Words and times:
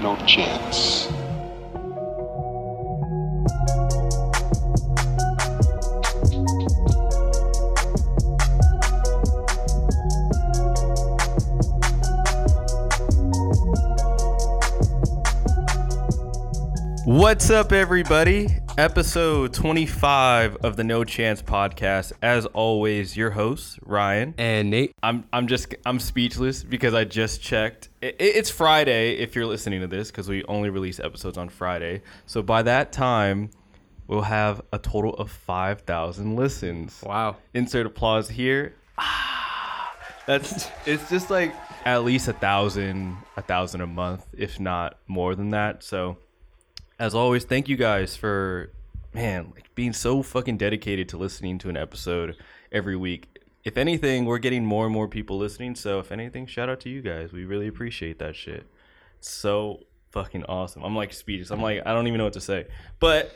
no 0.00 0.16
chance. 0.24 1.08
What's 17.04 17.50
up, 17.50 17.72
everybody? 17.72 18.48
Episode 18.80 19.52
25 19.52 20.56
of 20.62 20.76
the 20.78 20.84
No 20.84 21.04
Chance 21.04 21.42
podcast. 21.42 22.14
As 22.22 22.46
always, 22.46 23.14
your 23.14 23.28
host, 23.28 23.78
Ryan. 23.84 24.32
And 24.38 24.70
Nate, 24.70 24.94
I'm 25.02 25.24
I'm 25.34 25.48
just 25.48 25.74
I'm 25.84 26.00
speechless 26.00 26.64
because 26.64 26.94
I 26.94 27.04
just 27.04 27.42
checked. 27.42 27.90
It, 28.00 28.16
it's 28.18 28.48
Friday 28.48 29.18
if 29.18 29.36
you're 29.36 29.44
listening 29.44 29.82
to 29.82 29.86
this 29.86 30.10
because 30.10 30.30
we 30.30 30.44
only 30.44 30.70
release 30.70 30.98
episodes 30.98 31.36
on 31.36 31.50
Friday. 31.50 32.00
So 32.24 32.40
by 32.40 32.62
that 32.62 32.90
time, 32.90 33.50
we'll 34.06 34.22
have 34.22 34.62
a 34.72 34.78
total 34.78 35.12
of 35.16 35.30
5,000 35.30 36.34
listens. 36.34 37.02
wow. 37.02 37.36
Insert 37.52 37.84
applause 37.84 38.30
here. 38.30 38.76
Ah, 38.96 39.92
that's 40.26 40.70
it's 40.86 41.06
just 41.10 41.28
like 41.28 41.54
at 41.84 42.02
least 42.02 42.28
a 42.28 42.32
thousand, 42.32 43.18
a 43.36 43.42
thousand 43.42 43.82
a 43.82 43.86
month, 43.86 44.26
if 44.32 44.58
not 44.58 44.96
more 45.06 45.34
than 45.34 45.50
that. 45.50 45.84
So, 45.84 46.16
as 47.00 47.14
always, 47.14 47.44
thank 47.44 47.66
you 47.66 47.76
guys 47.76 48.14
for 48.14 48.70
man 49.14 49.50
like 49.54 49.74
being 49.74 49.92
so 49.92 50.22
fucking 50.22 50.58
dedicated 50.58 51.08
to 51.08 51.16
listening 51.16 51.58
to 51.58 51.70
an 51.70 51.76
episode 51.76 52.36
every 52.70 52.94
week. 52.94 53.26
If 53.64 53.78
anything, 53.78 54.26
we're 54.26 54.38
getting 54.38 54.66
more 54.66 54.84
and 54.84 54.92
more 54.92 55.08
people 55.08 55.38
listening. 55.38 55.74
So, 55.74 55.98
if 55.98 56.12
anything, 56.12 56.46
shout 56.46 56.68
out 56.68 56.80
to 56.80 56.90
you 56.90 57.00
guys. 57.00 57.32
We 57.32 57.46
really 57.46 57.68
appreciate 57.68 58.18
that 58.18 58.36
shit. 58.36 58.66
So 59.20 59.80
fucking 60.12 60.44
awesome. 60.44 60.82
I'm 60.84 60.94
like 60.94 61.14
speechless. 61.14 61.50
I'm 61.50 61.62
like 61.62 61.82
I 61.86 61.94
don't 61.94 62.06
even 62.06 62.18
know 62.18 62.24
what 62.24 62.34
to 62.34 62.40
say. 62.40 62.66
But 63.00 63.34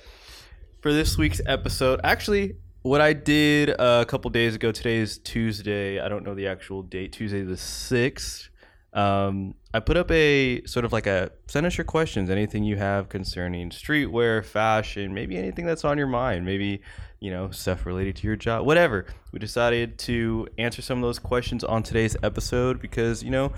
for 0.82 0.92
this 0.92 1.16
week's 1.16 1.40
episode. 1.46 2.00
Actually, 2.04 2.56
what 2.82 3.00
I 3.00 3.14
did 3.14 3.70
a 3.70 4.04
couple 4.04 4.30
days 4.30 4.54
ago, 4.54 4.72
today 4.72 4.96
is 4.98 5.16
Tuesday. 5.16 6.00
I 6.00 6.10
don't 6.10 6.22
know 6.22 6.34
the 6.34 6.48
actual 6.48 6.82
date, 6.82 7.12
Tuesday 7.12 7.40
the 7.42 7.54
6th. 7.54 8.50
Um, 8.94 9.56
I 9.72 9.80
put 9.80 9.96
up 9.96 10.08
a 10.12 10.64
sort 10.66 10.84
of 10.84 10.92
like 10.92 11.08
a 11.08 11.32
send 11.48 11.66
us 11.66 11.76
your 11.76 11.84
questions, 11.84 12.30
anything 12.30 12.62
you 12.62 12.76
have 12.76 13.08
concerning 13.08 13.70
streetwear, 13.70 14.44
fashion, 14.44 15.12
maybe 15.12 15.36
anything 15.36 15.66
that's 15.66 15.84
on 15.84 15.98
your 15.98 16.06
mind, 16.06 16.44
maybe, 16.44 16.80
you 17.18 17.30
know, 17.30 17.50
stuff 17.50 17.86
related 17.86 18.14
to 18.16 18.26
your 18.28 18.36
job, 18.36 18.64
whatever. 18.64 19.06
We 19.32 19.40
decided 19.40 19.98
to 20.00 20.46
answer 20.58 20.80
some 20.80 20.98
of 20.98 21.02
those 21.02 21.18
questions 21.18 21.64
on 21.64 21.82
today's 21.82 22.16
episode 22.22 22.80
because, 22.80 23.24
you 23.24 23.30
know, 23.30 23.52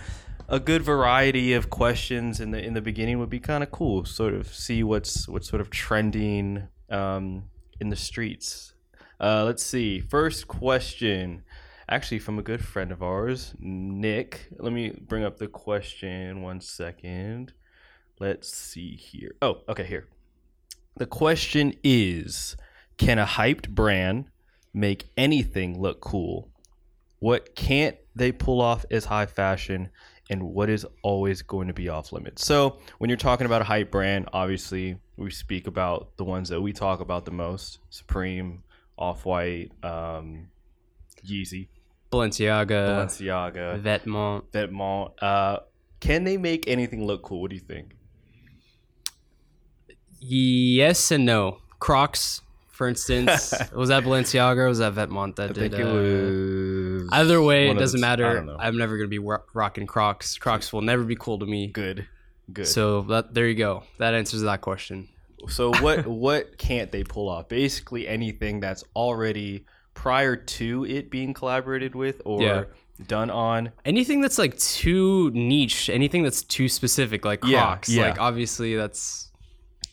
a 0.48 0.58
good 0.58 0.82
variety 0.82 1.52
of 1.52 1.68
questions 1.68 2.40
in 2.40 2.50
the 2.50 2.64
in 2.64 2.72
the 2.72 2.80
beginning 2.80 3.18
would 3.18 3.30
be 3.30 3.40
kind 3.40 3.62
of 3.62 3.70
cool. 3.70 4.06
Sort 4.06 4.32
of 4.32 4.48
see 4.54 4.82
what's 4.82 5.28
what's 5.28 5.48
sort 5.48 5.60
of 5.60 5.68
trending 5.68 6.68
um, 6.88 7.44
in 7.78 7.90
the 7.90 7.96
streets. 7.96 8.72
Uh, 9.20 9.44
let's 9.44 9.62
see. 9.62 10.00
First 10.00 10.48
question, 10.48 11.42
actually 11.88 12.18
from 12.18 12.38
a 12.38 12.42
good 12.42 12.64
friend 12.64 12.92
of 12.92 13.02
ours, 13.02 13.54
Nick. 13.58 14.48
Let 14.58 14.72
me 14.72 14.90
bring 14.90 15.24
up 15.24 15.38
the 15.38 15.48
question 15.48 16.42
one 16.42 16.60
second. 16.60 17.52
Let's 18.18 18.52
see 18.52 18.96
here. 18.96 19.34
Oh, 19.42 19.62
okay, 19.68 19.84
here. 19.84 20.08
The 20.96 21.06
question 21.06 21.74
is 21.84 22.56
Can 22.96 23.18
a 23.18 23.26
hyped 23.26 23.68
brand 23.68 24.26
make 24.72 25.10
anything 25.16 25.80
look 25.80 26.00
cool? 26.00 26.50
What 27.18 27.54
can't 27.54 27.96
they 28.14 28.32
pull 28.32 28.60
off 28.60 28.84
as 28.90 29.04
high 29.04 29.26
fashion? 29.26 29.90
And 30.28 30.42
what 30.42 30.68
is 30.68 30.84
always 31.02 31.42
going 31.42 31.68
to 31.68 31.74
be 31.74 31.88
off 31.88 32.12
limits? 32.12 32.44
So, 32.44 32.80
when 32.98 33.08
you're 33.08 33.16
talking 33.16 33.46
about 33.46 33.60
a 33.60 33.64
hype 33.64 33.92
brand, 33.92 34.28
obviously 34.32 34.98
we 35.16 35.30
speak 35.30 35.68
about 35.68 36.16
the 36.16 36.24
ones 36.24 36.48
that 36.48 36.60
we 36.60 36.72
talk 36.72 37.00
about 37.00 37.24
the 37.24 37.30
most 37.30 37.78
Supreme, 37.90 38.64
Off 38.98 39.24
White, 39.24 39.70
um, 39.84 40.48
Yeezy, 41.24 41.68
Balenciaga, 42.10 42.68
Balenciaga, 42.68 43.80
Vetements. 43.82 44.44
Vetements. 44.52 45.12
Uh, 45.20 45.58
can 46.00 46.24
they 46.24 46.36
make 46.36 46.68
anything 46.68 47.06
look 47.06 47.22
cool? 47.22 47.42
What 47.42 47.50
do 47.50 47.56
you 47.56 47.62
think? 47.62 47.96
Yes 50.20 51.10
and 51.10 51.26
no. 51.26 51.58
Crocs, 51.78 52.40
for 52.70 52.88
instance. 52.88 53.52
was 53.74 53.88
that 53.90 54.04
Balenciaga 54.04 54.56
or 54.58 54.68
was 54.68 54.78
that 54.78 54.94
Vetements 54.94 55.36
that 55.36 55.50
I 55.50 55.52
did? 55.52 55.72
think 55.72 55.74
it 55.74 55.86
uh, 55.86 55.92
was. 55.92 57.08
Either 57.12 57.42
way, 57.42 57.70
it 57.70 57.78
doesn't 57.78 58.00
the- 58.00 58.06
matter. 58.06 58.56
I'm 58.58 58.76
never 58.78 58.96
gonna 58.96 59.08
be 59.08 59.18
ro- 59.18 59.42
rocking 59.54 59.86
Crocs. 59.86 60.38
Crocs 60.38 60.72
will 60.72 60.82
never 60.82 61.04
be 61.04 61.16
cool 61.16 61.38
to 61.38 61.46
me. 61.46 61.68
good. 61.68 62.06
Good. 62.52 62.68
So 62.68 63.02
that, 63.02 63.34
there 63.34 63.48
you 63.48 63.56
go. 63.56 63.82
That 63.98 64.14
answers 64.14 64.42
that 64.42 64.60
question. 64.60 65.08
So 65.48 65.72
what 65.82 66.06
what 66.06 66.56
can't 66.58 66.92
they 66.92 67.02
pull 67.02 67.28
off? 67.28 67.48
Basically 67.48 68.06
anything 68.06 68.60
that's 68.60 68.84
already 68.94 69.64
prior 69.96 70.36
to 70.36 70.84
it 70.86 71.10
being 71.10 71.34
collaborated 71.34 71.96
with 71.96 72.22
or 72.24 72.40
Yeah. 72.42 72.64
done 73.08 73.30
on. 73.30 73.72
Anything 73.84 74.20
that's 74.20 74.38
like 74.38 74.56
too 74.58 75.30
niche, 75.32 75.90
anything 75.90 76.22
that's 76.22 76.42
too 76.42 76.68
specific, 76.68 77.24
like 77.24 77.42
Yeah, 77.44 77.62
Crocs. 77.64 77.88
yeah. 77.88 78.02
Like 78.10 78.20
obviously 78.20 78.76
that's 78.76 79.32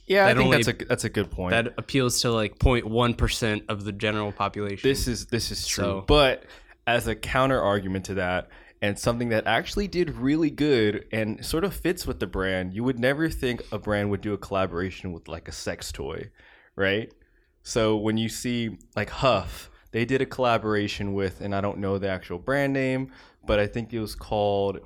Yeah, 0.06 0.26
I 0.28 0.34
think 0.36 0.46
only- 0.46 0.58
that's 0.64 0.82
a 0.84 0.86
that's 0.86 1.04
a 1.06 1.10
good 1.10 1.32
point. 1.32 1.52
that 1.52 1.74
appeals 1.78 2.22
to 2.22 2.32
like 2.32 2.60
0.1 2.60 3.16
percent 3.16 3.64
of 3.70 3.86
the 3.86 3.92
general 3.94 4.32
population. 4.32 4.88
this 4.88 5.08
is 5.08 5.26
this 5.28 5.50
is 5.50 5.66
true. 5.66 5.84
So- 5.84 6.04
But 6.08 6.44
as 6.86 7.08
a 7.08 7.16
counter 7.16 7.60
argument 7.62 8.06
to 8.06 8.16
that 8.16 8.50
and 8.82 9.00
something 9.00 9.30
that 9.30 9.48
actually 9.48 9.88
did 9.88 10.10
really 10.18 10.50
good 10.50 11.06
and 11.14 11.44
sort 11.46 11.64
of 11.64 11.74
fits 11.74 12.06
with 12.06 12.20
the 12.20 12.28
brand, 12.28 12.74
you 12.74 12.84
would 12.84 13.00
never 13.00 13.30
think 13.30 13.64
a 13.72 13.80
brand 13.80 14.10
would 14.12 14.20
do 14.20 14.34
a 14.34 14.38
collaboration 14.38 15.14
with 15.14 15.30
like 15.30 15.48
a 15.48 15.54
sex 15.54 15.92
toy, 15.94 16.30
right? 16.76 17.10
So 17.64 17.96
when 17.96 18.18
you 18.18 18.28
see 18.28 18.78
like 18.98 19.10
HUF, 19.10 19.70
they 19.94 20.06
did 20.06 20.22
a 20.22 20.26
collaboration 20.26 21.14
with, 21.14 21.40
and 21.40 21.56
I 21.56 21.62
don't 21.62 21.78
know 21.78 22.00
the 22.00 22.10
actual 22.10 22.40
brand 22.40 22.74
name, 22.74 23.12
but 23.46 23.60
I 23.60 23.68
think 23.68 23.94
it 23.94 24.00
was 24.00 24.16
called. 24.16 24.80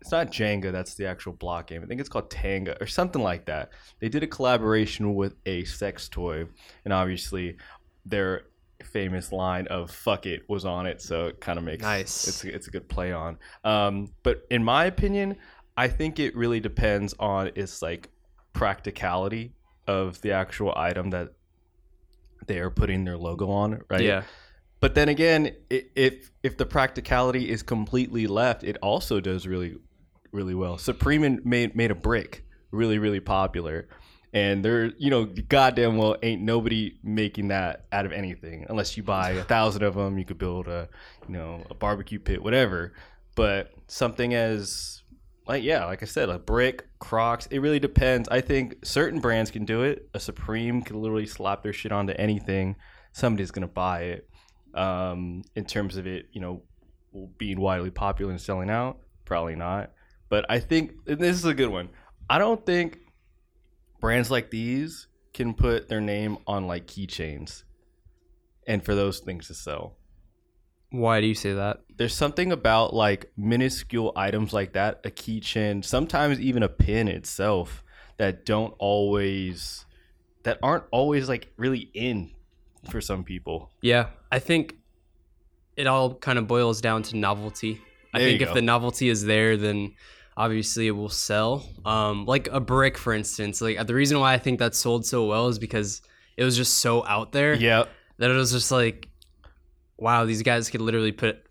It's 0.00 0.10
not 0.10 0.32
Jenga. 0.32 0.72
That's 0.72 0.94
the 0.94 1.06
actual 1.06 1.34
block 1.34 1.68
game. 1.68 1.82
I 1.82 1.86
think 1.86 2.00
it's 2.00 2.08
called 2.08 2.30
Tenga 2.30 2.76
or 2.80 2.86
something 2.86 3.22
like 3.22 3.44
that. 3.46 3.70
They 4.00 4.08
did 4.08 4.22
a 4.22 4.26
collaboration 4.26 5.14
with 5.14 5.36
a 5.44 5.64
sex 5.64 6.08
toy, 6.08 6.46
and 6.84 6.92
obviously, 6.92 7.58
their 8.06 8.46
famous 8.82 9.30
line 9.30 9.66
of 9.66 9.90
"fuck 9.90 10.24
it" 10.24 10.48
was 10.48 10.64
on 10.64 10.86
it, 10.86 11.02
so 11.02 11.26
it 11.26 11.40
kind 11.40 11.58
of 11.58 11.64
makes 11.64 11.82
Nice. 11.82 12.26
It's 12.26 12.44
it's 12.44 12.66
a 12.66 12.70
good 12.70 12.88
play 12.88 13.12
on. 13.12 13.38
Um, 13.62 14.12
but 14.22 14.46
in 14.50 14.64
my 14.64 14.86
opinion, 14.86 15.36
I 15.76 15.88
think 15.88 16.18
it 16.18 16.34
really 16.34 16.60
depends 16.60 17.14
on 17.18 17.50
its 17.54 17.82
like 17.82 18.08
practicality 18.54 19.52
of 19.86 20.18
the 20.22 20.32
actual 20.32 20.72
item 20.74 21.10
that 21.10 21.34
they 22.46 22.58
are 22.58 22.70
putting 22.70 23.04
their 23.04 23.18
logo 23.18 23.50
on, 23.50 23.82
right? 23.90 24.00
yeah. 24.00 24.22
But 24.80 24.94
then 24.94 25.08
again, 25.08 25.52
if 25.70 26.30
if 26.42 26.56
the 26.56 26.66
practicality 26.66 27.50
is 27.50 27.62
completely 27.62 28.26
left, 28.26 28.62
it 28.62 28.76
also 28.82 29.20
does 29.20 29.46
really 29.46 29.76
really 30.32 30.54
well. 30.54 30.78
Supreme 30.78 31.40
made 31.44 31.74
made 31.74 31.90
a 31.90 31.94
brick 31.94 32.44
really 32.70 32.98
really 32.98 33.20
popular, 33.20 33.88
and 34.32 34.64
there 34.64 34.92
you 34.98 35.10
know 35.10 35.24
goddamn 35.24 35.96
well 35.96 36.16
ain't 36.22 36.42
nobody 36.42 36.98
making 37.02 37.48
that 37.48 37.86
out 37.90 38.04
of 38.04 38.12
anything 38.12 38.66
unless 38.68 38.96
you 38.96 39.02
buy 39.02 39.30
a 39.30 39.44
thousand 39.44 39.82
of 39.82 39.94
them. 39.94 40.18
You 40.18 40.24
could 40.24 40.38
build 40.38 40.68
a 40.68 40.88
you 41.26 41.34
know 41.34 41.64
a 41.70 41.74
barbecue 41.74 42.18
pit, 42.18 42.42
whatever. 42.42 42.92
But 43.34 43.72
something 43.86 44.34
as 44.34 45.02
like 45.46 45.62
yeah, 45.62 45.86
like 45.86 46.02
I 46.02 46.06
said, 46.06 46.28
a 46.28 46.38
brick, 46.38 46.86
Crocs. 46.98 47.46
It 47.46 47.60
really 47.60 47.80
depends. 47.80 48.28
I 48.28 48.42
think 48.42 48.84
certain 48.84 49.20
brands 49.20 49.50
can 49.50 49.64
do 49.64 49.82
it. 49.82 50.08
A 50.12 50.20
Supreme 50.20 50.82
can 50.82 51.00
literally 51.00 51.26
slap 51.26 51.62
their 51.62 51.72
shit 51.72 51.92
onto 51.92 52.12
anything. 52.12 52.76
Somebody's 53.12 53.50
gonna 53.50 53.68
buy 53.68 54.02
it. 54.02 54.28
Um, 54.76 55.42
in 55.54 55.64
terms 55.64 55.96
of 55.96 56.06
it, 56.06 56.26
you 56.32 56.40
know, 56.40 56.62
being 57.38 57.58
widely 57.60 57.90
popular 57.90 58.30
and 58.30 58.40
selling 58.40 58.68
out, 58.70 58.98
probably 59.24 59.56
not. 59.56 59.92
But 60.28 60.44
I 60.48 60.58
think 60.58 60.92
and 61.06 61.18
this 61.18 61.36
is 61.36 61.44
a 61.44 61.54
good 61.54 61.68
one. 61.70 61.88
I 62.28 62.38
don't 62.38 62.64
think 62.66 62.98
brands 64.00 64.30
like 64.30 64.50
these 64.50 65.06
can 65.32 65.54
put 65.54 65.88
their 65.88 66.00
name 66.00 66.38
on 66.46 66.66
like 66.66 66.86
keychains, 66.86 67.62
and 68.66 68.84
for 68.84 68.94
those 68.94 69.20
things 69.20 69.46
to 69.48 69.54
sell 69.54 69.96
Why 70.90 71.20
do 71.20 71.26
you 71.26 71.34
say 71.34 71.52
that? 71.52 71.80
there's 71.96 72.14
something 72.14 72.52
about 72.52 72.92
like 72.94 73.30
minuscule 73.36 74.12
items 74.16 74.52
like 74.52 74.74
that, 74.74 75.00
a 75.04 75.10
keychain, 75.10 75.84
sometimes 75.84 76.38
even 76.40 76.62
a 76.62 76.68
pin 76.68 77.08
itself, 77.08 77.82
that 78.18 78.44
don't 78.44 78.74
always, 78.78 79.86
that 80.42 80.58
aren't 80.62 80.84
always 80.90 81.28
like 81.28 81.52
really 81.56 81.90
in 81.94 82.32
for 82.90 83.00
some 83.00 83.24
people. 83.24 83.70
Yeah, 83.80 84.08
I 84.30 84.38
think 84.38 84.76
it 85.76 85.86
all 85.86 86.14
kind 86.14 86.38
of 86.38 86.46
boils 86.46 86.80
down 86.80 87.02
to 87.04 87.16
novelty. 87.16 87.80
I 88.12 88.18
There 88.18 88.28
you 88.28 88.38
think 88.38 88.48
if 88.48 88.54
the 88.54 88.62
novelty 88.62 89.08
is 89.08 89.24
there, 89.24 89.56
then 89.56 89.94
obviously 90.36 90.86
it 90.86 90.92
will 90.92 91.08
sell. 91.08 91.66
Um, 91.84 92.24
like 92.24 92.48
a 92.48 92.60
brick, 92.60 92.96
for 92.96 93.12
instance. 93.12 93.60
Like 93.60 93.86
the 93.86 93.94
reason 93.94 94.18
why 94.18 94.34
I 94.34 94.38
think 94.38 94.58
that 94.58 94.74
sold 94.74 95.06
so 95.06 95.26
well 95.26 95.48
is 95.48 95.58
because 95.58 96.02
it 96.36 96.44
was 96.44 96.56
just 96.56 96.78
so 96.78 97.04
out 97.06 97.32
there 97.32 97.54
Yeah, 97.54 97.84
that 98.18 98.30
it 98.30 98.34
was 98.34 98.52
just 98.52 98.70
like, 98.70 99.08
wow, 99.98 100.24
these 100.24 100.42
guys 100.42 100.70
could 100.70 100.80
literally 100.80 101.12
put 101.12 101.42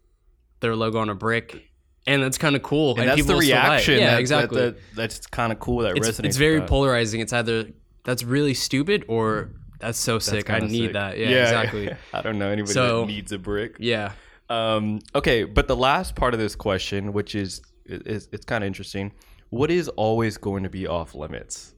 their 0.59 0.75
logo 0.75 0.99
on 0.99 1.09
a 1.09 1.15
brick 1.15 1.63
and 2.07 2.21
that's 2.21 2.37
kind 2.37 2.55
of 2.55 2.61
cool. 2.61 2.97
and, 2.99 3.07
that's 3.09 3.25
the 3.25 3.35
reaction. 3.35 3.99
Yeah, 3.99 4.11
that- 4.11 4.19
exactly. 4.19 4.61
That, 4.61 4.75
that- 4.75 4.95
that's 4.95 5.27
kind 5.27 5.51
of 5.51 5.59
cool. 5.59 5.79
That 5.79 5.97
it's, 5.97 6.07
resonates. 6.07 6.25
it's 6.25 6.37
very 6.37 6.61
polarizing. 6.61 7.21
It's 7.21 7.33
either 7.33 7.69
that's 8.03 8.23
really 8.23 8.53
stupid 8.53 9.05
or 9.07 9.51
that's 9.85 9.97
so 9.99 10.13
That's 10.13 10.25
sick. 10.25 10.49
I 10.49 10.59
need 10.59 10.85
sick. 10.85 10.93
that. 10.93 11.17
Yeah, 11.17 11.27
exactly. 11.43 11.89
I 12.13 12.21
don't 12.21 12.37
know 12.39 12.49
anybody 12.49 12.73
So- 12.73 13.01
that 13.01 13.07
needs 13.07 13.31
a 13.31 13.37
brick. 13.37 13.75
Yeah. 13.79 14.11
Um, 14.49 14.99
okay, 15.15 15.43
but 15.43 15.67
the 15.67 15.75
last 15.75 16.15
part 16.15 16.33
of 16.33 16.39
this 16.39 16.55
question, 16.55 17.13
which 17.13 17.33
is, 17.35 17.61
is 17.85 18.29
it's 18.31 18.45
kind 18.45 18.63
of 18.63 18.67
interesting. 18.67 19.11
What 19.49 19.71
is 19.71 19.87
always 19.89 20.37
going 20.37 20.63
to 20.63 20.69
be 20.69 20.85
off 20.87 21.15
limits? 21.15 21.73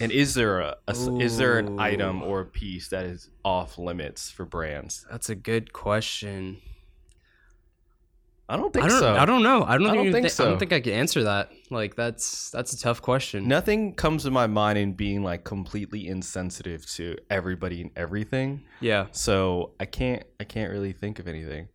And 0.00 0.10
is 0.10 0.34
there 0.34 0.58
a 0.60 0.76
is 0.88 1.38
there 1.38 1.58
an 1.58 1.78
item 1.78 2.22
or 2.22 2.40
a 2.40 2.44
piece 2.44 2.88
that 2.88 3.04
is 3.06 3.30
off 3.44 3.78
limits 3.78 4.30
for 4.30 4.44
brands? 4.44 5.06
That's 5.10 5.30
a 5.30 5.34
good 5.34 5.72
question. 5.72 6.60
I 8.50 8.56
don't 8.56 8.72
think 8.72 8.86
I 8.86 8.88
don't. 8.88 8.98
so. 8.98 9.14
I 9.14 9.26
don't 9.26 9.42
know. 9.42 9.62
I 9.62 9.76
don't, 9.76 9.88
I 9.88 9.94
don't 9.94 10.10
think 10.10 10.30
so. 10.30 10.46
I 10.46 10.48
don't 10.48 10.58
think 10.58 10.72
I 10.72 10.80
can 10.80 10.94
answer 10.94 11.24
that. 11.24 11.50
Like 11.70 11.96
that's 11.96 12.50
that's 12.50 12.72
a 12.72 12.78
tough 12.78 13.02
question. 13.02 13.46
Nothing 13.46 13.94
comes 13.94 14.22
to 14.22 14.30
my 14.30 14.46
mind 14.46 14.78
in 14.78 14.94
being 14.94 15.22
like 15.22 15.44
completely 15.44 16.08
insensitive 16.08 16.86
to 16.92 17.16
everybody 17.28 17.82
and 17.82 17.90
everything. 17.94 18.62
Yeah. 18.80 19.08
So 19.12 19.72
I 19.78 19.84
can't 19.84 20.22
I 20.40 20.44
can't 20.44 20.72
really 20.72 20.92
think 20.92 21.18
of 21.18 21.28
anything. 21.28 21.68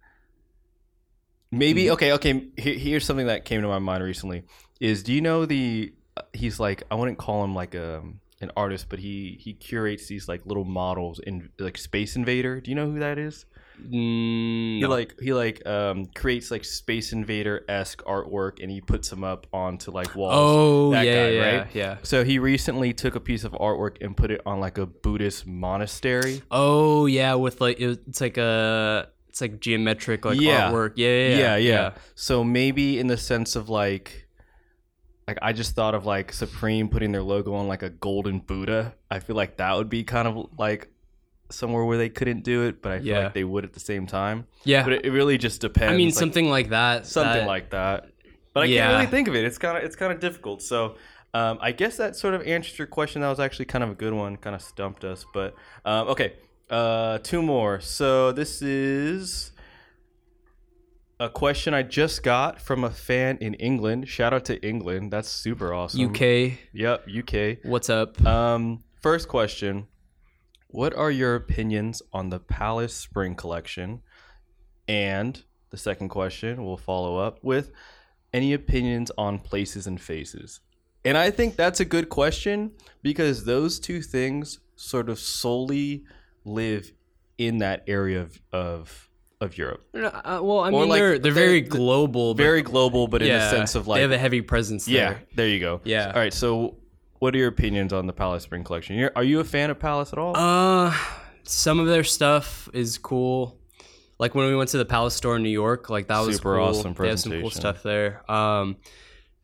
Maybe 1.52 1.92
okay 1.92 2.14
okay. 2.14 2.48
Here, 2.58 2.74
here's 2.74 3.06
something 3.06 3.28
that 3.28 3.46
came 3.46 3.62
to 3.62 3.68
my 3.68 3.80
mind 3.80 4.04
recently. 4.04 4.44
Is 4.80 5.04
do 5.04 5.14
you 5.14 5.22
know 5.22 5.46
the? 5.46 5.94
uh, 6.18 6.24
He's 6.34 6.60
like 6.60 6.84
I 6.90 6.96
wouldn't 6.96 7.20
call 7.20 7.44
him 7.44 7.54
like 7.54 7.76
a 7.76 8.02
an 8.42 8.52
artist, 8.58 8.88
but 8.90 8.98
he 9.00 9.38
he 9.40 9.54
curates 9.54 10.08
these 10.08 10.28
like 10.28 10.46
little 10.48 10.66
models 10.66 11.20
in 11.20 11.50
like 11.60 11.78
Space 11.78 12.16
Invader. 12.16 12.60
Do 12.60 12.72
you 12.72 12.76
know 12.76 12.90
who 12.90 13.00
that 13.00 13.20
is? 13.20 13.46
Mm, 13.82 14.78
He 14.80 14.86
like 14.86 15.20
he 15.20 15.34
like 15.34 15.66
um 15.66 16.06
creates 16.08 16.52
like 16.52 16.64
Space 16.64 17.12
Invader 17.14 17.64
esque 17.68 18.04
artwork 18.04 18.62
and 18.62 18.70
he 18.72 18.82
puts 18.82 19.10
them 19.10 19.24
up 19.24 19.48
onto 19.54 19.92
like 19.92 20.16
walls. 20.16 20.34
Oh 20.36 20.92
that 20.92 21.06
yeah, 21.06 21.14
guy, 21.14 21.30
yeah, 21.30 21.58
right? 21.58 21.68
yeah. 21.76 21.98
So 22.04 22.24
he 22.24 22.40
recently 22.40 22.94
took 22.94 23.16
a 23.16 23.20
piece 23.20 23.44
of 23.44 23.52
artwork 23.54 23.98
and 24.02 24.16
put 24.16 24.32
it 24.32 24.42
on 24.46 24.60
like 24.60 24.78
a 24.78 24.86
Buddhist 24.86 25.46
monastery. 25.48 26.42
Oh 26.52 27.06
yeah, 27.06 27.36
with 27.36 27.62
like 27.62 27.80
it's 27.80 28.22
like 28.22 28.38
a 28.38 29.10
it's 29.30 29.42
like 29.42 29.60
geometric 29.60 30.26
like 30.26 30.40
Yeah. 30.40 30.72
artwork. 30.72 30.94
Yeah 30.96 31.10
yeah, 31.10 31.38
yeah, 31.38 31.56
yeah. 31.58 31.92
So 32.16 32.44
maybe 32.44 33.00
in 33.00 33.08
the 33.08 33.18
sense 33.18 33.56
of 33.56 33.68
like, 33.70 34.28
like 35.28 35.40
I 35.42 35.54
just 35.54 35.74
thought 35.76 35.96
of 35.96 36.06
like 36.06 36.32
Supreme 36.34 36.88
putting 36.90 37.12
their 37.12 37.24
logo 37.24 37.54
on 37.56 37.68
like 37.68 37.82
a 37.82 37.90
golden 37.90 38.40
Buddha. 38.40 38.94
I 39.10 39.20
feel 39.20 39.36
like 39.36 39.58
that 39.58 39.76
would 39.76 39.90
be 39.90 40.04
kind 40.04 40.28
of 40.28 40.50
like 40.60 40.90
somewhere 41.54 41.86
where 41.86 41.98
they 41.98 42.10
couldn't 42.10 42.44
do 42.44 42.64
it, 42.64 42.82
but 42.82 42.92
I 42.92 42.98
feel 43.00 43.08
Yeah. 43.08 43.24
like 43.26 43.34
they 43.34 43.44
would 43.44 43.64
at 43.64 43.74
the 43.74 43.80
same 43.80 44.08
time. 44.08 44.48
Yeah. 44.64 44.84
But 44.84 44.94
it, 44.94 45.06
it 45.06 45.12
really 45.12 45.38
just 45.38 45.62
depends. 45.62 45.94
I 45.94 45.98
mean 45.98 46.08
like, 46.10 46.16
something 46.16 46.50
like 46.50 46.70
that. 46.70 47.06
something 47.06 47.42
that- 47.42 47.48
like 47.48 47.70
that. 47.72 48.08
But 48.54 48.64
I 48.64 48.66
Yeah. 48.66 48.82
can't 48.88 48.94
really 48.98 49.12
think 49.12 49.28
of 49.28 49.36
it. 49.36 49.46
It's 49.46 49.58
kind 49.58 49.78
of 49.78 49.84
it's 49.84 49.96
kind 49.96 50.12
of 50.14 50.20
difficult. 50.20 50.62
So. 50.62 50.96
Um, 51.36 51.58
I 51.62 51.72
guess 51.72 51.98
that 51.98 52.16
sort 52.16 52.36
of 52.36 52.44
answered 52.46 52.78
your 52.78 52.86
question. 52.86 53.24
That 53.24 53.30
was 53.30 53.40
actually 53.40 53.66
kind 53.66 53.84
of 53.84 53.90
a 53.90 53.96
good 53.96 54.14
one. 54.14 54.38
Kind 54.38 54.56
of 54.56 54.62
stumped 54.62 55.04
us, 55.04 55.26
but 55.34 55.56
um, 55.84 56.08
okay. 56.10 56.34
Uh, 56.70 57.18
two 57.24 57.42
more. 57.42 57.80
So 57.80 58.32
this 58.32 58.62
is 58.62 59.52
a 61.20 61.30
question 61.30 61.74
I 61.74 61.82
just 61.84 62.22
got 62.22 62.62
from 62.62 62.84
a 62.84 62.92
fan 62.92 63.38
in 63.42 63.56
England. 63.56 64.08
Shout 64.10 64.32
out 64.32 64.46
to 64.46 64.62
England. 64.64 65.12
That's 65.12 65.28
super 65.28 65.74
awesome. 65.74 66.02
UK. 66.10 66.60
Yep, 66.74 67.08
UK. 67.08 67.58
What's 67.64 67.90
up? 67.90 68.24
Um, 68.26 68.84
first 69.02 69.28
question: 69.28 69.88
What 70.74 70.96
are 70.96 71.12
your 71.12 71.36
opinions 71.36 72.02
on 72.12 72.30
the 72.32 72.40
Palace 72.40 72.96
Spring 72.96 73.36
Collection? 73.36 74.02
And 74.88 75.40
the 75.70 75.78
second 75.78 76.10
question 76.10 76.66
we'll 76.66 76.78
follow 76.78 77.18
up 77.18 77.38
with: 77.44 77.70
Any 78.34 78.54
opinions 78.54 79.12
on 79.16 79.38
places 79.38 79.86
and 79.86 80.02
faces? 80.02 80.62
And 81.06 81.16
I 81.16 81.30
think 81.30 81.56
that's 81.58 81.80
a 81.80 81.86
good 81.86 82.10
question 82.10 82.72
because 83.04 83.46
those 83.46 83.80
two 83.80 84.02
things 84.02 84.60
sort 84.76 85.10
of 85.10 85.20
solely 85.20 86.06
live 86.44 86.92
in 87.38 87.60
that 87.60 87.84
area 87.86 88.22
of 88.22 88.40
of, 88.52 89.10
of 89.42 89.56
Europe. 89.60 89.86
Uh, 89.94 90.40
well, 90.42 90.62
I 90.62 90.70
Or, 90.70 90.72
mean 90.72 90.90
like, 90.90 90.98
they're 91.00 91.10
they're 91.20 91.20
they're- 91.20 91.34
very 91.34 91.62
global. 91.62 92.34
but 92.34 92.42
Very 92.42 92.64
global, 92.64 93.08
but 93.08 93.22
in 93.22 93.28
yeah, 93.28 93.38
the 93.38 93.50
sense 93.52 93.76
of 93.76 93.86
like 93.88 93.98
they 93.98 94.02
have 94.02 94.12
a 94.12 94.18
heavy 94.18 94.42
presence 94.42 94.86
there. 94.86 94.96
yeah, 94.96 95.18
there 95.36 95.48
you 95.48 95.60
go. 95.60 95.82
Yeah. 95.84 96.08
All 96.08 96.20
right. 96.20 96.34
So, 96.34 96.78
what 97.24 97.34
are 97.34 97.38
your 97.38 97.48
opinions 97.48 97.94
on 97.94 98.06
the 98.06 98.12
Palace 98.12 98.44
Spring 98.44 98.66
Collection? 98.66 98.98
You're, 98.98 99.14
are 99.16 99.24
you 99.24 99.40
a 99.40 99.46
fan 99.46 99.70
of 99.70 99.80
Palace 99.80 100.12
at 100.12 100.20
all? 100.20 100.36
Uh, 100.36 100.94
some 101.44 101.80
of 101.80 101.88
their 101.88 102.04
stuff 102.04 102.68
is 102.74 102.98
cool. 102.98 103.58
Like 104.20 104.36
when 104.36 104.46
we 104.48 104.56
went 104.58 104.72
to 104.72 104.78
the 104.78 104.84
Palace 104.84 105.16
store 105.16 105.38
in 105.38 105.44
New 105.44 105.48
York, 105.48 105.90
like 105.90 106.08
that 106.08 106.20
was 106.20 106.36
Super 106.36 106.58
cool. 106.58 106.66
awesome 106.66 106.94
They 106.94 107.08
have 107.08 107.22
some 107.22 107.32
cool 107.32 107.50
stuff 107.50 107.82
there. 107.82 108.30
Um, 108.30 108.76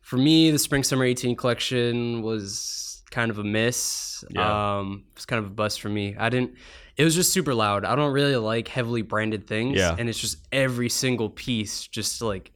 for 0.02 0.18
me, 0.18 0.50
the 0.50 0.58
Spring 0.58 0.82
Summer 0.82 1.04
18 1.04 1.36
collection 1.36 2.20
was 2.20 3.02
kind 3.10 3.30
of 3.30 3.38
a 3.38 3.44
miss. 3.44 4.24
Yeah. 4.28 4.80
Um, 4.80 5.04
it 5.12 5.16
was 5.16 5.24
kind 5.24 5.42
of 5.42 5.50
a 5.50 5.54
bust 5.54 5.80
for 5.80 5.88
me. 5.88 6.14
I 6.18 6.28
didn't. 6.28 6.56
It 6.98 7.04
was 7.04 7.14
just 7.14 7.32
super 7.32 7.54
loud. 7.54 7.86
I 7.86 7.96
don't 7.96 8.12
really 8.12 8.36
like 8.36 8.68
heavily 8.68 9.00
branded 9.00 9.46
things. 9.46 9.78
Yeah. 9.78 9.96
And 9.98 10.06
it's 10.06 10.18
just 10.18 10.36
every 10.52 10.90
single 10.90 11.30
piece 11.30 11.86
just 11.86 12.20
like 12.20 12.52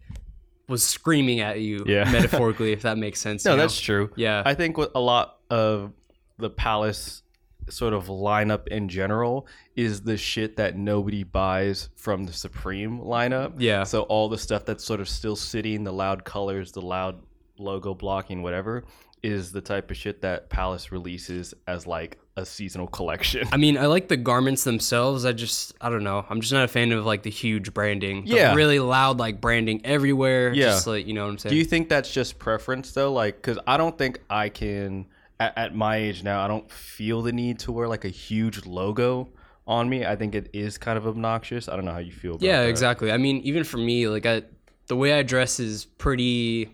was 0.68 0.82
screaming 0.82 1.40
at 1.40 1.60
you 1.60 1.84
Yeah. 1.86 2.04
metaphorically, 2.12 2.72
if 2.72 2.82
that 2.82 2.98
makes 2.98 3.20
sense. 3.20 3.44
no, 3.44 3.52
you 3.52 3.56
know? 3.56 3.62
that's 3.62 3.80
true. 3.80 4.10
yeah. 4.16 4.42
I 4.44 4.54
think 4.54 4.76
what 4.78 4.92
a 4.94 5.00
lot 5.00 5.38
of 5.50 5.92
the 6.38 6.50
Palace 6.50 7.22
sort 7.70 7.94
of 7.94 8.06
lineup 8.08 8.68
in 8.68 8.88
general 8.88 9.46
is 9.74 10.02
the 10.02 10.16
shit 10.18 10.56
that 10.56 10.76
nobody 10.76 11.22
buys 11.22 11.88
from 11.96 12.24
the 12.24 12.32
Supreme 12.32 12.98
lineup. 13.00 13.54
yeah. 13.58 13.84
So 13.84 14.02
all 14.02 14.28
the 14.28 14.38
stuff 14.38 14.64
that's 14.64 14.84
sort 14.84 15.00
of 15.00 15.08
still 15.08 15.36
sitting, 15.36 15.84
the 15.84 15.92
loud 15.92 16.24
colors, 16.24 16.72
the 16.72 16.82
loud 16.82 17.22
logo 17.58 17.94
blocking, 17.94 18.42
whatever, 18.42 18.84
is 19.24 19.50
the 19.52 19.60
type 19.60 19.90
of 19.90 19.96
shit 19.96 20.20
that 20.22 20.50
Palace 20.50 20.92
releases 20.92 21.54
as 21.66 21.86
like 21.86 22.18
a 22.36 22.44
seasonal 22.44 22.86
collection. 22.88 23.48
I 23.52 23.56
mean, 23.56 23.78
I 23.78 23.86
like 23.86 24.08
the 24.08 24.16
garments 24.16 24.64
themselves. 24.64 25.24
I 25.24 25.32
just, 25.32 25.72
I 25.80 25.88
don't 25.88 26.04
know. 26.04 26.26
I'm 26.28 26.40
just 26.40 26.52
not 26.52 26.64
a 26.64 26.68
fan 26.68 26.92
of 26.92 27.06
like 27.06 27.22
the 27.22 27.30
huge 27.30 27.72
branding. 27.72 28.24
The 28.24 28.36
Yeah. 28.36 28.54
really 28.54 28.80
loud 28.80 29.18
like 29.18 29.40
branding 29.40 29.80
everywhere. 29.84 30.52
Yeah. 30.52 30.66
Just 30.66 30.86
like, 30.86 31.06
you 31.06 31.14
know 31.14 31.24
what 31.24 31.30
I'm 31.30 31.38
saying? 31.38 31.52
Do 31.52 31.56
you 31.56 31.64
think 31.64 31.88
that's 31.88 32.12
just 32.12 32.38
preference 32.38 32.92
though? 32.92 33.12
Like, 33.12 33.36
because 33.36 33.58
I 33.66 33.76
don't 33.76 33.96
think 33.96 34.20
I 34.28 34.48
can, 34.48 35.06
at, 35.40 35.56
at 35.56 35.74
my 35.74 35.96
age 35.96 36.22
now, 36.22 36.44
I 36.44 36.48
don't 36.48 36.70
feel 36.70 37.22
the 37.22 37.32
need 37.32 37.60
to 37.60 37.72
wear 37.72 37.88
like 37.88 38.04
a 38.04 38.08
huge 38.10 38.66
logo 38.66 39.28
on 39.66 39.88
me. 39.88 40.04
I 40.04 40.16
think 40.16 40.34
it 40.34 40.50
is 40.52 40.76
kind 40.76 40.98
of 40.98 41.06
obnoxious. 41.06 41.68
I 41.68 41.76
don't 41.76 41.84
know 41.84 41.92
how 41.92 41.98
you 41.98 42.12
feel 42.12 42.32
about 42.34 42.42
it. 42.44 42.46
yeah, 42.48 42.62
that. 42.62 42.68
exactly. 42.68 43.10
I 43.12 43.16
mean, 43.16 43.38
even 43.38 43.64
for 43.64 43.78
me, 43.78 44.06
like 44.08 44.26
I, 44.26 44.42
the 44.88 44.96
way 44.96 45.12
I 45.14 45.22
dress 45.22 45.60
is 45.60 45.84
pretty, 45.84 46.68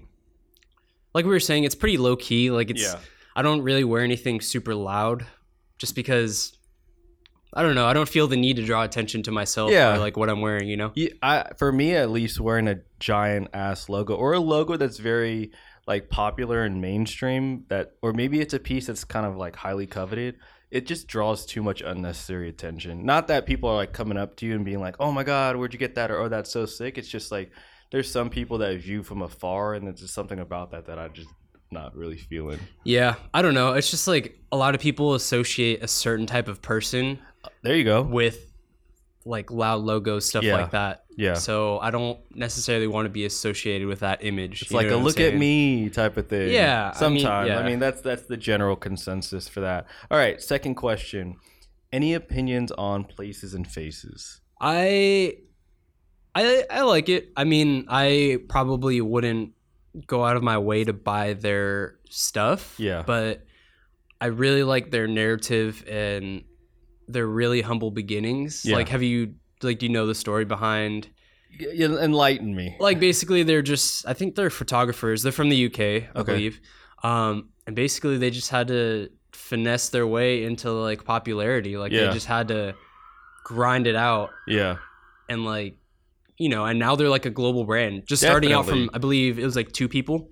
like 1.15 1.25
we 1.25 1.31
were 1.31 1.41
saying, 1.41 1.65
it's 1.65 1.75
pretty 1.75 1.97
low 1.99 2.17
key. 2.17 2.51
Like 2.51 2.71
it's, 2.71 2.83
Yeah. 2.83 2.99
I 3.37 3.43
don't 3.43 3.63
really 3.63 3.85
wear 3.85 4.03
anything 4.03 4.41
super 4.41 4.75
loud 4.75 5.25
just 5.79 5.95
because 5.95 6.57
I 7.53 7.63
don't 7.63 7.75
know. 7.75 7.87
I 7.87 7.95
don't 7.95 8.09
feel 8.09 8.29
the 8.29 8.37
need 8.37 8.57
to 8.57 8.65
draw 8.65 8.85
attention 8.85 9.23
to 9.25 9.31
myself 9.33 9.73
Yeah. 9.73 9.95
or 9.95 9.99
like 9.99 10.17
what 10.17 10.31
I'm 10.31 10.41
wearing, 10.41 10.69
you 10.69 10.77
know? 10.77 10.93
Yeah, 10.95 11.09
I, 11.23 11.47
for 11.59 11.73
me 11.73 11.95
at 11.97 12.11
least, 12.11 12.39
wearing 12.41 12.69
a 12.69 12.81
giant 13.01 13.49
ass 13.53 13.89
logo 13.89 14.15
or 14.15 14.35
a 14.35 14.41
logo 14.41 14.77
that's 14.77 14.99
very 14.99 15.51
like 15.87 16.09
popular 16.11 16.63
and 16.63 16.81
mainstream 16.81 17.65
that, 17.69 17.93
or 18.03 18.13
maybe 18.13 18.41
it's 18.41 18.55
a 18.55 18.61
piece 18.61 18.87
that's 18.87 19.03
kind 19.05 19.27
of 19.27 19.37
like 19.37 19.57
highly 19.57 19.87
coveted. 19.87 20.37
It 20.71 20.87
just 20.87 21.09
draws 21.09 21.45
too 21.45 21.65
much 21.65 21.81
unnecessary 21.81 22.49
attention. 22.49 23.05
Not 23.05 23.27
that 23.27 23.47
people 23.47 23.69
are 23.71 23.75
like 23.75 23.93
coming 23.93 24.17
up 24.17 24.37
to 24.37 24.47
you 24.47 24.55
and 24.55 24.65
being 24.65 24.79
like, 24.79 24.95
"Oh 25.01 25.11
my 25.11 25.25
god, 25.25 25.57
where'd 25.57 25.73
you 25.73 25.81
get 25.81 25.97
that?" 25.97 26.13
or 26.13 26.21
"Oh, 26.21 26.29
that's 26.29 26.53
so 26.53 26.65
sick." 26.65 26.97
It's 26.97 27.09
just 27.09 27.33
like 27.33 27.51
there's 27.91 28.11
some 28.11 28.31
people 28.31 28.59
that 28.59 28.79
view 28.81 29.03
from 29.03 29.23
afar, 29.23 29.75
and 29.75 29.87
there's 29.87 30.01
just 30.01 30.15
something 30.15 30.39
about 30.39 30.71
that 30.73 30.87
that 30.87 30.99
I 30.99 31.09
just 31.09 31.29
not 31.73 31.95
really 31.97 32.17
feeling. 32.17 32.59
Yeah. 32.85 33.15
I 33.33 33.43
don't 33.43 33.55
know. 33.55 33.75
It's 33.75 33.91
just 33.91 34.09
like 34.09 34.39
a 34.51 34.57
lot 34.57 34.75
of 34.75 34.81
people 34.81 35.15
associate 35.15 35.83
a 35.83 35.89
certain 35.89 36.27
type 36.27 36.49
of 36.49 36.61
person 36.61 37.21
There 37.63 37.77
you 37.77 37.85
go. 37.85 38.03
with 38.03 38.53
like 39.25 39.51
loud 39.53 39.83
logos, 39.83 40.27
stuff 40.29 40.43
Yeah. 40.43 40.57
like 40.57 40.71
that. 40.73 41.05
Yeah. 41.17 41.35
So 41.35 41.79
I 41.79 41.91
don't 41.91 42.19
necessarily 42.35 42.87
want 42.89 43.05
to 43.07 43.11
be 43.11 43.25
associated 43.25 43.87
with 43.87 44.01
that 44.01 44.25
image. 44.25 44.63
It's 44.63 44.73
like 44.73 44.89
a 44.91 44.97
look 44.97 45.21
at 45.21 45.37
me 45.37 45.91
type 45.91 46.17
of 46.17 46.29
thing. 46.29 46.51
Yeah, 46.53 46.93
I 46.99 47.09
mean, 47.09 47.21
Sometimes. 47.21 47.51
I 47.51 47.63
mean, 47.67 47.79
that's 47.79 48.01
that's 48.01 48.23
the 48.23 48.37
general 48.39 48.75
consensus 48.77 49.47
for 49.47 49.61
that. 49.61 49.87
All 50.11 50.19
right, 50.19 50.41
second 50.43 50.75
question. 50.77 51.37
Any 51.93 52.15
opinions 52.15 52.73
on 52.73 53.05
places 53.05 53.53
and 53.53 53.67
faces? 53.71 54.41
I, 54.61 55.35
I, 56.35 56.65
I 56.71 56.83
like 56.83 57.09
it. 57.09 57.31
I 57.37 57.45
mean, 57.45 57.87
I 57.89 58.39
probably 58.49 59.01
wouldn't 59.01 59.53
go 60.07 60.25
out 60.25 60.37
of 60.37 60.43
my 60.43 60.59
way 60.59 60.85
to 60.85 60.93
buy 60.93 61.33
their 61.35 61.97
stuff. 62.09 62.75
Yeah. 62.79 63.03
But 63.07 63.45
I 64.21 64.27
really 64.27 64.63
like 64.63 64.91
their 64.91 65.07
narrative 65.09 65.85
and 65.89 66.45
their 67.09 67.27
really 67.27 67.63
humble 67.63 67.91
beginnings. 67.91 68.65
Yeah. 68.65 68.77
Like, 68.77 68.89
have 68.91 69.03
you 69.03 69.35
like 69.63 69.79
do 69.81 69.87
you 69.87 69.93
know 69.93 70.07
the 70.07 70.15
story 70.15 70.45
behind? 70.45 71.09
Enlighten 71.61 72.55
me. 72.55 72.77
like 72.79 73.01
basically 73.01 73.43
they're 73.43 73.61
just 73.61 74.07
i 74.07 74.15
think 74.15 74.37
they're 74.37 74.51
photographers 74.51 75.25
they're 75.25 75.33
from 75.33 75.49
the 75.49 75.67
uk 75.67 75.81
i 75.81 76.09
Okay. 76.17 76.33
believe 76.33 76.61
um 77.03 77.49
and 77.67 77.75
basically 77.75 78.19
they 78.19 78.31
just 78.31 78.51
had 78.51 78.69
to 78.69 79.11
finesse 79.33 79.89
their 79.89 80.07
way 80.07 80.45
into 80.45 80.71
like 80.71 81.05
popularity 81.05 81.77
like 81.77 81.91
Yeah. 81.91 82.07
they 82.07 82.13
just 82.13 82.27
had 82.27 82.49
to 82.49 82.75
grind 83.45 83.89
it 83.89 83.97
out 83.97 84.31
Yeah. 84.47 84.77
and 85.29 85.45
like 85.45 85.77
you 86.41 86.49
know, 86.49 86.65
and 86.65 86.79
now 86.79 86.97
they're 86.97 87.11
like 87.11 87.27
a 87.27 87.31
global 87.31 87.65
brand. 87.65 88.07
Just 88.07 88.23
starting 88.23 88.53
out 88.53 88.65
from 88.65 88.89
I 88.95 88.99
believe 88.99 89.39
it 89.39 89.45
was 89.45 89.55
like 89.55 89.73
two 89.73 89.89
people. 89.89 90.31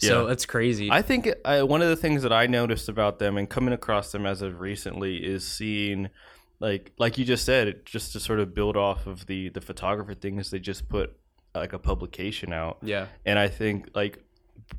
Yeah. 0.00 0.08
So 0.08 0.26
that's 0.26 0.44
crazy. 0.44 0.90
I 0.90 1.00
think 1.00 1.28
I, 1.44 1.62
one 1.62 1.80
of 1.80 1.88
the 1.88 1.94
things 1.94 2.24
that 2.24 2.32
I 2.32 2.48
noticed 2.48 2.88
about 2.88 3.20
them 3.20 3.38
and 3.38 3.48
coming 3.48 3.72
across 3.72 4.10
them 4.10 4.26
as 4.26 4.42
of 4.42 4.58
recently 4.58 5.18
is 5.18 5.46
seeing, 5.46 6.10
like, 6.58 6.92
like 6.98 7.16
you 7.18 7.24
just 7.24 7.44
said, 7.44 7.86
just 7.86 8.12
to 8.14 8.20
sort 8.20 8.40
of 8.40 8.52
build 8.52 8.76
off 8.76 9.06
of 9.06 9.26
the 9.26 9.50
the 9.50 9.60
photographer 9.60 10.12
things. 10.14 10.50
They 10.50 10.58
just 10.58 10.88
put 10.88 11.16
like 11.54 11.72
a 11.72 11.78
publication 11.78 12.52
out, 12.52 12.78
yeah. 12.82 13.06
and 13.24 13.38
I 13.38 13.46
think 13.46 13.90
like 13.94 14.18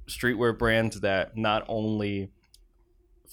streetwear 0.10 0.58
brands 0.58 1.00
that 1.00 1.38
not 1.38 1.64
only 1.70 2.32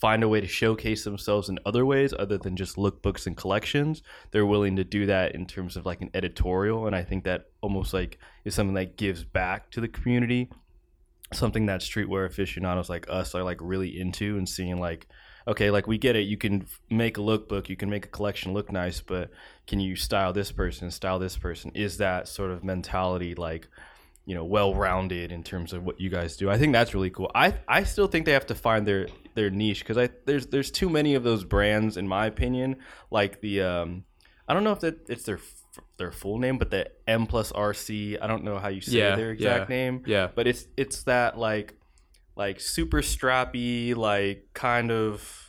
find 0.02 0.22
a 0.22 0.28
way 0.28 0.40
to 0.40 0.46
showcase 0.46 1.04
themselves 1.04 1.48
in 1.48 1.58
other 1.64 1.86
ways 1.86 2.12
other 2.18 2.36
than 2.36 2.56
just 2.56 2.76
lookbooks 2.76 3.26
and 3.26 3.36
collections 3.36 4.02
they're 4.32 4.52
willing 4.54 4.76
to 4.76 4.84
do 4.84 5.06
that 5.06 5.34
in 5.34 5.46
terms 5.46 5.76
of 5.76 5.86
like 5.86 6.00
an 6.02 6.10
editorial 6.12 6.86
and 6.86 6.94
i 6.94 7.02
think 7.02 7.24
that 7.24 7.46
almost 7.62 7.94
like 7.94 8.18
is 8.44 8.54
something 8.54 8.74
that 8.74 8.96
gives 8.96 9.24
back 9.24 9.70
to 9.70 9.80
the 9.80 9.88
community. 9.88 10.50
Something 11.32 11.66
that 11.66 11.80
streetwear 11.80 12.26
aficionados 12.26 12.90
like 12.90 13.06
us 13.08 13.34
are 13.34 13.42
like 13.42 13.58
really 13.60 13.98
into 13.98 14.36
and 14.36 14.46
seeing 14.46 14.78
like 14.78 15.06
okay 15.48 15.70
like 15.70 15.88
we 15.88 15.98
get 15.98 16.14
it 16.14 16.20
you 16.20 16.36
can 16.36 16.64
make 16.88 17.18
a 17.18 17.20
lookbook 17.20 17.68
you 17.68 17.74
can 17.74 17.90
make 17.90 18.04
a 18.04 18.08
collection 18.08 18.52
look 18.52 18.70
nice 18.70 19.00
but 19.00 19.28
can 19.66 19.80
you 19.80 19.96
style 19.96 20.32
this 20.32 20.52
person 20.52 20.90
style 20.90 21.18
this 21.18 21.38
person? 21.38 21.72
Is 21.74 21.96
that 21.98 22.28
sort 22.28 22.50
of 22.50 22.62
mentality 22.62 23.34
like 23.34 23.68
you 24.26 24.34
know 24.34 24.44
well 24.44 24.74
rounded 24.74 25.32
in 25.32 25.42
terms 25.42 25.72
of 25.72 25.84
what 25.84 26.00
you 26.00 26.10
guys 26.10 26.36
do? 26.36 26.50
I 26.50 26.58
think 26.58 26.74
that's 26.74 26.92
really 26.92 27.10
cool. 27.10 27.30
I 27.34 27.54
i 27.66 27.84
still 27.84 28.08
think 28.08 28.26
they 28.26 28.32
have 28.32 28.46
to 28.46 28.54
find 28.54 28.86
their 28.86 29.06
their 29.34 29.50
niche 29.50 29.80
because 29.80 29.98
i 29.98 30.08
there's 30.26 30.46
there's 30.48 30.70
too 30.70 30.88
many 30.90 31.14
of 31.14 31.22
those 31.22 31.44
brands 31.44 31.96
in 31.96 32.06
my 32.08 32.26
opinion 32.26 32.76
like 33.10 33.40
the 33.40 33.60
um 33.60 34.04
i 34.48 34.54
don't 34.54 34.64
know 34.64 34.72
if 34.72 34.80
that 34.80 35.08
it's 35.08 35.24
their 35.24 35.38
their 35.96 36.12
full 36.12 36.38
name 36.38 36.58
but 36.58 36.70
the 36.70 36.86
m 37.06 37.26
plus 37.26 37.50
rc 37.52 38.18
i 38.22 38.26
don't 38.26 38.44
know 38.44 38.58
how 38.58 38.68
you 38.68 38.80
say 38.80 38.98
Yeah, 38.98 39.16
their 39.16 39.30
exact 39.30 39.70
yeah, 39.70 39.76
name 39.76 40.02
Yeah. 40.06 40.28
but 40.34 40.46
it's 40.46 40.66
it's 40.76 41.04
that 41.04 41.38
like 41.38 41.74
like 42.36 42.60
super 42.60 43.00
strappy 43.02 43.94
like 43.96 44.48
kind 44.54 44.90
of 44.90 45.48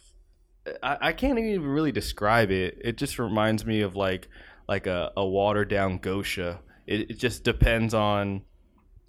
I, 0.81 0.97
I 1.09 1.11
can't 1.13 1.37
even 1.37 1.65
really 1.67 1.91
describe 1.91 2.51
it 2.51 2.77
it 2.81 2.97
just 2.97 3.19
reminds 3.19 3.65
me 3.65 3.81
of 3.81 3.95
like 3.95 4.29
like 4.67 4.87
a, 4.87 5.11
a 5.17 5.25
watered 5.25 5.69
down 5.69 5.99
gosha 5.99 6.59
it, 6.87 7.11
it 7.11 7.19
just 7.19 7.43
depends 7.43 7.93
on 7.93 8.43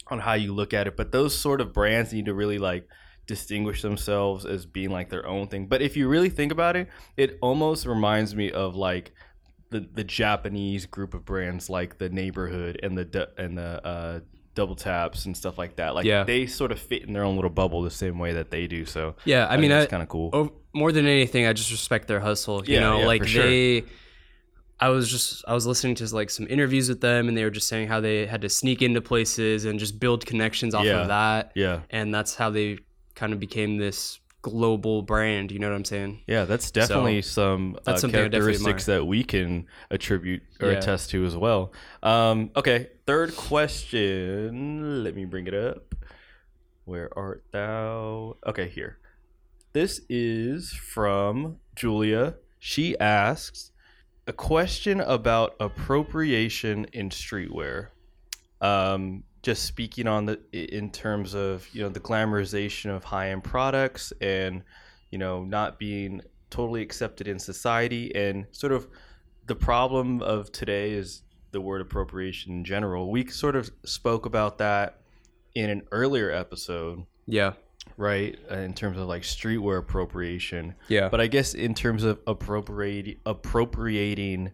on 0.08 0.18
how 0.18 0.34
you 0.34 0.52
look 0.52 0.74
at 0.74 0.86
it 0.86 0.96
but 0.96 1.12
those 1.12 1.36
sort 1.36 1.60
of 1.60 1.72
brands 1.72 2.12
need 2.12 2.26
to 2.26 2.34
really 2.34 2.58
like 2.58 2.88
distinguish 3.26 3.80
themselves 3.82 4.44
as 4.44 4.66
being 4.66 4.90
like 4.90 5.08
their 5.08 5.26
own 5.26 5.46
thing 5.48 5.66
but 5.66 5.80
if 5.80 5.96
you 5.96 6.08
really 6.08 6.28
think 6.28 6.52
about 6.52 6.76
it 6.76 6.88
it 7.16 7.38
almost 7.40 7.86
reminds 7.86 8.34
me 8.34 8.50
of 8.50 8.76
like 8.76 9.12
the, 9.70 9.80
the 9.80 10.04
Japanese 10.04 10.86
group 10.86 11.14
of 11.14 11.24
brands 11.24 11.68
like 11.68 11.98
the 11.98 12.08
neighborhood 12.08 12.78
and 12.82 12.96
the 12.96 13.28
and 13.38 13.58
the 13.58 13.84
uh, 13.84 14.20
double 14.54 14.76
taps 14.76 15.24
and 15.26 15.36
stuff 15.36 15.58
like 15.58 15.74
that. 15.76 15.96
Like 15.96 16.04
Yeah. 16.04 16.22
they 16.22 16.46
sort 16.46 16.70
of 16.70 16.78
fit 16.78 17.02
in 17.02 17.12
their 17.12 17.24
own 17.24 17.34
little 17.34 17.50
bubble 17.50 17.82
the 17.82 17.90
same 17.90 18.20
way 18.20 18.34
that 18.34 18.52
they 18.52 18.68
do. 18.68 18.84
So 18.84 19.16
Yeah, 19.24 19.48
I 19.50 19.56
mean, 19.56 19.70
that's 19.70 19.90
kind 19.90 20.02
of 20.02 20.08
cool. 20.08 20.30
oh, 20.32 20.52
more 20.72 20.92
than 20.92 21.06
anything, 21.06 21.46
I 21.46 21.52
just 21.54 21.72
respect 21.72 22.06
their 22.06 22.20
hustle. 22.20 22.64
You 22.64 22.74
Yeah, 22.74 22.80
know, 22.80 23.00
yeah, 23.00 23.06
like 23.06 23.22
for 23.22 23.28
sure. 23.28 23.42
they. 23.46 23.84
I 24.78 24.88
was 24.90 25.08
just 25.10 25.44
I 25.48 25.54
was 25.54 25.66
listening 25.66 25.94
to 25.96 26.14
like 26.14 26.30
some 26.30 26.46
interviews 26.48 26.88
with 26.88 27.00
them, 27.00 27.26
and 27.28 27.36
they 27.36 27.42
were 27.44 27.50
just 27.50 27.66
saying 27.66 27.88
how 27.88 28.00
they 28.00 28.26
had 28.26 28.42
to 28.42 28.48
sneak 28.48 28.80
into 28.82 29.00
places 29.00 29.64
and 29.64 29.80
just 29.80 29.98
build 29.98 30.24
connections 30.26 30.74
off 30.74 30.84
Yeah. 30.84 31.02
of 31.02 31.08
that, 31.08 31.52
yeah, 31.56 31.80
and 31.90 32.14
that's 32.14 32.34
how 32.36 32.50
they 32.50 32.78
kind 33.14 33.32
of 33.32 33.40
became 33.40 33.76
this 33.78 34.20
global 34.42 35.00
brand. 35.02 35.50
You 35.50 35.58
know 35.58 35.70
what 35.70 35.76
I'm 35.76 35.84
saying? 35.84 36.20
yeah, 36.26 36.44
that's 36.44 36.70
definitely 36.70 37.22
some 37.22 37.76
uh, 37.76 37.80
that's 37.84 38.02
definitely 38.02 38.30
characteristics 38.30 38.86
that 38.86 39.06
we 39.06 39.24
can 39.24 39.66
attribute 39.90 40.42
or 40.60 40.70
Yeah. 40.72 40.78
attest 40.78 41.10
to 41.10 41.24
as 41.24 41.36
well. 41.36 41.72
Um, 42.02 42.50
okay, 42.56 42.88
third 43.06 43.34
question. 43.36 45.02
Let 45.04 45.14
me 45.14 45.24
bring 45.24 45.46
it 45.46 45.54
up. 45.54 45.94
Where 46.84 47.08
art 47.18 47.44
thou? 47.52 48.36
Okay, 48.46 48.68
here. 48.68 48.98
This 49.72 50.02
is 50.08 50.72
from 50.72 51.56
Julia. 51.74 52.34
She 52.58 52.98
asks 52.98 53.72
a 54.26 54.32
question 54.32 55.00
about 55.00 55.56
appropriation 55.60 56.86
in 56.92 57.08
streetwear. 57.10 57.88
Um, 58.60 59.24
just 59.44 59.64
speaking 59.64 60.06
on 60.08 60.24
the 60.26 60.40
in 60.52 60.90
terms 60.90 61.34
of 61.34 61.68
you 61.72 61.82
know 61.82 61.88
the 61.90 62.00
glamorization 62.00 62.90
of 62.94 63.04
high 63.04 63.30
end 63.30 63.44
products 63.44 64.12
and 64.20 64.62
you 65.10 65.18
know 65.18 65.44
not 65.44 65.78
being 65.78 66.20
totally 66.50 66.82
accepted 66.82 67.28
in 67.28 67.38
society 67.38 68.14
and 68.16 68.46
sort 68.52 68.72
of 68.72 68.88
the 69.46 69.54
problem 69.54 70.22
of 70.22 70.50
today 70.50 70.92
is 70.92 71.22
the 71.52 71.60
word 71.60 71.80
appropriation 71.80 72.52
in 72.52 72.64
general. 72.64 73.10
We 73.10 73.26
sort 73.28 73.54
of 73.56 73.70
spoke 73.84 74.24
about 74.26 74.58
that 74.58 75.00
in 75.54 75.68
an 75.70 75.82
earlier 75.92 76.30
episode, 76.32 77.04
Yeah, 77.26 77.52
right? 77.96 78.36
uh, 78.50 78.56
In 78.56 78.72
terms 78.74 78.98
of 78.98 79.06
like 79.06 79.22
streetwear 79.22 79.78
appropriation. 79.78 80.74
yeah, 80.88 81.08
But 81.10 81.20
I 81.20 81.26
guess 81.28 81.54
in 81.54 81.74
terms 81.74 82.02
of 82.02 82.18
appropriating 82.26 83.18
appropriating 83.26 84.50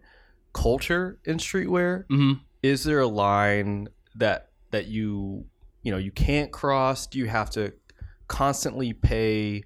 culture 0.53 1.17
in 1.25 1.37
streetwear, 1.37 2.05
hmm 2.09 2.33
is 2.61 2.83
there 2.83 2.99
a 2.99 3.07
line 3.07 3.87
that 4.15 4.50
that 4.71 4.87
you 4.87 5.45
you 5.83 5.91
know 5.91 5.97
you 5.97 6.11
can't 6.11 6.51
cross? 6.51 7.07
Do 7.07 7.19
you 7.19 7.27
have 7.27 7.49
to 7.51 7.73
constantly 8.27 8.93
pay 8.93 9.63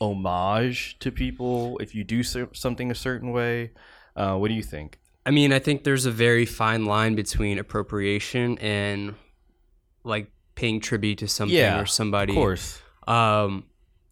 homage 0.00 0.98
to 1.00 1.10
people 1.10 1.78
if 1.78 1.94
you 1.94 2.04
do 2.04 2.22
so- 2.22 2.48
something 2.52 2.90
a 2.90 2.94
certain 2.94 3.32
way? 3.32 3.70
Uh, 4.16 4.36
what 4.36 4.48
do 4.48 4.54
you 4.54 4.62
think? 4.62 4.98
I 5.26 5.30
mean, 5.30 5.52
I 5.52 5.58
think 5.58 5.84
there's 5.84 6.06
a 6.06 6.10
very 6.10 6.44
fine 6.46 6.84
line 6.84 7.14
between 7.14 7.58
appropriation 7.58 8.58
and 8.58 9.14
like 10.04 10.30
paying 10.54 10.80
tribute 10.80 11.18
to 11.18 11.28
something 11.28 11.56
Yeah, 11.56 11.80
or 11.80 11.86
somebody. 11.86 12.32
Of 12.32 12.36
course. 12.36 12.80
Um, 13.08 13.64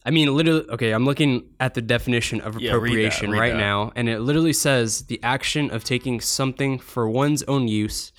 I 0.05 0.11
mean, 0.11 0.35
literally. 0.35 0.67
Okay, 0.71 0.91
I'm 0.93 1.05
looking 1.05 1.51
at 1.61 1.75
the 1.75 1.83
definition 1.83 2.41
of 2.41 2.55
Yeah, 2.61 2.71
read 2.73 2.73
that, 2.73 2.77
appropriation 2.77 3.31
read 3.31 3.39
right 3.39 3.53
that. 3.53 3.59
now, 3.59 3.93
and 3.95 4.09
it 4.09 4.21
literally 4.21 4.53
says 4.55 5.03
the 5.05 5.21
action 5.23 5.71
of 5.71 5.85
taking 5.85 6.21
something 6.21 6.79
for 6.79 7.09
one's 7.09 7.43
own 7.45 7.69
use, 7.69 8.11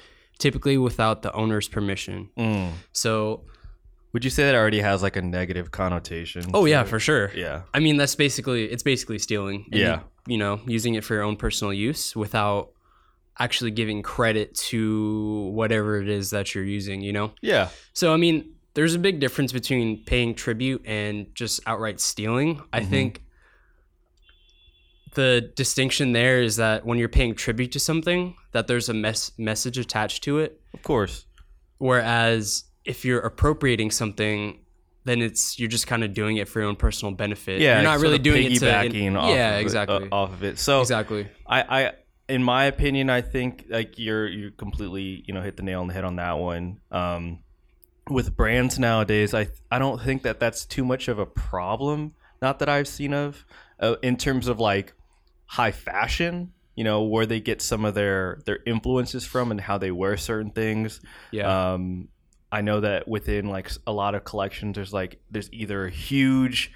typically 0.43 0.77
without 0.77 1.17
the 1.25 1.31
owner's 1.41 1.67
permission. 1.67 2.29
Mm. 2.38 2.71
So, 2.91 3.13
Would 4.13 4.23
you 4.23 4.29
say 4.29 4.43
that 4.47 4.55
already 4.55 4.81
has 4.81 5.01
like 5.01 5.15
a 5.15 5.21
negative 5.39 5.71
connotation? 5.71 6.43
oh 6.53 6.65
yeah, 6.65 6.81
it? 6.81 6.88
for 6.88 7.00
sure. 7.00 7.31
yeah, 7.35 7.63
I 7.73 7.79
mean, 7.79 7.95
that's 7.97 8.15
basically 8.15 8.62
it's 8.73 8.83
basically 8.83 9.19
stealing. 9.19 9.65
Yeah. 9.71 10.01
you, 10.27 10.33
you 10.33 10.38
know, 10.38 10.59
using 10.77 10.93
it 10.95 11.03
for 11.03 11.13
your 11.15 11.23
own 11.23 11.35
personal 11.38 11.73
use 11.73 12.15
without 12.15 12.69
actually 13.39 13.71
giving 13.71 14.03
credit 14.03 14.53
to 14.69 15.50
whatever 15.59 16.00
it 16.01 16.07
is 16.09 16.29
that 16.29 16.53
you're 16.53 16.63
using. 16.79 17.01
You 17.01 17.13
know. 17.17 17.31
yeah, 17.41 17.69
So 17.93 18.13
I 18.13 18.17
mean, 18.17 18.53
there's 18.75 18.95
a 18.95 19.00
big 19.00 19.19
difference 19.19 19.51
between 19.51 20.03
paying 20.05 20.35
tribute 20.35 20.81
and 20.85 21.27
just 21.35 21.59
outright 21.65 22.00
stealing. 22.00 22.62
I 22.71 22.81
Mhm. 22.81 22.89
think 22.89 23.21
the 25.13 25.51
distinction 25.55 26.13
there 26.13 26.41
is 26.41 26.55
that 26.58 26.86
when 26.86 26.98
you're 26.98 27.10
paying 27.10 27.36
tribute 27.36 27.72
to 27.74 27.79
something, 27.79 28.36
that 28.51 28.67
there's 28.67 28.89
a 28.89 28.93
mes- 28.93 29.32
message 29.38 29.77
attached 29.77 30.24
to 30.24 30.39
it. 30.39 30.60
of 30.74 30.84
course. 30.84 31.25
Whereas 31.77 32.65
if 32.86 33.03
you're 33.05 33.20
appropriating 33.20 33.91
something, 33.91 34.60
then 35.05 35.22
it's 35.22 35.60
you're 35.60 35.70
just 35.70 35.88
kind 35.88 36.03
of 36.03 36.13
doing 36.13 36.38
it 36.38 36.48
for 36.48 36.60
your 36.62 36.70
own 36.70 36.75
personal 36.75 37.13
benefit. 37.13 37.60
Yeah, 37.60 37.75
you're 37.75 37.84
not 37.84 38.00
really 38.00 38.20
doing 38.20 38.46
it 38.46 38.60
to. 38.60 38.65
piggybacking 38.65 39.20
off 39.20 39.29
yeah, 39.36 39.51
of 39.55 39.60
it- 39.60 39.62
exactly. 39.62 40.08
uh, 40.10 40.15
off 40.15 40.34
of 40.34 40.43
it. 40.43 40.58
So 40.60 40.82
exactly. 40.82 41.27
I, 41.46 41.62
I, 41.62 41.91
in 42.29 42.41
my 42.43 42.65
opinion, 42.65 43.10
I 43.10 43.22
think 43.22 43.65
like 43.70 44.00
you're 44.00 44.27
you 44.27 44.51
completely 44.51 45.24
you 45.27 45.34
know 45.34 45.41
hit 45.41 45.58
the 45.58 45.63
nail 45.63 45.82
on 45.82 45.88
the 45.88 45.93
head 45.93 46.05
on 46.05 46.15
that 46.17 46.38
one. 46.39 46.79
Um, 46.91 47.39
with 48.10 48.36
brands 48.36 48.79
nowadays, 48.79 49.34
I 49.34 49.48
I 49.70 49.79
don't 49.79 50.01
think 50.01 50.24
that 50.24 50.39
that's 50.39 50.65
too 50.65 50.86
much 50.86 51.08
of 51.10 51.20
a 51.20 51.25
problem. 51.25 52.13
Not 52.41 52.60
that 52.60 52.70
I've 52.70 52.88
seen 52.88 53.13
of 53.13 53.46
uh, 53.79 53.96
in 54.01 54.15
terms 54.17 54.48
of 54.48 54.60
like 54.60 54.93
high 55.53 55.72
fashion. 55.72 56.51
You 56.75 56.83
know 56.83 57.03
where 57.03 57.27
they 57.27 57.39
get 57.39 57.62
some 57.62 57.86
of 57.86 57.93
their 57.93 58.39
their 58.45 58.60
influences 58.65 59.24
from 59.25 59.51
and 59.51 59.62
how 59.62 59.77
they 59.77 59.91
wear 59.91 60.17
certain 60.17 60.50
things. 60.51 61.00
Yeah. 61.31 61.74
Um, 61.74 62.07
I 62.51 62.62
know 62.62 62.79
that 62.81 63.07
within 63.07 63.50
like 63.50 63.69
a 63.86 63.91
lot 63.91 64.15
of 64.15 64.24
collections, 64.24 64.75
there's 64.75 64.91
like 64.93 65.19
there's 65.29 65.51
either 65.53 65.86
a 65.86 65.91
huge 65.91 66.72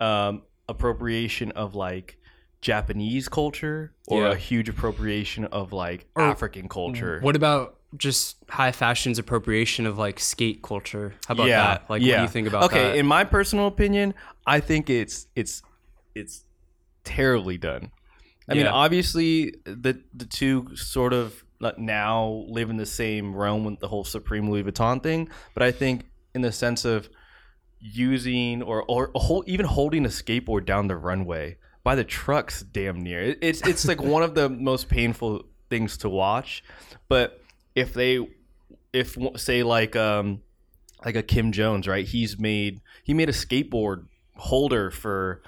um, 0.00 0.42
appropriation 0.68 1.52
of 1.52 1.76
like 1.76 2.16
Japanese 2.60 3.28
culture 3.28 3.92
or 4.08 4.22
Yeah. 4.22 4.32
a 4.32 4.36
huge 4.36 4.68
appropriation 4.68 5.44
of 5.44 5.72
like 5.72 6.06
Or- 6.16 6.22
African 6.22 6.68
culture. 6.68 7.20
what 7.20 7.36
about 7.36 7.76
just 7.96 8.36
high 8.48 8.72
fashion's 8.72 9.18
appropriation 9.20 9.86
of 9.86 9.96
like 9.96 10.18
skate 10.18 10.60
culture? 10.62 11.14
How 11.28 11.34
about 11.34 11.46
yeah, 11.46 11.64
that? 11.66 11.88
Like, 11.88 12.02
yeah. 12.02 12.14
what 12.14 12.16
do 12.18 12.22
you 12.22 12.28
think 12.30 12.48
about 12.48 12.64
okay, 12.64 12.82
that? 12.90 12.96
in 12.96 13.06
my 13.06 13.22
personal 13.22 13.68
opinion, 13.68 14.12
I 14.44 14.58
think 14.58 14.90
it's 14.90 15.28
it's 15.36 15.62
it's 16.16 16.44
terribly 17.04 17.58
done. 17.58 17.92
I 18.48 18.54
mean, 18.54 18.66
obviously, 18.66 19.54
the 19.64 20.00
the 20.14 20.26
two 20.26 20.76
sort 20.76 21.12
of 21.12 21.44
now 21.78 22.44
live 22.48 22.70
in 22.70 22.76
the 22.76 22.86
same 22.86 23.34
realm 23.34 23.64
with 23.64 23.80
the 23.80 23.88
whole 23.88 24.04
Supreme 24.04 24.50
Louis 24.50 24.62
Vuitton 24.62 25.02
thing, 25.02 25.28
but 25.54 25.62
I 25.62 25.72
think 25.72 26.06
in 26.34 26.42
the 26.42 26.52
sense 26.52 26.84
of 26.84 27.08
using 27.80 28.62
or 28.62 28.84
or 28.84 29.10
hold, 29.14 29.48
even 29.48 29.66
holding 29.66 30.04
a 30.04 30.08
skateboard 30.08 30.64
down 30.64 30.88
the 30.88 30.96
runway 30.96 31.56
by 31.82 31.94
the 31.94 32.04
trucks, 32.04 32.62
damn 32.62 33.00
near 33.00 33.20
it, 33.20 33.38
it's 33.40 33.66
it's 33.66 33.86
like 33.86 34.02
one 34.02 34.22
of 34.22 34.34
the 34.34 34.48
most 34.48 34.88
painful 34.88 35.44
things 35.70 35.96
to 35.98 36.08
watch. 36.08 36.62
But 37.08 37.40
if 37.74 37.94
they 37.94 38.26
if 38.92 39.16
say 39.36 39.62
like 39.62 39.96
um 39.96 40.42
like 41.04 41.16
a 41.16 41.22
Kim 41.22 41.52
Jones, 41.52 41.86
right? 41.86 42.06
He's 42.06 42.38
made 42.38 42.80
he 43.04 43.14
made 43.14 43.28
a 43.28 43.32
skateboard 43.32 44.06
holder 44.34 44.90
for 44.90 45.42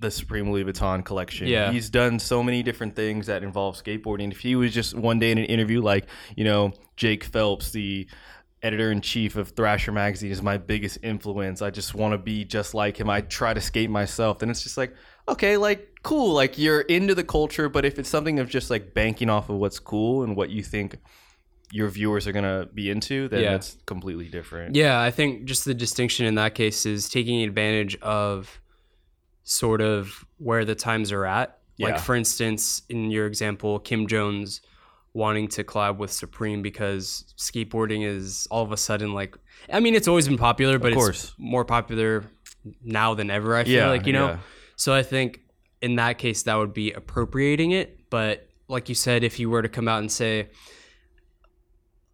the 0.00 0.10
Supreme 0.10 0.50
Louis 0.52 0.64
Vuitton 0.64 1.04
collection. 1.04 1.48
Yeah. 1.48 1.72
He's 1.72 1.90
done 1.90 2.18
so 2.18 2.42
many 2.42 2.62
different 2.62 2.94
things 2.94 3.26
that 3.26 3.42
involve 3.42 3.76
skateboarding. 3.82 4.30
If 4.30 4.40
he 4.40 4.54
was 4.54 4.72
just 4.72 4.94
one 4.94 5.18
day 5.18 5.32
in 5.32 5.38
an 5.38 5.44
interview 5.44 5.82
like, 5.82 6.06
you 6.36 6.44
know, 6.44 6.72
Jake 6.96 7.24
Phelps, 7.24 7.72
the 7.72 8.06
editor 8.62 8.90
in 8.90 9.00
chief 9.00 9.36
of 9.36 9.50
Thrasher 9.50 9.92
magazine 9.92 10.30
is 10.30 10.42
my 10.42 10.56
biggest 10.56 10.98
influence. 11.02 11.62
I 11.62 11.70
just 11.70 11.94
want 11.94 12.12
to 12.12 12.18
be 12.18 12.44
just 12.44 12.74
like 12.74 12.98
him. 12.98 13.08
I 13.10 13.20
try 13.22 13.54
to 13.54 13.60
skate 13.60 13.90
myself. 13.90 14.38
Then 14.40 14.50
it's 14.50 14.62
just 14.62 14.76
like, 14.76 14.94
okay, 15.28 15.56
like 15.56 15.88
cool. 16.02 16.32
Like 16.32 16.58
you're 16.58 16.80
into 16.82 17.14
the 17.14 17.24
culture, 17.24 17.68
but 17.68 17.84
if 17.84 17.98
it's 17.98 18.08
something 18.08 18.38
of 18.38 18.48
just 18.48 18.70
like 18.70 18.94
banking 18.94 19.30
off 19.30 19.48
of 19.48 19.56
what's 19.56 19.78
cool 19.78 20.22
and 20.22 20.36
what 20.36 20.50
you 20.50 20.62
think 20.62 20.96
your 21.70 21.88
viewers 21.88 22.26
are 22.26 22.32
gonna 22.32 22.66
be 22.72 22.88
into, 22.90 23.28
then 23.28 23.42
Yeah. 23.42 23.50
that's 23.52 23.76
completely 23.84 24.26
different. 24.26 24.74
Yeah, 24.74 25.00
I 25.00 25.10
think 25.10 25.44
just 25.44 25.64
the 25.64 25.74
distinction 25.74 26.24
in 26.24 26.34
that 26.36 26.54
case 26.54 26.86
is 26.86 27.08
taking 27.08 27.42
advantage 27.42 27.96
of 28.00 28.60
sort 29.48 29.80
of 29.80 30.26
where 30.36 30.64
the 30.66 30.74
times 30.74 31.10
are 31.10 31.24
at. 31.24 31.58
Like 31.80 31.98
for 32.00 32.14
instance, 32.16 32.82
in 32.88 33.10
your 33.10 33.26
example, 33.26 33.78
Kim 33.78 34.08
Jones 34.08 34.60
wanting 35.14 35.48
to 35.48 35.62
collab 35.64 35.96
with 35.96 36.12
Supreme 36.12 36.60
because 36.60 37.32
skateboarding 37.38 38.04
is 38.04 38.46
all 38.50 38.62
of 38.62 38.72
a 38.72 38.76
sudden 38.76 39.14
like 39.14 39.36
I 39.72 39.80
mean 39.80 39.94
it's 39.94 40.08
always 40.08 40.26
been 40.28 40.38
popular, 40.38 40.78
but 40.78 40.92
course. 40.92 41.24
it's 41.24 41.34
more 41.38 41.64
popular 41.64 42.24
now 42.82 43.14
than 43.14 43.30
ever, 43.30 43.56
I 43.56 43.64
feel 43.64 43.72
Yeah, 43.72 43.88
like, 43.88 44.06
you 44.06 44.12
know. 44.12 44.26
yeah. 44.26 44.38
So 44.76 44.92
I 44.92 45.02
think 45.02 45.40
in 45.80 45.96
that 45.96 46.18
case 46.18 46.42
that 46.42 46.56
would 46.56 46.74
be 46.74 46.92
appropriating 46.92 47.70
it, 47.70 48.10
but 48.10 48.48
like 48.66 48.88
you 48.88 48.94
said 48.96 49.22
if 49.24 49.38
you 49.38 49.48
were 49.48 49.62
to 49.62 49.68
come 49.68 49.88
out 49.88 50.00
and 50.00 50.10
say 50.10 50.48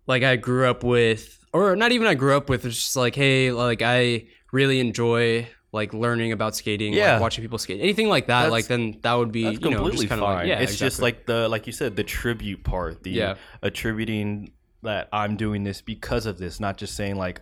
like 0.07 0.23
I 0.23 0.37
grew 0.37 0.69
up 0.69 0.85
with, 0.85 1.39
or 1.53 1.75
not 1.75 1.91
even 1.93 2.07
I 2.07 2.15
grew 2.15 2.37
up 2.37 2.49
with. 2.51 2.67
It's 2.67 2.77
just 2.77 2.97
like, 2.97 3.15
hey, 3.15 3.51
like 3.51 3.81
I 3.81 4.27
really 4.53 4.79
enjoy 4.79 5.49
like 5.75 5.93
learning 5.93 6.31
about 6.33 6.55
skating, 6.55 6.93
Yeah. 6.95 7.15
like 7.15 7.21
watching 7.23 7.43
people 7.43 7.59
skate, 7.59 7.81
anything 7.81 8.09
like 8.09 8.29
that. 8.29 8.43
That's- 8.45 8.53
like 8.53 8.67
then 8.69 8.99
that 9.03 9.15
would 9.15 9.33
be 9.33 9.41
you 9.41 9.53
know 9.53 9.59
completely 9.59 9.91
just 10.07 10.09
kind 10.09 10.21
of 10.23 10.27
fine. 10.27 10.37
like 10.39 10.47
yeah, 10.49 10.61
it's 10.61 10.77
just 10.79 11.03
like 11.03 11.27
the 11.27 11.49
like 11.49 11.67
you 11.67 11.73
said, 11.73 11.97
the 11.97 12.05
tribute 12.05 12.63
part, 12.65 13.03
the 13.03 13.11
Yeah. 13.11 13.35
attributing 13.63 14.53
that 14.83 15.09
I'm 15.13 15.37
doing 15.37 15.65
this 15.65 15.81
because 15.83 16.27
of 16.27 16.39
this, 16.39 16.61
not 16.61 16.77
just 16.77 16.95
saying 16.95 17.17
like 17.17 17.41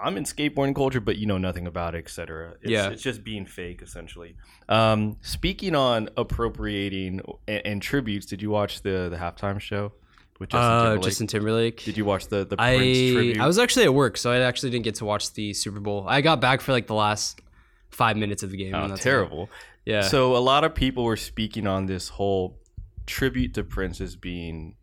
I'm 0.00 0.16
in 0.16 0.24
skateboarding 0.24 0.74
culture, 0.76 1.00
but 1.00 1.16
you 1.16 1.26
know 1.26 1.38
nothing 1.38 1.66
about 1.66 1.94
it, 1.96 1.98
etc. 1.98 2.54
Yeah. 2.62 2.90
it's 2.90 3.02
just 3.02 3.24
being 3.24 3.46
fake, 3.46 3.82
essentially. 3.82 4.36
Um, 4.68 5.16
speaking 5.22 5.74
on 5.74 6.08
appropriating 6.16 7.20
and, 7.48 7.62
and 7.66 7.82
tributes, 7.82 8.26
did 8.26 8.40
you 8.42 8.50
watch 8.50 8.82
the 8.82 9.08
the 9.10 9.16
halftime 9.16 9.60
show 9.60 9.92
with 10.38 10.50
Justin 10.50 10.70
uh, 10.70 10.82
Timberlake? 10.82 11.02
Justin 11.02 11.26
Timberlake. 11.26 11.84
did 11.84 11.96
you 11.96 12.04
watch 12.04 12.28
the 12.28 12.44
the 12.44 12.56
Prince 12.56 13.12
tribute? 13.12 13.40
I 13.40 13.46
was 13.46 13.58
actually 13.58 13.84
at 13.84 13.94
work, 13.94 14.16
so 14.16 14.30
I 14.30 14.38
actually 14.40 14.70
didn't 14.70 14.84
get 14.84 14.96
to 14.96 15.04
watch 15.04 15.32
the 15.34 15.52
Super 15.52 15.80
Bowl. 15.80 16.04
I 16.08 16.20
got 16.20 16.40
back 16.40 16.60
for 16.60 16.72
like 16.72 16.86
the 16.86 16.94
last 16.94 17.40
five 17.90 18.16
minutes 18.16 18.42
of 18.42 18.50
the 18.50 18.56
game. 18.56 18.74
Oh, 18.74 18.82
and 18.82 18.90
that's 18.90 19.00
it. 19.00 19.04
terrible. 19.04 19.50
Yeah. 19.84 20.02
So 20.02 20.36
a 20.36 20.38
lot 20.38 20.64
of 20.64 20.74
people 20.74 21.04
were 21.04 21.16
speaking 21.16 21.66
on 21.66 21.86
this 21.86 22.08
whole 22.08 22.58
tribute 23.06 23.54
to 23.54 23.64
Prince 23.64 24.00
as 24.00 24.16
being 24.16 24.76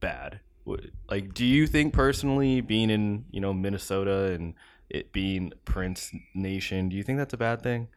bad. 0.00 0.40
Like, 1.08 1.34
do 1.34 1.44
you 1.44 1.66
think 1.66 1.92
personally, 1.92 2.60
being 2.60 2.90
in 2.90 3.24
you 3.30 3.40
know 3.40 3.52
Minnesota 3.52 4.32
and 4.32 4.54
it 4.88 5.12
being 5.12 5.52
Prince 5.64 6.12
Nation, 6.34 6.88
do 6.88 6.96
you 6.96 7.02
think 7.02 7.18
that's 7.18 7.34
a 7.34 7.38
bad 7.38 7.62
thing? 7.62 7.88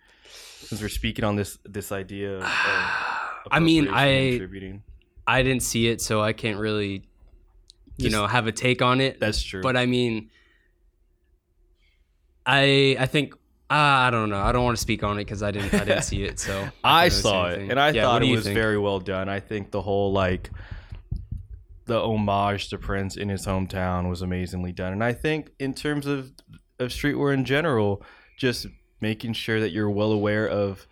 Since 0.62 0.82
we're 0.82 0.90
speaking 0.90 1.26
on 1.26 1.36
this 1.36 1.60
this 1.64 1.92
idea. 1.92 2.38
Of 2.38 2.44
I 3.52 3.60
mean, 3.60 3.88
I-. 3.90 4.40
I 5.28 5.42
didn't 5.44 5.64
see 5.64 5.88
it, 5.88 6.02
so 6.02 6.22
I 6.22 6.34
can't 6.34 6.60
really, 6.60 7.08
you 7.98 8.10
Just- 8.10 8.12
know, 8.12 8.28
have 8.28 8.48
a 8.48 8.52
take 8.52 8.82
on 8.82 9.02
it. 9.02 9.20
that's 9.20 9.42
true. 9.42 9.62
But 9.62 9.76
I 9.76 9.86
mean, 9.86 10.30
I 12.46 12.96
I 13.00 13.06
think 13.08 13.34
uh, 13.70 13.74
I 13.74 14.10
don't 14.12 14.30
know. 14.30 14.40
I 14.40 14.52
don't 14.52 14.64
want 14.64 14.78
to 14.78 14.82
speak 14.82 15.04
on 15.04 15.18
it 15.18 15.26
because 15.26 15.42
I 15.42 15.52
didn't 15.52 15.74
I 15.74 15.84
didn't 15.86 16.04
see 16.04 16.24
it. 16.24 16.40
So 16.40 16.68
I 16.84 17.10
say 17.10 17.22
saw 17.22 17.46
it 17.48 17.70
and 17.70 17.80
I 17.80 17.90
Yeah, 17.90 18.04
thought 18.04 18.24
it 18.24 18.32
was 18.32 18.44
think? 18.46 18.56
very 18.56 18.78
well 18.78 19.00
done. 19.00 19.28
I 19.30 19.40
think 19.40 19.72
the 19.72 19.82
whole 19.82 20.12
like 20.14 20.52
the 21.86 22.00
homage 22.02 22.70
to 22.70 22.78
Prince 22.78 23.16
in 23.18 23.30
his 23.30 23.46
hometown 23.46 24.10
was 24.10 24.22
amazingly 24.22 24.72
done. 24.72 24.94
And 24.94 25.04
I 25.04 25.14
think 25.14 25.52
in 25.60 25.74
terms 25.74 26.06
of 26.06 26.32
of 26.80 26.90
streetwear 26.90 27.34
in 27.34 27.46
general, 27.46 28.04
just 28.38 28.68
making 29.02 29.34
sure 29.34 29.60
that 29.60 29.72
you're 29.72 29.90
well 29.90 30.12
aware 30.12 30.48
of 30.48 30.88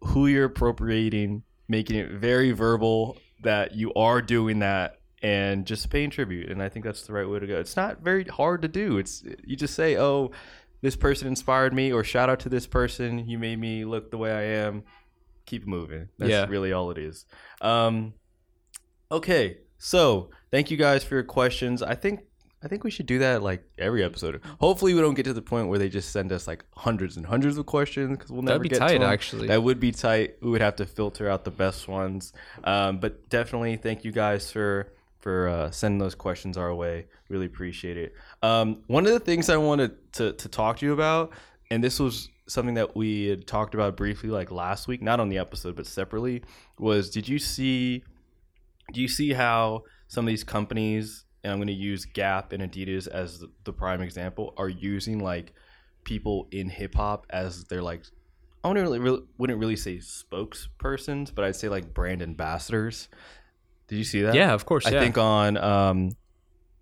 who 0.00 0.26
you're 0.28 0.44
appropriating, 0.44 1.42
making 1.68 1.96
it 1.96 2.10
very 2.12 2.52
verbal 2.52 3.18
that 3.42 3.74
you 3.74 3.92
are 3.94 4.20
doing 4.22 4.58
that 4.60 4.96
and 5.22 5.66
just 5.66 5.90
paying 5.90 6.10
tribute. 6.10 6.50
And 6.50 6.62
I 6.62 6.68
think 6.68 6.84
that's 6.84 7.02
the 7.06 7.12
right 7.12 7.28
way 7.28 7.38
to 7.40 7.46
go. 7.46 7.58
It's 7.58 7.76
not 7.76 8.00
very 8.02 8.24
hard 8.24 8.62
to 8.62 8.68
do. 8.68 8.98
It's 8.98 9.24
you 9.44 9.56
just 9.56 9.74
say, 9.74 9.96
"Oh, 9.96 10.30
this 10.80 10.96
person 10.96 11.26
inspired 11.28 11.74
me," 11.74 11.92
or 11.92 12.04
"Shout 12.04 12.30
out 12.30 12.40
to 12.40 12.48
this 12.48 12.66
person. 12.66 13.28
You 13.28 13.38
made 13.38 13.58
me 13.58 13.84
look 13.84 14.10
the 14.10 14.18
way 14.18 14.30
I 14.32 14.42
am." 14.64 14.84
Keep 15.46 15.66
moving. 15.66 16.08
That's 16.18 16.30
Yeah. 16.30 16.46
really 16.48 16.72
all 16.72 16.90
it 16.90 16.98
is. 16.98 17.24
Um, 17.60 18.14
okay, 19.10 19.58
so 19.78 20.30
thank 20.50 20.70
you 20.70 20.76
guys 20.76 21.02
for 21.02 21.14
your 21.14 21.24
questions. 21.24 21.82
I 21.82 21.94
think 21.94 22.20
I 22.62 22.66
think 22.68 22.82
we 22.82 22.90
should 22.90 23.06
do 23.06 23.20
that 23.20 23.42
like 23.42 23.62
every 23.78 24.02
episode. 24.02 24.40
Hopefully, 24.60 24.92
we 24.94 25.00
don't 25.00 25.14
get 25.14 25.24
to 25.24 25.32
the 25.32 25.42
point 25.42 25.68
where 25.68 25.78
they 25.78 25.88
just 25.88 26.10
send 26.10 26.32
us 26.32 26.46
like 26.48 26.64
hundreds 26.74 27.16
and 27.16 27.24
hundreds 27.24 27.56
of 27.56 27.66
questions 27.66 28.16
because 28.18 28.32
we'll 28.32 28.42
never 28.42 28.58
That'd 28.58 28.62
be 28.62 28.68
get 28.70 28.78
tight, 28.80 28.98
to 28.98 29.04
'em. 29.04 29.10
actually. 29.12 29.48
That 29.48 29.62
would 29.62 29.78
be 29.78 29.92
tight. 29.92 30.36
We 30.42 30.50
would 30.50 30.60
have 30.60 30.76
to 30.76 30.86
filter 30.86 31.28
out 31.30 31.44
the 31.44 31.52
best 31.52 31.86
ones. 31.86 32.32
Um, 32.64 32.98
but 32.98 33.28
definitely, 33.28 33.76
thank 33.76 34.04
you 34.04 34.10
guys 34.12 34.50
for 34.50 34.92
for 35.20 35.48
uh, 35.48 35.70
sending 35.70 35.98
those 35.98 36.14
questions 36.14 36.56
our 36.56 36.74
way. 36.74 37.06
Really 37.28 37.46
appreciate 37.46 37.96
it. 37.96 38.14
Um, 38.42 38.82
one 38.86 39.06
of 39.06 39.12
the 39.12 39.20
things 39.20 39.48
I 39.48 39.56
wanted 39.56 40.12
to 40.14 40.32
to 40.32 40.48
talk 40.48 40.78
to 40.78 40.86
you 40.86 40.92
about, 40.92 41.32
and 41.70 41.82
this 41.84 42.00
was 42.00 42.28
something 42.48 42.74
that 42.74 42.96
we 42.96 43.26
had 43.26 43.46
talked 43.46 43.74
about 43.74 43.96
briefly 43.96 44.30
like 44.30 44.50
last 44.50 44.88
week, 44.88 45.02
not 45.02 45.20
on 45.20 45.28
the 45.28 45.38
episode 45.38 45.76
but 45.76 45.86
separately, 45.86 46.42
was 46.78 47.08
did 47.10 47.28
you 47.28 47.38
see? 47.38 48.02
Do 48.92 49.00
you 49.02 49.08
see 49.08 49.34
how 49.34 49.84
some 50.08 50.24
of 50.24 50.28
these 50.28 50.44
companies, 50.44 51.24
and 51.42 51.52
I'm 51.52 51.58
going 51.58 51.68
to 51.68 51.72
use 51.72 52.04
Gap 52.04 52.52
and 52.52 52.62
Adidas 52.62 53.08
as 53.08 53.44
the, 53.64 53.72
prime 53.72 54.00
example, 54.00 54.54
are 54.56 54.68
using 54.68 55.20
like 55.20 55.54
people 56.04 56.48
in 56.50 56.68
hip 56.68 56.94
hop 56.94 57.26
as 57.30 57.64
their 57.64 57.82
like 57.82 58.02
I 58.64 58.68
wouldn't 58.68 58.84
really, 58.84 58.98
really 58.98 59.22
wouldn't 59.38 59.58
really 59.58 59.76
say 59.76 59.98
spokespersons, 59.98 61.34
but 61.34 61.44
I'd 61.44 61.56
say 61.56 61.68
like 61.68 61.94
brand 61.94 62.22
ambassadors. 62.22 63.08
Did 63.86 63.96
you 63.96 64.04
see 64.04 64.22
that? 64.22 64.34
Yeah, 64.34 64.52
of 64.52 64.66
course. 64.66 64.86
I 64.86 64.90
yeah. 64.90 65.00
think 65.00 65.18
on 65.18 65.56
um 65.56 66.16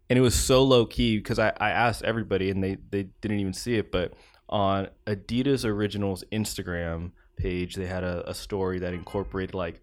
and 0.08 0.18
it 0.18 0.22
was 0.22 0.34
so 0.34 0.62
low 0.62 0.86
key 0.86 1.18
because 1.18 1.38
I, 1.38 1.52
I 1.58 1.70
asked 1.70 2.02
everybody 2.02 2.50
and 2.50 2.62
they, 2.62 2.76
they 2.90 3.04
didn't 3.20 3.40
even 3.40 3.52
see 3.52 3.76
it, 3.76 3.90
but 3.90 4.14
on 4.48 4.88
Adidas 5.06 5.64
Originals 5.64 6.22
Instagram 6.32 7.10
page, 7.36 7.74
they 7.74 7.86
had 7.86 8.04
a, 8.04 8.28
a 8.30 8.34
story 8.34 8.78
that 8.78 8.94
incorporated 8.94 9.54
like 9.54 9.80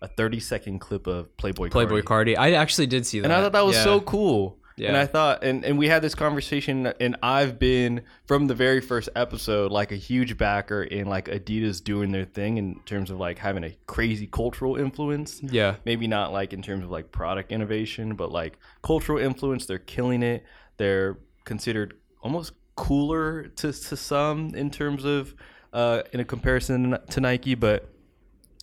a 0.00 0.08
30 0.08 0.40
second 0.40 0.78
clip 0.78 1.06
of 1.06 1.36
Playboi 1.36 1.70
Playboi 1.70 2.02
Carti. 2.02 2.36
I 2.38 2.52
actually 2.52 2.86
did 2.86 3.04
see 3.06 3.20
that. 3.20 3.24
And 3.26 3.32
I 3.32 3.40
thought 3.40 3.52
that 3.52 3.64
was 3.66 3.76
Yeah. 3.76 3.84
so 3.84 4.00
cool. 4.00 4.58
And 4.80 4.96
I 4.96 5.06
thought, 5.06 5.42
and, 5.42 5.64
and 5.64 5.76
we 5.76 5.88
had 5.88 6.02
this 6.02 6.14
conversation, 6.14 6.86
and 7.00 7.16
I've 7.20 7.58
been 7.58 8.02
from 8.26 8.46
the 8.46 8.54
very 8.54 8.80
first 8.80 9.08
episode 9.16 9.72
like 9.72 9.90
a 9.90 9.96
huge 9.96 10.36
backer 10.38 10.84
in 10.84 11.08
like 11.08 11.24
Adidas 11.26 11.82
doing 11.82 12.12
their 12.12 12.24
thing 12.24 12.58
in 12.58 12.78
terms 12.86 13.10
of 13.10 13.18
like 13.18 13.38
having 13.38 13.64
a 13.64 13.76
crazy 13.88 14.28
cultural 14.28 14.76
influence. 14.76 15.40
Yeah. 15.42 15.74
Maybe 15.84 16.06
not 16.06 16.32
like 16.32 16.52
in 16.52 16.62
terms 16.62 16.84
of 16.84 16.90
like 16.92 17.10
product 17.10 17.50
innovation, 17.50 18.14
but 18.14 18.30
like 18.30 18.56
cultural 18.84 19.18
influence. 19.18 19.66
They're 19.66 19.80
killing 19.80 20.22
it. 20.22 20.44
They're 20.76 21.18
considered 21.44 21.94
almost 22.22 22.52
cooler 22.76 23.48
to, 23.48 23.72
to 23.72 23.96
some 23.96 24.54
in 24.54 24.70
terms 24.70 25.04
of 25.04 25.34
uh, 25.72 26.02
in 26.12 26.20
a 26.20 26.24
comparison 26.24 26.96
to 27.10 27.20
Nike, 27.20 27.56
but 27.56 27.92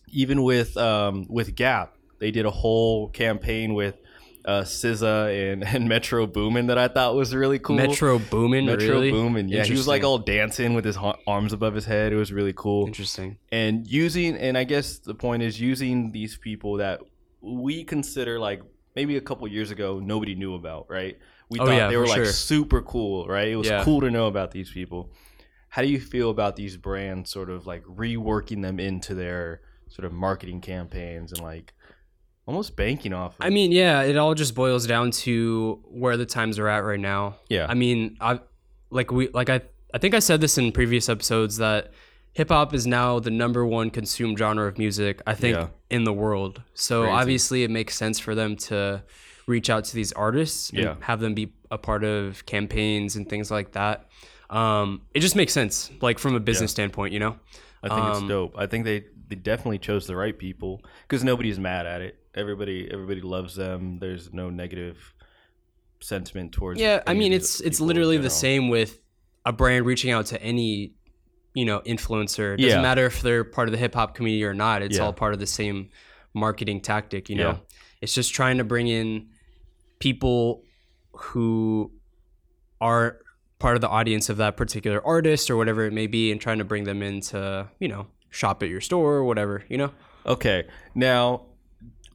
even 0.09 0.43
with 0.43 0.75
um, 0.77 1.25
with 1.29 1.55
Gap, 1.55 1.95
they 2.19 2.31
did 2.31 2.45
a 2.45 2.51
whole 2.51 3.09
campaign 3.09 3.73
with 3.73 3.95
uh, 4.45 4.61
SZA 4.61 5.53
and, 5.53 5.63
and 5.67 5.89
Metro 5.89 6.27
Boomin 6.27 6.67
that 6.67 6.77
I 6.77 6.87
thought 6.87 7.15
was 7.15 7.33
really 7.33 7.59
cool. 7.59 7.75
Metro 7.77 8.19
Boomin. 8.19 8.65
Metro 8.65 8.87
really? 8.87 9.11
Boomin, 9.11 9.49
yeah, 9.49 9.63
he 9.63 9.71
was 9.73 9.87
like 9.87 10.03
all 10.03 10.19
dancing 10.19 10.73
with 10.75 10.85
his 10.85 10.95
ha- 10.95 11.17
arms 11.25 11.51
above 11.53 11.73
his 11.73 11.85
head. 11.85 12.13
It 12.13 12.15
was 12.17 12.31
really 12.31 12.53
cool. 12.53 12.85
Interesting. 12.87 13.37
And 13.51 13.87
using, 13.87 14.35
and 14.37 14.57
I 14.57 14.63
guess 14.63 14.99
the 14.99 15.15
point 15.15 15.41
is 15.43 15.59
using 15.59 16.11
these 16.11 16.37
people 16.37 16.77
that 16.77 17.01
we 17.41 17.83
consider 17.83 18.39
like 18.39 18.61
maybe 18.95 19.17
a 19.17 19.21
couple 19.21 19.47
years 19.47 19.71
ago 19.71 19.99
nobody 19.99 20.35
knew 20.35 20.53
about, 20.55 20.89
right? 20.89 21.17
We 21.49 21.59
Oh, 21.59 21.65
thought 21.65 21.75
yeah, 21.75 21.89
they 21.89 21.97
were 21.97 22.07
like 22.07 22.17
sure. 22.17 22.25
super 22.25 22.81
cool, 22.81 23.27
right? 23.27 23.47
It 23.47 23.55
was 23.55 23.67
Yeah. 23.67 23.83
cool 23.83 24.01
to 24.01 24.09
know 24.09 24.27
about 24.27 24.51
these 24.51 24.71
people. 24.71 25.11
How 25.69 25.81
do 25.81 25.87
you 25.89 25.99
feel 25.99 26.29
about 26.29 26.55
these 26.55 26.77
brands 26.77 27.29
sort 27.29 27.49
of 27.49 27.67
like 27.67 27.83
reworking 27.83 28.61
them 28.61 28.79
into 28.79 29.13
their 29.13 29.61
sort 29.95 30.05
of 30.05 30.11
marketing 30.13 30.59
campaigns 30.61 31.31
and 31.31 31.41
like 31.41 31.73
almost 32.45 32.75
banking 32.75 33.13
off 33.13 33.39
of 33.39 33.45
I 33.45 33.49
mean, 33.49 33.71
yeah, 33.71 34.01
it 34.03 34.17
all 34.17 34.33
just 34.35 34.53
boils 34.55 34.85
down 34.85 35.11
to 35.11 35.79
where 35.85 36.17
the 36.17 36.25
times 36.25 36.59
are 36.59 36.67
at 36.67 36.79
right 36.79 36.99
now. 36.99 37.37
Yeah. 37.49 37.65
I 37.69 37.73
mean, 37.73 38.17
I 38.19 38.39
like 38.89 39.11
we 39.11 39.29
like 39.29 39.49
I 39.49 39.61
I 39.93 39.97
think 39.97 40.13
I 40.13 40.19
said 40.19 40.41
this 40.41 40.57
in 40.57 40.71
previous 40.71 41.07
episodes 41.09 41.57
that 41.57 41.91
hip 42.33 42.49
hop 42.49 42.73
is 42.73 42.85
now 42.85 43.19
the 43.19 43.31
number 43.31 43.65
one 43.65 43.89
consumed 43.89 44.37
genre 44.37 44.67
of 44.67 44.77
music 44.77 45.21
I 45.25 45.33
think 45.33 45.55
Yeah. 45.55 45.67
in 45.89 46.03
the 46.03 46.13
world. 46.13 46.61
So 46.73 47.03
Crazy. 47.03 47.13
obviously 47.15 47.63
it 47.63 47.71
makes 47.71 47.95
sense 47.95 48.19
for 48.19 48.35
them 48.35 48.57
to 48.57 49.03
reach 49.47 49.69
out 49.69 49.85
to 49.85 49.95
these 49.95 50.11
artists 50.13 50.69
and 50.71 50.79
Yeah. 50.79 50.95
have 51.01 51.19
them 51.21 51.33
be 51.33 51.53
a 51.71 51.77
part 51.77 52.03
of 52.03 52.45
campaigns 52.45 53.15
and 53.15 53.29
things 53.29 53.49
like 53.49 53.71
that. 53.73 54.07
Um, 54.49 55.01
it 55.13 55.21
just 55.21 55.35
makes 55.35 55.53
sense, 55.53 55.89
like 56.01 56.19
from 56.19 56.35
a 56.35 56.39
business 56.39 56.71
standpoint, 56.71 57.13
you 57.13 57.19
know. 57.19 57.37
I 57.83 57.89
think 57.89 58.05
it's 58.09 58.19
Um, 58.19 58.27
dope. 58.27 58.53
I 58.57 58.65
think 58.67 58.85
they 58.85 59.05
they 59.27 59.35
definitely 59.35 59.79
chose 59.79 60.07
the 60.07 60.15
right 60.15 60.37
people 60.37 60.81
because 61.07 61.23
nobody's 61.23 61.59
mad 61.59 61.85
at 61.85 62.01
it. 62.01 62.17
Everybody 62.35 62.89
everybody 62.91 63.21
loves 63.21 63.55
them. 63.55 63.97
There's 63.99 64.31
no 64.33 64.49
negative 64.49 65.13
sentiment 65.99 66.51
towards. 66.51 66.79
Yeah, 66.79 67.01
I 67.07 67.13
mean 67.13 67.33
it's 67.33 67.59
it's 67.61 67.79
literally 67.81 68.17
the 68.17 68.29
same 68.29 68.69
with 68.69 68.99
a 69.45 69.53
brand 69.53 69.85
reaching 69.85 70.11
out 70.11 70.25
to 70.27 70.41
any 70.41 70.93
you 71.53 71.65
know 71.65 71.79
influencer. 71.81 72.53
It 72.55 72.57
doesn't 72.61 72.77
Yeah. 72.79 72.81
matter 72.81 73.05
if 73.05 73.21
they're 73.21 73.43
part 73.43 73.67
of 73.67 73.71
the 73.71 73.77
hip 73.77 73.95
hop 73.95 74.13
community 74.15 74.43
or 74.43 74.53
not. 74.53 74.81
It's 74.81 74.97
Yeah. 74.97 75.03
all 75.03 75.13
part 75.13 75.33
of 75.33 75.39
the 75.39 75.47
same 75.47 75.89
marketing 76.33 76.81
tactic. 76.81 77.29
You 77.29 77.37
know, 77.37 77.49
Yeah. 77.51 77.57
it's 78.01 78.13
just 78.13 78.33
trying 78.33 78.57
to 78.57 78.63
bring 78.63 78.87
in 78.87 79.29
people 79.99 80.63
who 81.13 81.91
are 82.81 83.19
part 83.57 83.75
of 83.75 83.81
the 83.81 83.87
audience 83.87 84.29
of 84.29 84.35
that 84.37 84.57
particular 84.57 85.05
artist 85.07 85.49
or 85.49 85.55
whatever 85.55 85.85
it 85.85 85.93
may 85.93 86.07
be, 86.07 86.29
and 86.31 86.41
trying 86.41 86.57
to 86.57 86.65
bring 86.65 86.83
them 86.83 87.01
into 87.01 87.67
you 87.79 87.87
know 87.87 88.07
shop 88.35 88.61
at 88.61 88.69
your 88.69 88.81
store 88.81 89.15
or 89.15 89.23
whatever. 89.23 89.63
You 89.69 89.77
know. 89.77 89.91
Okay, 90.25 90.67
now 90.93 91.45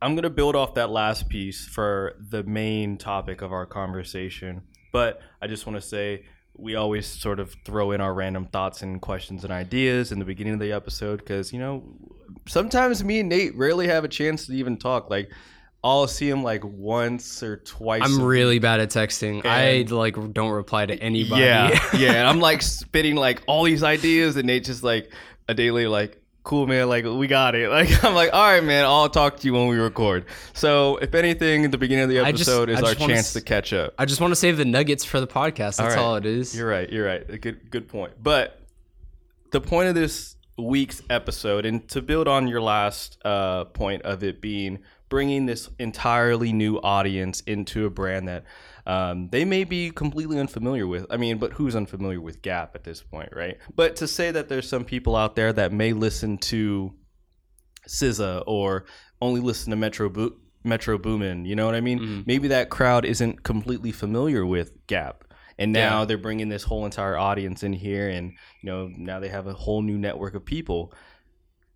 I'm 0.03 0.15
gonna 0.15 0.31
build 0.31 0.57
off 0.57 0.75
that 0.75 0.91
last 0.91 1.29
piece 1.29 1.67
for 1.67 2.17
the 2.31 2.43
main 2.43 2.99
topic 2.99 3.43
of 3.43 3.53
our 3.53 3.67
conversation, 3.67 4.63
but 4.93 5.21
I 5.41 5.47
just 5.47 5.67
want 5.67 5.81
to 5.81 5.87
say 5.87 6.25
we 6.57 6.75
always 6.75 7.07
sort 7.07 7.41
of 7.41 7.55
throw 7.65 7.93
in 7.93 8.01
our 8.01 8.13
random 8.13 8.47
thoughts 8.47 8.83
and 8.83 9.01
questions 9.01 9.45
and 9.45 9.53
ideas 9.53 10.13
in 10.13 10.19
the 10.19 10.25
beginning 10.25 10.55
of 10.55 10.61
the 10.61 10.73
episode 10.73 11.19
because 11.19 11.53
you 11.53 11.59
know 11.59 11.83
sometimes 12.47 13.03
me 13.03 13.21
and 13.21 13.29
Nate 13.29 13.57
rarely 13.57 13.87
have 13.89 14.05
a 14.05 14.09
chance 14.09 14.47
to 14.47 14.53
even 14.53 14.77
talk. 14.77 15.09
Like 15.09 15.31
I'll 15.83 16.07
see 16.09 16.29
him 16.29 16.43
like 16.43 16.63
once 16.65 17.43
or 17.43 17.57
twice. 17.59 18.03
I'm 18.05 18.23
really 18.23 18.59
bad 18.59 18.81
at 18.81 18.91
texting. 18.91 19.47
I 19.47 19.87
like 19.91 20.15
don't 20.35 20.51
reply 20.51 20.85
to 20.87 20.95
anybody. 20.95 21.43
Yeah, 21.43 21.69
yeah. 21.97 22.13
And 22.13 22.27
I'm 22.29 22.41
like 22.41 22.61
spitting 22.61 23.17
like 23.17 23.43
all 23.47 23.65
these 23.65 23.83
ideas, 23.83 24.37
and 24.37 24.47
Nate 24.47 24.65
just 24.65 24.83
like 24.83 25.11
a 25.51 25.55
day 25.55 25.71
later, 25.71 25.89
like, 25.89 26.17
cool, 26.43 26.67
man, 26.67 26.89
like 26.89 27.05
we 27.05 27.27
got 27.27 27.55
it. 27.55 27.69
Like 27.79 28.03
I'm 28.05 28.15
like, 28.15 28.31
all 28.33 28.51
right, 28.51 28.65
man, 28.65 28.85
I'll 28.85 29.09
talk 29.11 29.39
to 29.41 29.47
you 29.47 29.53
when 29.53 29.69
we 29.69 29.77
record. 29.77 30.25
So 30.55 30.97
if 30.97 31.15
anything, 31.15 31.71
the 31.71 31.79
beginning 31.79 32.05
of 32.05 32.11
the 32.11 32.21
I 32.21 32.33
just- 32.33 32.49
episode 32.49 32.71
is 32.71 32.77
our 32.79 32.91
just 32.91 33.01
wanna 33.01 33.15
chance 33.15 33.27
s- 33.29 33.33
to 33.35 33.41
catch 33.43 33.73
up. 33.73 33.95
I 33.99 34.05
just 34.07 34.21
want 34.21 34.31
to 34.31 34.37
save 34.37 34.57
the 34.57 34.65
nuggets 34.65 35.05
for 35.05 35.21
the 35.21 35.27
podcast. 35.27 35.77
That's 35.77 35.97
all, 35.97 36.15
right. 36.15 36.25
it 36.25 36.33
is. 36.39 36.57
You're 36.57 36.69
right. 36.69 36.91
You're 36.91 37.07
right. 37.07 37.29
A 37.29 37.37
good 37.39 37.71
good 37.71 37.89
point. 37.89 38.13
But 38.23 38.59
the 39.53 39.61
point 39.61 39.89
of 39.91 39.95
this 39.95 40.37
week's 40.57 41.03
episode, 41.11 41.67
and 41.67 41.87
to 41.89 42.01
build 42.03 42.29
on 42.29 42.47
your 42.49 42.61
last 42.63 43.19
uh, 43.25 43.65
point 43.67 44.03
of 44.03 44.23
it 44.23 44.41
being 44.41 44.79
bringing 45.09 45.47
this 45.47 45.69
entirely 45.79 46.53
new 46.53 46.79
audience 46.83 47.41
into 47.41 47.85
a 47.85 47.91
brand 47.91 48.29
that 48.29 48.45
um, 48.87 49.29
they 49.31 49.45
may 49.45 49.65
be 49.65 49.91
completely 49.91 50.39
unfamiliar 50.39 50.87
with. 50.87 51.07
I 51.11 51.17
mean, 51.17 51.39
but 51.39 51.53
who's 51.53 51.75
unfamiliar 51.77 52.21
with 52.21 52.43
Gap 52.43 52.75
at 52.75 52.85
this 52.85 53.03
point, 53.03 53.31
right? 53.35 53.59
But 53.75 53.97
to 53.97 54.07
say 54.09 54.31
that 54.31 54.49
there's 54.49 54.69
some 54.69 54.85
people 54.85 55.17
out 55.17 55.37
there 55.37 55.53
that 55.53 55.73
may 55.73 55.93
listen 55.93 56.39
to 56.39 56.95
SZA 57.89 58.45
or 58.47 58.85
only 59.21 59.41
listen 59.41 59.71
to 59.71 59.77
Metro 59.77 60.09
Bo- 60.09 60.37
Metro 60.65 60.99
Boomin, 60.99 61.45
you 61.45 61.57
know 61.57 61.67
what 61.67 61.75
I 61.75 61.81
mean? 61.81 61.99
Mm-hmm. 61.99 62.21
Maybe 62.27 62.49
that 62.49 62.71
crowd 62.71 63.05
isn't 63.05 63.43
completely 63.43 63.93
familiar 63.93 64.45
with 64.45 64.87
Gap. 64.87 65.25
And 65.59 65.73
now 65.73 66.01
Yeah. 66.01 66.05
they're 66.07 66.19
bringing 66.19 66.49
this 66.49 66.63
whole 66.63 66.85
entire 66.87 67.19
audience 67.19 67.63
in 67.63 67.73
here 67.75 68.09
and 68.09 68.33
you 68.63 68.71
know, 68.71 68.91
now 68.97 69.21
they 69.21 69.29
have 69.29 69.47
a 69.47 69.53
whole 69.53 69.83
new 69.83 69.99
network 69.99 70.35
of 70.35 70.45
people. 70.45 70.93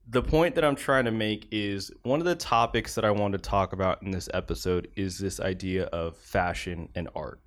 The 0.08 0.22
point 0.22 0.54
that 0.56 0.64
I'm 0.64 0.76
trying 0.76 1.06
to 1.06 1.10
make 1.10 1.48
is 1.50 1.90
one 2.02 2.20
of 2.20 2.26
the 2.26 2.34
topics 2.34 2.94
that 2.94 3.04
I 3.04 3.10
want 3.10 3.32
to 3.32 3.38
talk 3.38 3.72
about 3.72 4.02
in 4.02 4.10
this 4.10 4.28
episode 4.34 4.88
is 4.96 5.18
this 5.18 5.40
idea 5.40 5.84
of 5.86 6.16
fashion 6.16 6.88
and 6.94 7.08
art. 7.14 7.40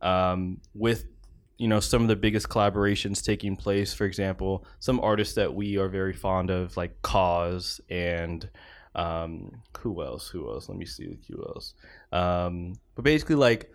Um, 0.00 0.60
with 0.72 1.04
you 1.60 1.68
know 1.68 1.78
some 1.78 2.00
of 2.00 2.08
the 2.08 2.16
biggest 2.16 2.48
collaborations 2.48 3.22
taking 3.22 3.54
place 3.54 3.92
for 3.92 4.06
example 4.06 4.64
some 4.78 4.98
artists 5.00 5.34
that 5.34 5.54
we 5.54 5.76
are 5.76 5.88
very 5.88 6.14
fond 6.14 6.48
of 6.48 6.74
like 6.78 7.02
KAWS 7.02 7.82
and 7.90 8.48
um, 8.94 9.60
who 9.78 10.02
else 10.02 10.26
who 10.28 10.50
else 10.50 10.70
let 10.70 10.78
me 10.78 10.86
see 10.86 11.18
who 11.28 11.44
else 11.44 11.74
um, 12.12 12.72
but 12.94 13.04
basically 13.04 13.36
like 13.36 13.70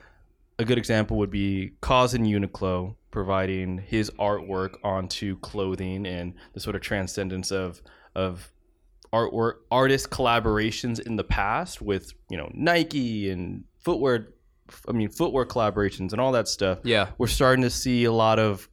a 0.58 0.66
good 0.66 0.80
example 0.80 1.18
would 1.18 1.30
be 1.30 1.74
KAWS 1.82 2.16
and 2.16 2.26
uniqlo 2.26 2.96
providing 3.12 3.78
his 3.78 4.10
artwork 4.20 4.78
onto 4.84 5.38
clothing 5.40 6.08
and 6.08 6.34
the 6.54 6.60
sort 6.60 6.76
of 6.76 6.82
transcendence 6.82 7.52
of 7.52 7.84
of 8.16 8.52
artwork 9.14 9.56
artist 9.72 10.10
collaborations 10.10 11.00
in 11.00 11.16
the 11.16 11.24
past 11.24 11.82
with 11.82 12.14
you 12.30 12.38
know 12.38 12.50
nike 12.54 13.30
and 13.30 13.64
footwear 13.80 14.28
i 14.90 14.92
mean 14.92 15.10
footwear 15.10 15.46
collaborations 15.46 16.12
and 16.12 16.20
all 16.20 16.32
that 16.34 16.48
stuff 16.48 16.80
Yeah. 16.84 17.10
we're 17.18 17.28
starting 17.28 17.62
to 17.64 17.70
see 17.70 18.04
a 18.06 18.12
lot 18.12 18.40
of 18.40 18.68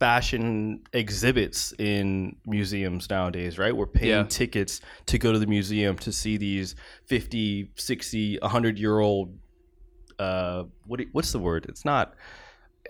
fashion 0.00 0.80
exhibits 0.92 1.72
in 1.78 2.36
museums 2.46 3.08
nowadays 3.08 3.58
right 3.58 3.74
we're 3.74 3.86
paying 3.86 4.10
Yeah. 4.10 4.24
tickets 4.24 4.80
to 5.06 5.18
go 5.18 5.32
to 5.32 5.38
the 5.38 5.46
museum 5.46 5.96
to 5.98 6.12
see 6.12 6.36
these 6.36 6.74
50 7.06 7.70
60 7.76 8.38
100 8.42 8.78
year 8.78 8.98
old 8.98 9.38
uh 10.18 10.64
what 10.86 11.00
what's 11.12 11.32
the 11.32 11.38
word 11.38 11.66
it's 11.68 11.84
not 11.84 12.14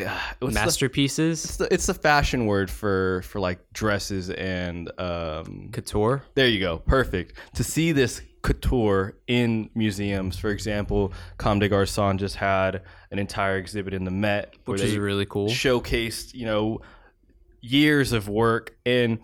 uh, 0.00 0.18
what's 0.40 0.54
the- 0.54 0.61
Masterpieces, 0.61 1.44
it's 1.44 1.57
the, 1.57 1.72
it's 1.72 1.87
the 1.87 1.94
fashion 1.94 2.46
word 2.46 2.70
for 2.70 3.22
for 3.22 3.40
like 3.40 3.59
dresses 3.72 4.30
and 4.30 4.90
um 5.00 5.68
couture. 5.72 6.22
there 6.35 6.48
you 6.48 6.61
go. 6.61 6.78
Perfect. 6.78 7.35
To 7.54 7.64
see 7.64 7.92
this 7.92 8.20
couture 8.42 9.16
in 9.26 9.70
museums, 9.74 10.37
for 10.38 10.50
example, 10.50 11.12
Comme 11.38 11.61
des 11.61 11.68
Garçons 11.70 12.18
just 12.18 12.37
had 12.37 12.83
an 13.11 13.18
entire 13.18 13.57
exhibit 13.57 13.94
in 13.94 14.04
the 14.04 14.11
Met, 14.11 14.54
Which 14.66 14.83
is 14.83 14.98
really 14.98 15.24
cool. 15.24 15.48
showcased, 15.48 16.35
you 16.35 16.44
know, 16.44 16.80
years 17.62 18.12
of 18.12 18.28
work. 18.28 18.76
And 18.85 19.18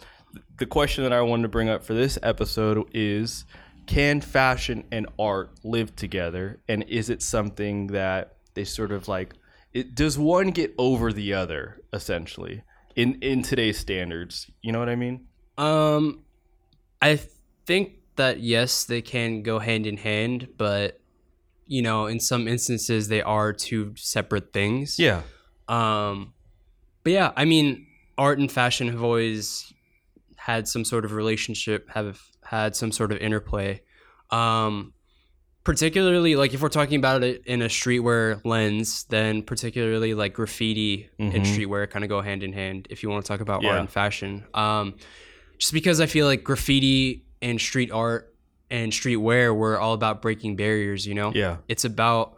the 0.57 0.65
question 0.67 1.05
that 1.05 1.13
I 1.13 1.21
wanted 1.21 1.43
to 1.43 1.49
bring 1.49 1.69
up 1.69 1.85
for 1.85 1.93
this 1.95 2.19
episode 2.23 2.89
is 2.95 3.45
can 3.87 4.21
fashion 4.21 4.85
and 4.93 5.07
art 5.19 5.51
live 5.65 5.95
together? 5.97 6.61
And 6.69 6.85
is 6.85 7.11
it 7.11 7.23
something 7.23 7.89
that 7.89 8.37
they 8.55 8.65
sort 8.65 8.93
of 8.93 9.09
like 9.09 9.35
it 9.73 9.95
does 9.95 10.19
one 10.19 10.51
get 10.51 10.75
over 10.79 11.13
the 11.13 11.35
other 11.35 11.83
essentially 11.93 12.63
in 12.97 13.15
in 13.23 13.43
today's 13.43 13.79
standards? 13.79 14.51
You 14.63 14.73
know 14.73 14.79
what 14.79 14.89
I 14.89 14.97
mean? 14.97 15.27
Um, 15.59 16.25
I 17.03 17.21
think 17.67 17.95
that 18.17 18.41
yes, 18.41 18.85
they 18.85 19.03
can 19.03 19.43
go 19.43 19.59
hand 19.59 19.87
in 19.87 19.97
hand, 19.97 20.49
but 20.57 21.01
you 21.67 21.83
know, 21.83 22.07
in 22.07 22.19
some 22.19 22.49
instances, 22.49 23.09
they 23.09 23.23
are 23.23 23.53
two 23.53 23.95
separate 23.97 24.53
things. 24.53 24.99
Yeah. 24.99 25.23
Um, 25.69 26.35
but 27.05 27.13
yeah, 27.13 27.33
I 27.37 27.45
mean, 27.45 27.87
art 28.19 28.41
and 28.41 28.51
fashion 28.51 28.89
have 28.89 29.05
always 29.05 29.73
had 30.37 30.67
some 30.67 30.85
sort 30.85 31.05
of 31.05 31.13
relationship, 31.13 31.89
have 31.91 32.21
had 32.43 32.75
some 32.75 32.91
sort 32.91 33.13
of 33.13 33.19
interplay. 33.19 33.83
Um, 34.31 34.95
particularly 35.65 36.37
like 36.37 36.55
if 36.55 36.63
we're 36.63 36.69
talking 36.69 36.97
about 36.99 37.23
it 37.23 37.43
in 37.47 37.63
a 37.63 37.67
streetwear 37.67 38.41
lens, 38.45 39.05
then 39.11 39.43
particularly 39.43 40.15
like 40.15 40.33
graffiti 40.33 41.09
and 41.19 41.33
Mhm. 41.35 41.45
streetwear 41.45 41.89
kind 41.91 42.05
of 42.05 42.09
go 42.09 42.21
hand 42.23 42.43
in 42.43 42.53
hand. 42.53 42.87
If 42.91 43.03
you 43.03 43.11
want 43.11 43.25
to 43.25 43.29
talk 43.29 43.41
about 43.41 43.63
Yeah. 43.63 43.71
art 43.71 43.81
and 43.81 43.91
fashion, 43.91 44.45
um, 44.55 44.95
just 45.59 45.73
because 45.73 46.01
I 46.01 46.07
feel 46.07 46.27
like 46.27 46.43
graffiti 46.43 47.25
and 47.43 47.61
street 47.61 47.91
art 47.91 48.35
and 48.71 48.91
streetwear 48.93 49.55
were 49.55 49.79
all 49.79 49.93
about 49.93 50.23
breaking 50.23 50.57
barriers. 50.57 51.07
You 51.07 51.15
know, 51.15 51.33
Yeah. 51.35 51.59
it's 51.69 51.85
about 51.85 52.37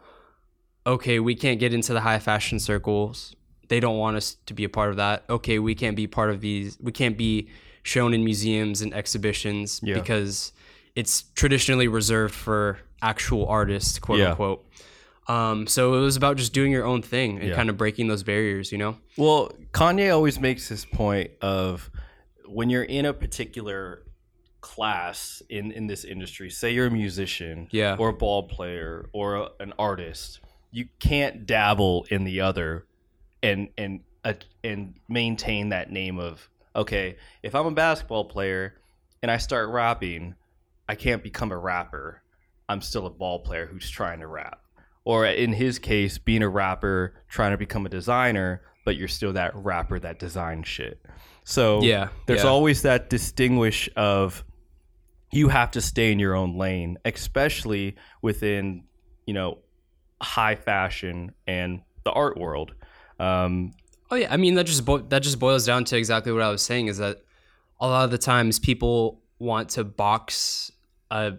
okay, 0.85 1.21
we 1.21 1.37
can't 1.37 1.61
get 1.61 1.73
into 1.73 1.93
the 1.93 2.01
high 2.01 2.19
fashion 2.19 2.59
circles. 2.59 3.37
They 3.69 3.79
don't 3.79 3.99
want 3.99 4.17
us 4.17 4.37
to 4.47 4.53
be 4.53 4.65
a 4.65 4.69
part 4.69 4.91
of 4.91 4.97
that. 4.97 5.23
Okay, 5.31 5.61
we 5.61 5.77
can't 5.77 5.95
be 5.95 6.09
part 6.09 6.29
of 6.31 6.41
these. 6.41 6.77
We 6.81 6.91
can't 6.91 7.17
be 7.17 7.49
shown 7.85 8.13
in 8.15 8.25
museums 8.25 8.83
and 8.83 8.93
exhibitions 8.93 9.79
Yeah. 9.85 9.95
because 9.95 10.53
it's 10.97 11.23
traditionally 11.37 11.87
reserved 11.87 12.35
for 12.35 12.79
actual 13.03 13.47
artists, 13.47 13.99
quote 13.99 14.21
Yeah. 14.21 14.31
unquote. 14.31 14.65
Um, 15.29 15.67
so 15.67 15.95
it 15.95 16.01
was 16.01 16.17
about 16.17 16.37
just 16.37 16.53
doing 16.53 16.73
your 16.73 16.85
own 16.85 17.03
thing 17.03 17.39
and 17.39 17.49
Yeah. 17.51 17.55
kind 17.55 17.69
of 17.71 17.77
breaking 17.77 18.09
those 18.09 18.23
barriers, 18.23 18.73
you 18.73 18.79
know? 18.79 18.97
Well, 19.17 19.53
Kanye 19.73 20.13
always 20.13 20.41
makes 20.41 20.69
this 20.69 20.85
point 20.85 21.31
of 21.41 21.91
when 22.47 22.71
you're 22.71 22.83
in 22.83 23.05
a 23.07 23.13
particular 23.13 24.03
class 24.61 25.43
in 25.49 25.73
in 25.73 25.87
this 25.87 26.05
industry, 26.05 26.49
say 26.51 26.71
you're 26.73 26.87
a 26.87 26.91
musician, 26.91 27.69
Yeah. 27.71 27.97
or 27.99 28.11
a 28.11 28.13
ball 28.13 28.45
player, 28.45 29.09
or 29.13 29.35
a, 29.37 29.49
an 29.61 29.73
artist, 29.79 30.41
you 30.71 30.89
can't 31.01 31.47
dabble 31.47 32.07
in 32.11 32.25
the 32.25 32.41
other, 32.41 32.87
and 33.43 33.69
and 33.77 34.01
uh, 34.25 34.35
and 34.63 34.95
maintain 35.09 35.71
that 35.71 35.91
name 35.91 36.19
of 36.19 36.49
okay. 36.77 37.17
If 37.43 37.55
I'm 37.55 37.67
a 37.67 37.71
basketball 37.73 38.25
player 38.27 38.75
and 39.21 39.31
I 39.31 39.37
start 39.39 39.69
rapping, 39.69 40.35
I 40.89 40.95
can't 40.95 41.23
become 41.23 41.51
a 41.53 41.59
rapper. 41.59 42.22
I'm 42.69 42.81
still 42.81 43.07
a 43.07 43.11
ball 43.11 43.41
player 43.41 43.67
who's 43.67 43.89
trying 43.91 44.21
to 44.21 44.27
rap. 44.27 44.61
Or 45.05 45.27
in 45.27 45.53
his 45.53 45.79
case, 45.79 46.19
being 46.19 46.43
a 46.43 46.49
rapper 46.49 47.15
trying 47.29 47.51
to 47.51 47.59
become 47.59 47.85
a 47.87 47.89
designer, 47.89 48.63
but 48.85 48.97
you're 48.97 49.09
still 49.09 49.33
that 49.33 49.55
rapper 49.57 49.99
that 49.99 50.19
designs 50.19 50.69
shit. 50.69 51.05
So 51.45 51.83
Yeah, 51.83 52.09
there's 52.27 52.45
yeah. 52.45 52.51
always 52.51 52.83
that 52.83 53.11
distinguish 53.11 53.89
of 53.97 54.45
you 55.33 55.49
have 55.49 55.71
to 55.73 55.81
stay 55.81 56.13
in 56.13 56.19
your 56.19 56.35
own 56.35 56.57
lane, 56.57 56.99
especially 57.05 57.97
within 58.21 58.85
you 59.27 59.35
know, 59.35 59.59
high 60.21 60.57
fashion 60.57 61.33
and 61.47 61.81
the 62.05 62.11
art 62.11 62.37
world. 62.37 62.75
Um, 63.19 63.73
Oh 64.11 64.17
yeah, 64.17 64.33
I 64.33 64.37
mean 64.37 64.57
that 64.57 64.65
just 64.65 64.85
bo- 64.85 64.99
that 64.99 65.23
just 65.23 65.39
boils 65.39 65.65
down 65.65 65.85
to 65.85 65.97
exactly 65.97 66.33
what 66.33 66.43
I 66.43 66.51
was 66.51 66.61
saying 66.61 66.89
is 66.89 66.99
that 66.99 67.23
a 67.81 67.87
lot 67.87 68.05
of 68.05 68.11
the 68.11 68.19
times 68.19 68.59
people 68.59 69.23
want 69.39 69.71
to 69.71 69.85
box 69.85 70.71
uh 71.11 71.31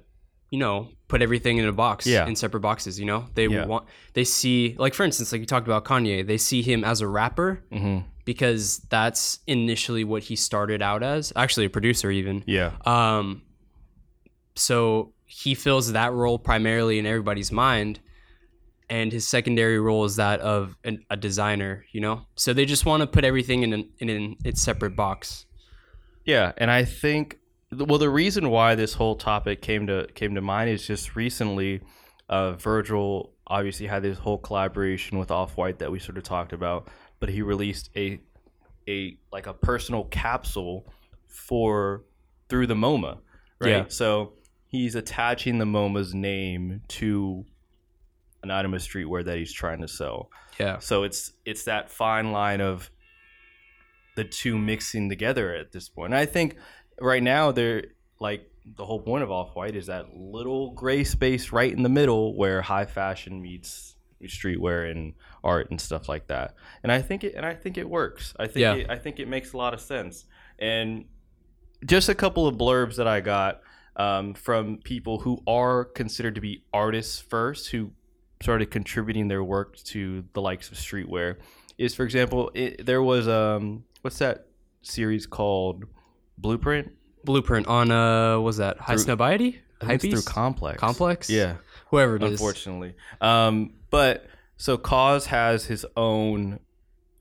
you 0.53 0.59
know, 0.59 0.89
put 1.07 1.23
everything 1.23 1.57
in 1.57 1.65
a 1.65 1.71
box 1.71 2.05
Yeah. 2.05 2.27
in 2.27 2.35
separate 2.35 2.59
boxes, 2.59 2.99
you 2.99 3.07
know? 3.07 3.25
They 3.33 3.47
Yeah. 3.47 3.65
want 3.65 3.87
they 4.13 4.23
see 4.23 4.75
like 4.77 4.93
for 4.93 5.03
instance, 5.03 5.31
like 5.31 5.41
you 5.41 5.47
talked 5.47 5.67
about 5.67 5.83
Kanye, 5.83 6.25
they 6.31 6.37
see 6.37 6.61
him 6.61 6.83
as 6.83 7.01
a 7.01 7.07
rapper 7.07 7.63
mhm. 7.71 8.03
because 8.23 8.77
that's 8.95 9.39
initially 9.47 10.03
what 10.03 10.21
he 10.21 10.35
started 10.35 10.79
out 10.83 11.01
as, 11.01 11.33
actually 11.35 11.65
a 11.65 11.71
producer 11.71 12.11
even. 12.11 12.43
Yeah. 12.45 12.73
Um, 12.85 13.41
so 14.55 15.13
he 15.25 15.55
fills 15.55 15.93
that 15.93 16.13
role 16.13 16.37
primarily 16.37 16.99
in 16.99 17.07
everybody's 17.07 17.51
mind, 17.51 17.99
and 18.91 19.11
his 19.11 19.27
secondary 19.27 19.79
role 19.79 20.05
is 20.05 20.17
that 20.17 20.39
of 20.41 20.75
an, 20.83 21.03
a 21.09 21.17
designer. 21.17 21.83
You 21.93 22.01
know, 22.01 22.27
so 22.35 22.53
they 22.53 22.65
just 22.65 22.85
want 22.85 23.01
to 23.01 23.07
put 23.07 23.23
everything 23.25 23.63
in 23.63 23.73
an, 23.73 23.89
in 23.97 24.09
an, 24.09 24.35
its 24.45 24.61
separate 24.61 24.95
box. 24.95 25.47
Yeah, 26.25 26.51
and 26.57 26.69
I 26.69 26.85
think 26.85 27.39
well 27.77 27.99
the 27.99 28.09
reason 28.09 28.49
why 28.49 28.75
this 28.75 28.93
whole 28.93 29.15
topic 29.15 29.61
came 29.61 29.87
to 29.87 30.07
came 30.15 30.35
to 30.35 30.41
mind 30.41 30.69
is 30.69 30.85
just 30.85 31.15
recently 31.15 31.81
uh, 32.29 32.53
Virgil 32.53 33.33
obviously 33.47 33.87
had 33.87 34.03
this 34.03 34.17
whole 34.17 34.37
collaboration 34.37 35.19
with 35.19 35.31
Off 35.31 35.57
White 35.57 35.79
that 35.79 35.91
we 35.91 35.99
sort 35.99 36.17
of 36.17 36.23
talked 36.23 36.53
about, 36.53 36.87
but 37.19 37.29
he 37.29 37.41
released 37.41 37.89
a 37.95 38.19
a 38.87 39.17
like 39.31 39.47
a 39.47 39.53
personal 39.53 40.05
capsule 40.05 40.91
for 41.27 42.03
through 42.49 42.67
the 42.67 42.75
MoMA, 42.75 43.19
right? 43.59 43.69
Yeah. 43.69 43.85
So 43.87 44.33
he's 44.67 44.95
attaching 44.95 45.57
the 45.57 45.65
MoMA's 45.65 46.13
name 46.13 46.81
to 46.89 47.45
an 48.41 48.51
item 48.51 48.73
of 48.73 48.81
streetwear 48.81 49.23
that 49.25 49.37
he's 49.37 49.53
trying 49.53 49.81
to 49.81 49.87
sell. 49.87 50.29
Yeah, 50.59 50.79
So 50.79 51.03
it's 51.03 51.31
it's 51.45 51.63
that 51.63 51.89
fine 51.89 52.31
line 52.31 52.61
of 52.61 52.89
the 54.15 54.23
two 54.23 54.57
mixing 54.57 55.09
together 55.09 55.53
at 55.55 55.71
this 55.71 55.89
point. 55.89 56.13
And 56.13 56.19
I 56.19 56.25
think 56.25 56.57
right 56.99 57.23
now 57.23 57.51
they're 57.51 57.85
like 58.19 58.49
the 58.77 58.85
whole 58.85 58.99
point 58.99 59.23
of 59.23 59.31
off 59.31 59.55
white 59.55 59.75
is 59.75 59.87
that 59.87 60.15
little 60.15 60.71
gray 60.71 61.03
space 61.03 61.51
right 61.51 61.71
in 61.71 61.83
the 61.83 61.89
middle 61.89 62.35
where 62.35 62.61
high 62.61 62.85
fashion 62.85 63.41
meets 63.41 63.95
streetwear 64.23 64.89
and 64.89 65.13
art 65.43 65.69
and 65.69 65.81
stuff 65.81 66.07
like 66.07 66.27
that. 66.27 66.55
And 66.81 66.91
I 66.91 67.01
think 67.01 67.25
it 67.25 67.35
and 67.35 67.45
I 67.45 67.53
think 67.55 67.77
it 67.77 67.89
works. 67.89 68.33
I 68.39 68.45
think 68.47 68.61
Yeah. 68.61 68.75
it, 68.75 68.89
I 68.89 68.97
think 68.97 69.19
it 69.19 69.27
makes 69.27 69.51
a 69.51 69.57
lot 69.57 69.73
of 69.73 69.81
sense. 69.81 70.25
And 70.59 71.05
just 71.85 72.07
a 72.07 72.15
couple 72.15 72.47
of 72.47 72.55
blurbs 72.55 72.95
that 72.95 73.07
I 73.07 73.19
got 73.19 73.61
um, 73.97 74.33
from 74.33 74.77
people 74.77 75.19
who 75.19 75.43
are 75.45 75.83
considered 75.83 76.35
to 76.35 76.41
be 76.41 76.63
artists 76.73 77.19
first, 77.19 77.69
who 77.71 77.91
started 78.41 78.71
contributing 78.71 79.27
their 79.27 79.43
work 79.43 79.75
to 79.83 80.23
the 80.33 80.41
likes 80.41 80.71
of 80.71 80.77
streetwear, 80.77 81.35
is 81.77 81.93
for 81.93 82.03
example, 82.03 82.49
it, 82.53 82.85
there 82.85 83.03
was 83.03 83.27
um, 83.27 83.83
what's 84.01 84.19
that 84.19 84.47
series 84.81 85.27
called 85.27 85.83
Blueprint? 86.37 86.91
Blueprint 87.23 87.67
on 87.67 87.91
uh, 87.91 88.39
was 88.39 88.57
that 88.57 88.79
High 88.79 88.95
Through- 88.95 89.15
Snobiety? 89.15 89.59
Think 89.79 90.03
it's 90.03 90.05
through 90.05 90.21
Complex. 90.33 90.79
Complex? 90.79 91.29
Yeah, 91.29 91.55
whoever 91.89 92.15
it 92.15 92.23
is. 92.23 92.31
unfortunately. 92.31 92.95
Um, 93.19 93.73
but 93.89 94.25
so 94.55 94.77
KAWS 94.77 95.25
has 95.25 95.65
his 95.65 95.85
own 95.97 96.59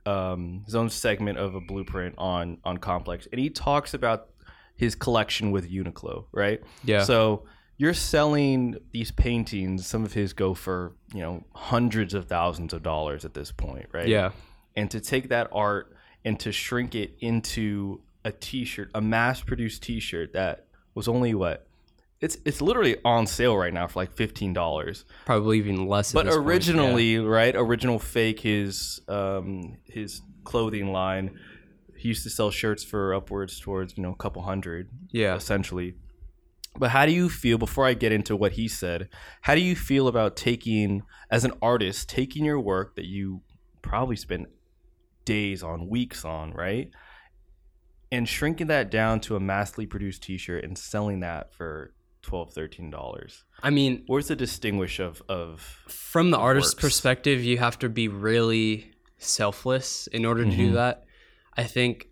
um, 0.07 0.63
his 0.65 0.75
own 0.77 0.89
segment 0.91 1.39
of 1.39 1.55
a 1.57 1.61
blueprint 1.61 2.15
on 2.19 2.59
on 2.65 2.77
Complex, 2.79 3.27
and 3.33 3.41
he 3.41 3.51
talks 3.51 3.95
about 3.95 4.29
his 4.77 4.95
collection 4.95 5.51
with 5.51 5.71
Uniqlo, 5.71 6.27
right? 6.33 6.61
Yeah, 6.85 7.03
So 7.05 7.45
you're 7.79 7.95
selling 7.95 8.77
these 8.93 9.11
paintings. 9.11 9.87
Some 9.87 10.05
of 10.05 10.13
his 10.13 10.33
go 10.33 10.55
for 10.55 10.95
you 11.13 11.21
know 11.21 11.45
hundreds 11.55 12.15
of 12.15 12.27
thousands 12.27 12.73
of 12.73 12.83
dollars 12.85 13.25
at 13.25 13.35
this 13.35 13.51
point, 13.53 13.87
right? 13.93 14.07
yeah, 14.09 14.31
And 14.77 14.89
to 14.93 15.01
take 15.01 15.29
that 15.31 15.49
art 15.53 15.97
and 16.25 16.39
to 16.41 16.53
shrink 16.53 16.95
it 16.95 17.17
into 17.21 18.01
a 18.25 18.33
T-shirt, 18.33 18.91
a 18.95 19.01
mass-produced 19.01 19.83
T-shirt 19.83 20.33
that 20.33 20.67
was 20.95 21.09
only 21.09 21.35
what. 21.35 21.67
It's, 22.21 22.39
it's 22.45 22.61
literally 22.61 22.99
on 23.05 23.27
sale 23.27 23.57
right 23.57 23.75
now 23.75 23.89
for 23.89 23.99
like 23.99 24.13
fifteen 24.13 24.53
dollars. 24.53 25.05
probably 25.25 25.59
even 25.59 25.89
less. 25.89 26.13
But 26.13 26.27
this 26.27 26.37
point, 26.37 26.47
yeah. 26.47 26.53
originally, 26.53 27.19
right? 27.19 27.55
OriginalFake 27.55 28.39
his 28.39 29.01
um 29.09 29.79
his 29.85 30.23
clothing 30.45 30.93
line. 30.93 31.37
He 31.97 32.09
used 32.09 32.23
to 32.23 32.31
sell 32.31 32.53
shirts 32.53 32.85
for 32.85 33.13
upwards 33.13 33.59
towards 33.59 33.97
you 33.97 34.05
know 34.05 34.13
a 34.13 34.17
couple 34.17 34.43
hundred 34.43 34.89
yeah, 35.11 35.35
essentially. 35.35 35.95
But 36.77 36.91
how 36.91 37.07
do 37.07 37.13
you 37.13 37.29
feel 37.29 37.59
before 37.59 37.87
I 37.87 37.95
get 37.95 38.13
into 38.13 38.37
what 38.37 38.53
he 38.53 38.69
said? 38.69 39.09
How 39.43 39.55
do 39.57 39.61
you 39.61 39.75
feel 39.77 40.07
about 40.07 40.37
taking 40.37 41.03
as 41.31 41.45
an 41.45 41.53
artist 41.61 42.09
taking 42.09 42.45
your 42.45 42.61
work 42.61 42.95
that 42.97 43.05
you 43.05 43.43
probably 43.83 44.17
spent 44.17 44.49
days 45.25 45.63
on, 45.63 45.89
weeks 45.89 46.25
on, 46.25 46.53
right? 46.53 46.91
And 48.13 48.29
shrinking 48.29 48.69
that 48.69 48.91
down 48.91 49.19
to 49.21 49.35
a 49.37 49.41
massively 49.41 49.87
produced 49.87 50.23
t-shirt 50.23 50.63
and 50.65 50.77
selling 50.79 51.21
that 51.21 51.53
for 51.55 51.95
12 52.23 52.53
13 52.53 52.91
dollars. 52.91 53.43
I 53.63 53.71
mean, 53.71 54.05
Where's 54.07 54.29
the 54.29 54.37
distinguish 54.37 55.01
of 55.01 55.23
of 55.29 55.61
from 55.89 56.31
the 56.31 56.39
artist's 56.39 56.75
works. 56.75 56.83
perspective, 56.85 57.43
you 57.43 57.59
have 57.59 57.79
to 57.81 57.89
be 57.89 58.07
really 58.09 58.93
selfless 59.19 60.07
in 60.09 60.25
order 60.25 60.45
to 60.45 60.51
do 60.51 60.71
Mhm. 60.71 60.75
that. 60.75 61.05
I 61.57 61.65
think 61.65 62.09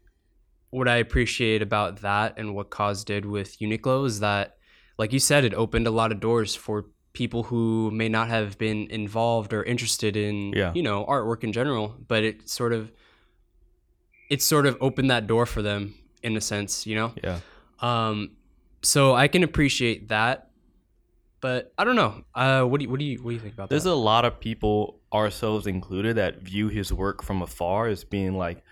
what 0.70 0.88
I 0.88 0.96
appreciate 0.96 1.62
about 1.62 2.00
that 2.00 2.34
and 2.38 2.54
what 2.54 2.70
KAWS 2.70 3.04
did 3.04 3.26
with 3.26 3.58
Uniqlo 3.58 4.06
is 4.06 4.20
that, 4.20 4.56
like 4.98 5.12
you 5.12 5.18
said, 5.18 5.44
it 5.44 5.54
opened 5.54 5.86
a 5.86 5.90
lot 5.90 6.12
of 6.12 6.20
doors 6.20 6.54
for 6.54 6.86
people 7.12 7.42
who 7.44 7.90
may 7.90 8.08
not 8.08 8.28
have 8.28 8.56
been 8.56 8.86
involved 8.90 9.52
or 9.52 9.64
interested 9.64 10.16
in, 10.16 10.52
Yeah. 10.52 10.72
you 10.74 10.82
know, 10.82 11.04
artwork 11.06 11.42
in 11.44 11.52
general. 11.52 11.96
But 12.06 12.22
it 12.24 12.48
sort 12.48 12.72
of, 12.72 12.92
it 14.30 14.40
sort 14.42 14.64
of 14.66 14.76
opened 14.80 15.10
that 15.10 15.26
door 15.26 15.44
for 15.44 15.60
them 15.60 15.94
in 16.22 16.36
a 16.36 16.40
sense, 16.40 16.86
you 16.86 16.94
know. 16.94 17.12
yeah. 17.22 17.40
Um, 17.80 18.36
so 18.82 19.14
I 19.14 19.28
can 19.28 19.42
appreciate 19.42 20.08
that, 20.08 20.50
but 21.40 21.72
I 21.76 21.84
don't 21.84 21.96
know. 21.96 22.22
Uh, 22.34 22.62
what 22.64 22.78
do 22.80 22.84
you 22.84 22.90
what 22.90 22.98
do 23.00 23.04
you 23.04 23.18
what 23.22 23.30
do 23.30 23.34
you 23.34 23.40
think 23.40 23.54
about 23.54 23.68
There's 23.68 23.84
that? 23.84 23.90
There's 23.90 23.98
a 23.98 24.02
lot 24.02 24.24
of 24.24 24.40
people, 24.40 25.00
ourselves 25.12 25.66
included, 25.66 26.16
that 26.16 26.40
view 26.42 26.68
his 26.68 26.92
work 26.92 27.22
from 27.22 27.42
afar 27.42 27.88
as 27.88 28.04
being 28.04 28.36
like 28.38 28.62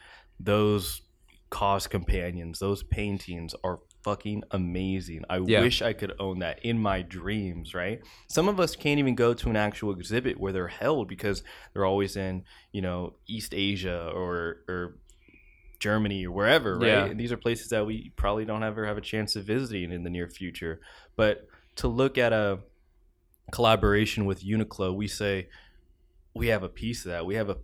those 0.40 1.02
KAWS 1.50 1.86
companions. 1.86 2.58
Those 2.58 2.82
paintings 2.82 3.54
are 3.64 3.80
fucking 4.04 4.44
amazing. 4.52 5.24
I 5.28 5.38
Yeah. 5.38 5.60
wish 5.60 5.82
I 5.82 5.92
could 5.92 6.12
own 6.20 6.38
that 6.40 6.60
in 6.64 6.78
my 6.78 7.02
dreams, 7.02 7.74
right? 7.74 8.00
Some 8.28 8.48
of 8.48 8.60
us 8.60 8.76
can't 8.76 8.98
even 9.00 9.14
go 9.14 9.34
to 9.34 9.50
an 9.50 9.56
actual 9.56 9.92
exhibit 9.92 10.38
where 10.38 10.52
they're 10.52 10.68
held 10.68 11.08
because 11.08 11.42
they're 11.72 11.84
always 11.86 12.16
in, 12.16 12.44
you 12.72 12.80
know, 12.82 13.16
East 13.26 13.52
Asia 13.54 14.10
or 14.14 14.58
or 14.68 14.98
Germany 15.78 16.26
or 16.26 16.32
wherever, 16.32 16.78
right? 16.78 16.88
Yeah. 16.88 17.04
And 17.04 17.18
these 17.18 17.32
are 17.32 17.36
places 17.36 17.68
that 17.68 17.86
we 17.86 18.12
probably 18.16 18.44
don't 18.44 18.62
ever 18.62 18.86
have 18.86 18.98
a 18.98 19.02
chance 19.02 19.36
of 19.36 19.44
visiting 19.44 19.92
in 19.92 20.02
the 20.02 20.10
near 20.10 20.28
future. 20.28 20.80
But 21.16 21.46
to 21.76 21.88
look 21.88 22.18
at 22.18 22.32
a 22.32 22.60
collaboration 23.52 24.24
with 24.26 24.44
Uniqlo, 24.44 24.94
we 24.94 25.06
say 25.08 25.48
we 26.34 26.48
have 26.48 26.62
a 26.62 26.68
piece 26.68 27.04
of 27.04 27.10
that. 27.12 27.26
We 27.26 27.36
have 27.36 27.50
a 27.50 27.56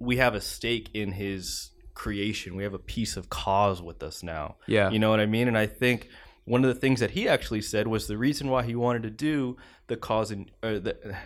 we 0.00 0.16
have 0.16 0.34
a 0.34 0.40
stake 0.40 0.90
in 0.94 1.12
his 1.12 1.70
creation. 1.94 2.56
We 2.56 2.62
have 2.64 2.74
a 2.74 2.78
piece 2.78 3.16
of 3.16 3.28
KAWS 3.30 3.82
with 3.82 4.02
us 4.02 4.22
now. 4.22 4.56
yeah, 4.66 4.90
You 4.90 4.98
know 4.98 5.10
what 5.10 5.20
I 5.20 5.26
mean? 5.26 5.46
And 5.46 5.56
I 5.58 5.66
think 5.66 6.08
one 6.44 6.64
of 6.64 6.74
the 6.74 6.80
things 6.80 7.00
that 7.00 7.12
he 7.12 7.28
actually 7.28 7.62
said 7.62 7.86
was 7.86 8.06
the 8.06 8.18
reason 8.18 8.48
why 8.48 8.64
he 8.64 8.74
wanted 8.74 9.02
to 9.04 9.10
do 9.10 9.56
the 9.86 9.96
KAWS 9.96 10.30
and 10.30 10.50
or 10.62 10.78
the 10.78 11.16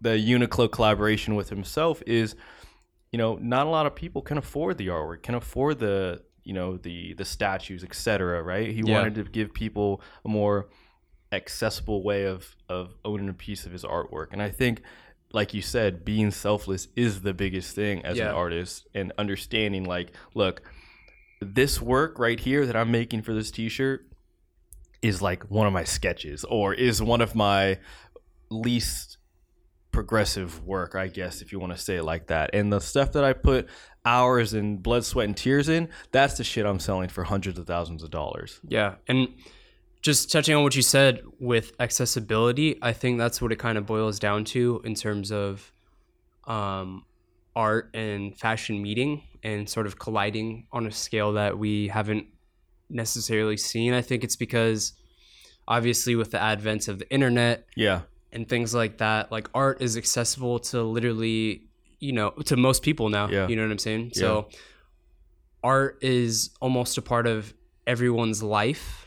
the 0.00 0.10
Uniqlo 0.10 0.70
collaboration 0.70 1.34
with 1.36 1.48
himself 1.48 2.02
is, 2.06 2.34
you 3.16 3.22
know, 3.22 3.36
not 3.40 3.66
a 3.66 3.70
lot 3.70 3.86
of 3.86 3.94
people 3.94 4.20
can 4.20 4.36
afford 4.36 4.76
the 4.76 4.88
artwork, 4.88 5.22
can 5.22 5.34
afford 5.34 5.78
the 5.78 6.20
you 6.44 6.52
know 6.52 6.76
the 6.76 7.14
the 7.14 7.24
statues, 7.24 7.82
etc. 7.82 8.42
Right? 8.42 8.68
He 8.72 8.82
Yeah. 8.84 8.92
wanted 8.92 9.14
to 9.14 9.24
give 9.24 9.54
people 9.54 10.02
a 10.22 10.28
more 10.28 10.68
accessible 11.32 12.02
way 12.02 12.24
of 12.26 12.54
of 12.68 12.94
owning 13.06 13.30
a 13.30 13.32
piece 13.32 13.64
of 13.64 13.72
his 13.72 13.84
artwork, 13.84 14.28
and 14.32 14.42
I 14.42 14.50
think. 14.50 14.82
Like 15.32 15.52
you 15.52 15.60
said, 15.60 16.04
being 16.04 16.30
selfless 16.30 16.86
is 16.94 17.22
the 17.22 17.34
biggest 17.34 17.74
thing 17.74 18.02
as 18.04 18.16
Yeah. 18.16 18.28
an 18.28 18.34
artist, 18.36 18.86
and 18.94 19.12
understanding 19.18 19.84
like, 19.84 20.12
look, 20.34 20.62
this 21.40 21.82
work 21.82 22.18
right 22.18 22.38
here 22.38 22.64
that 22.64 22.76
I'm 22.76 22.92
making 22.92 23.22
for 23.22 23.34
this 23.34 23.50
t-shirt 23.50 24.06
is 25.02 25.20
like 25.20 25.42
one 25.50 25.66
of 25.66 25.72
my 25.72 25.82
sketches 25.84 26.44
or 26.44 26.72
is 26.74 27.02
one 27.02 27.20
of 27.20 27.34
my 27.34 27.78
least 28.50 29.15
progressive 29.96 30.62
work, 30.62 30.94
I 30.94 31.06
guess 31.06 31.40
if 31.40 31.52
you 31.52 31.58
want 31.58 31.72
to 31.72 31.78
say 31.78 31.96
it 31.96 32.02
like 32.02 32.26
that. 32.26 32.50
And 32.52 32.70
the 32.70 32.80
stuff 32.80 33.12
that 33.12 33.24
I 33.24 33.32
put 33.32 33.66
hours 34.04 34.52
and 34.52 34.82
blood, 34.82 35.06
sweat 35.06 35.26
and 35.26 35.34
tears 35.34 35.70
in, 35.70 35.88
that's 36.12 36.36
the 36.36 36.44
shit 36.44 36.66
I'm 36.66 36.78
selling 36.78 37.08
for 37.08 37.24
hundreds 37.24 37.58
of 37.58 37.66
thousands 37.66 38.02
of 38.02 38.10
dollars. 38.10 38.60
yeah. 38.68 38.96
And 39.08 39.28
just 40.02 40.30
touching 40.30 40.54
on 40.54 40.62
what 40.62 40.76
you 40.76 40.82
said 40.82 41.22
with 41.40 41.72
accessibility, 41.80 42.78
I 42.82 42.92
think 42.92 43.16
that's 43.16 43.40
what 43.40 43.52
it 43.52 43.56
kind 43.56 43.78
of 43.78 43.86
boils 43.86 44.18
down 44.18 44.44
to 44.44 44.82
in 44.84 44.94
terms 44.94 45.32
of 45.32 45.72
um, 46.44 47.06
art 47.56 47.88
and 47.94 48.38
fashion 48.38 48.82
meeting 48.82 49.22
and 49.42 49.66
sort 49.66 49.86
of 49.86 49.98
colliding 49.98 50.66
on 50.72 50.86
a 50.86 50.92
scale 50.92 51.32
that 51.32 51.56
we 51.58 51.88
haven't 51.88 52.26
necessarily 52.90 53.56
seen. 53.56 53.94
I 53.94 54.02
think 54.02 54.24
it's 54.24 54.36
because 54.36 54.92
obviously 55.66 56.14
with 56.16 56.32
the 56.32 56.40
advent 56.40 56.86
of 56.86 56.98
the 56.98 57.10
internet 57.10 57.64
Yeah. 57.74 58.02
And 58.32 58.48
things 58.48 58.74
like 58.74 58.98
that. 58.98 59.30
Like 59.32 59.48
art 59.54 59.80
is 59.82 59.96
accessible 59.96 60.58
to 60.60 60.82
literally, 60.82 61.62
you 62.00 62.12
know, 62.12 62.30
to 62.30 62.56
most 62.56 62.82
people 62.82 63.08
now. 63.08 63.28
Yeah. 63.28 63.48
You 63.48 63.56
know 63.56 63.62
what 63.62 63.70
I'm 63.72 63.78
saying? 63.78 64.12
yeah. 64.14 64.20
So 64.20 64.48
art 65.62 65.98
is 66.02 66.50
almost 66.60 66.98
a 66.98 67.02
part 67.02 67.26
of 67.26 67.54
everyone's 67.86 68.42
life, 68.42 69.06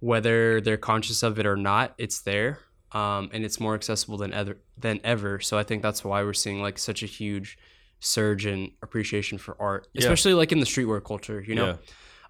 whether 0.00 0.60
they're 0.60 0.76
conscious 0.76 1.22
of 1.22 1.38
it 1.38 1.46
or 1.46 1.56
not. 1.56 1.94
It's 1.98 2.20
there, 2.22 2.58
um, 2.92 3.30
and 3.32 3.44
it's 3.44 3.58
more 3.60 3.74
accessible 3.74 4.18
than 4.18 4.32
ever. 4.32 4.58
Than 4.76 5.00
ever. 5.04 5.40
So 5.40 5.58
I 5.58 5.62
think 5.62 5.82
that's 5.82 6.04
why 6.04 6.22
we're 6.22 6.32
seeing 6.32 6.60
like 6.60 6.78
such 6.78 7.02
a 7.02 7.06
huge 7.06 7.58
surge 8.00 8.44
in 8.46 8.72
appreciation 8.82 9.38
for 9.38 9.56
art, 9.60 9.88
Yeah. 9.94 10.00
especially 10.02 10.34
like 10.34 10.52
in 10.52 10.60
the 10.60 10.66
streetwear 10.66 11.02
culture. 11.02 11.40
You 11.40 11.54
know. 11.54 11.78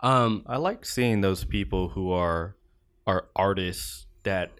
Um, 0.01 0.43
I 0.47 0.59
like 0.59 0.85
seeing 0.85 1.21
those 1.23 1.45
people 1.45 1.89
who 1.89 2.13
are 2.13 2.57
are 3.07 3.27
artists 3.37 4.07
that 4.23 4.53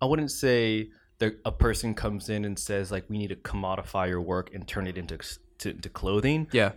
I 0.00 0.06
wouldn't 0.06 0.30
say 0.30 0.90
that 1.18 1.38
a 1.44 1.52
person 1.52 1.94
comes 1.94 2.28
in 2.28 2.44
and 2.44 2.58
says 2.58 2.90
like 2.90 3.04
we 3.08 3.18
need 3.18 3.28
to 3.28 3.36
commodify 3.36 4.08
your 4.08 4.20
work 4.20 4.54
and 4.54 4.66
turn 4.66 4.86
it 4.86 4.96
into 4.96 5.18
to, 5.58 5.70
into 5.70 5.88
clothing. 5.88 6.48
yeah. 6.52 6.72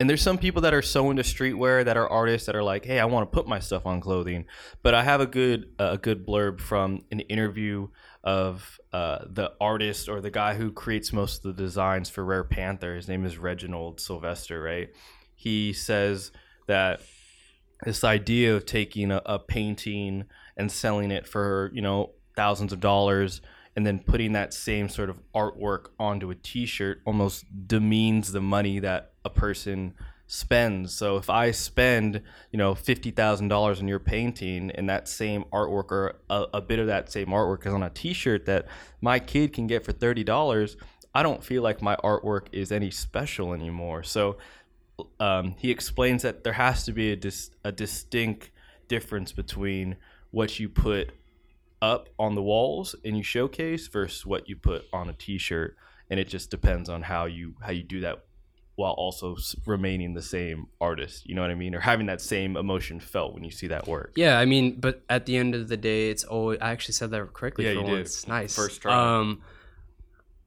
And 0.00 0.10
there's 0.10 0.22
some 0.22 0.38
people 0.38 0.62
that 0.62 0.74
are 0.74 0.82
so 0.82 1.08
into 1.10 1.22
streetwear 1.22 1.84
that 1.84 1.96
are 1.96 2.08
artists 2.08 2.46
that 2.46 2.56
are 2.56 2.64
like, 2.64 2.84
hey, 2.84 2.98
I 2.98 3.04
want 3.04 3.30
to 3.30 3.34
put 3.34 3.46
my 3.46 3.60
stuff 3.60 3.86
on 3.86 4.00
clothing. 4.00 4.46
But 4.82 4.92
I 4.92 5.04
have 5.04 5.20
a 5.20 5.26
good 5.26 5.70
a 5.78 5.96
good 5.96 6.26
blurb 6.26 6.60
from 6.60 7.04
an 7.12 7.20
interview 7.20 7.88
of 8.24 8.80
uh, 8.92 9.20
the 9.30 9.52
artist 9.60 10.08
or 10.08 10.20
the 10.20 10.32
guy 10.32 10.54
who 10.54 10.72
creates 10.72 11.12
most 11.12 11.44
of 11.44 11.56
the 11.56 11.62
designs 11.62 12.10
for 12.10 12.24
Rare 12.24 12.42
Panther. 12.42 12.96
His 12.96 13.06
name 13.06 13.24
is 13.24 13.38
Reginald 13.38 14.00
Sylvester, 14.00 14.60
right? 14.60 14.88
He 15.36 15.72
says 15.72 16.32
that 16.66 17.00
this 17.84 18.02
idea 18.02 18.56
of 18.56 18.66
taking 18.66 19.12
a, 19.12 19.22
a 19.24 19.38
painting 19.38 20.24
and 20.56 20.72
selling 20.72 21.12
it 21.12 21.26
for 21.26 21.70
you 21.72 21.82
know 21.82 22.10
thousands 22.36 22.72
of 22.72 22.80
dollars 22.80 23.40
and 23.76 23.86
then 23.86 23.98
putting 23.98 24.32
that 24.32 24.54
same 24.54 24.88
sort 24.88 25.10
of 25.10 25.20
artwork 25.34 25.86
onto 25.98 26.30
a 26.30 26.34
t-shirt 26.34 27.00
almost 27.04 27.44
demeans 27.66 28.32
the 28.32 28.40
money 28.40 28.78
that 28.78 29.12
a 29.24 29.30
person 29.30 29.94
spends. 30.26 30.94
So 30.94 31.16
if 31.16 31.28
i 31.28 31.50
spend 31.50 32.22
you 32.50 32.58
know 32.58 32.74
$50000 32.74 33.80
on 33.80 33.88
your 33.88 33.98
painting 33.98 34.70
and 34.70 34.88
that 34.88 35.08
same 35.08 35.44
artwork 35.52 35.90
or 35.90 36.16
a, 36.30 36.46
a 36.54 36.60
bit 36.60 36.78
of 36.78 36.86
that 36.86 37.10
same 37.10 37.28
artwork 37.28 37.66
is 37.66 37.72
on 37.72 37.82
a 37.82 37.90
t-shirt 37.90 38.46
that 38.46 38.66
my 39.00 39.18
kid 39.18 39.52
can 39.52 39.66
get 39.66 39.84
for 39.84 39.92
$30 39.92 40.76
i 41.14 41.22
don't 41.22 41.44
feel 41.44 41.62
like 41.62 41.82
my 41.82 41.96
artwork 41.96 42.46
is 42.52 42.72
any 42.72 42.90
special 42.90 43.52
anymore. 43.52 44.02
So 44.02 44.36
um, 45.20 45.54
he 45.58 45.70
explains 45.70 46.22
that 46.22 46.44
there 46.44 46.52
has 46.52 46.84
to 46.84 46.92
be 46.92 47.12
a, 47.12 47.16
dis- 47.16 47.50
a 47.64 47.72
distinct 47.72 48.50
difference 48.88 49.32
between 49.32 49.96
what 50.30 50.58
you 50.58 50.68
put 50.68 51.10
up 51.92 52.08
on 52.18 52.34
the 52.34 52.42
walls 52.42 52.94
and 53.04 53.16
you 53.16 53.22
showcase 53.22 53.88
versus 53.88 54.24
what 54.24 54.48
you 54.48 54.56
put 54.56 54.84
on 54.92 55.08
a 55.08 55.12
t-shirt 55.12 55.76
and 56.10 56.18
it 56.18 56.28
just 56.28 56.50
depends 56.50 56.88
on 56.88 57.02
how 57.02 57.26
you 57.26 57.54
how 57.60 57.70
you 57.70 57.82
do 57.82 58.00
that 58.00 58.24
while 58.76 58.92
also 58.92 59.36
remaining 59.66 60.14
the 60.14 60.22
same 60.22 60.66
artist 60.80 61.26
you 61.28 61.34
know 61.34 61.42
what 61.42 61.50
i 61.50 61.54
mean 61.54 61.74
or 61.74 61.80
having 61.80 62.06
that 62.06 62.20
same 62.20 62.56
emotion 62.56 62.98
felt 62.98 63.34
when 63.34 63.44
you 63.44 63.50
see 63.50 63.68
that 63.68 63.86
work 63.86 64.12
Yeah, 64.16 64.38
I 64.38 64.46
mean, 64.46 64.80
but 64.80 65.02
at 65.08 65.26
the 65.26 65.36
end 65.36 65.54
of 65.54 65.68
the 65.68 65.76
day, 65.76 66.10
it's 66.10 66.24
always. 66.24 66.58
I 66.60 66.70
actually 66.70 66.94
said 66.94 67.10
that 67.10 67.32
correctly 67.32 67.66
Yeah, 67.66 67.74
for 67.74 67.80
you 67.90 67.96
did. 67.96 68.28
Nice. 68.28 68.54
First 68.56 68.80
try. 68.82 68.94
Um, 68.94 69.42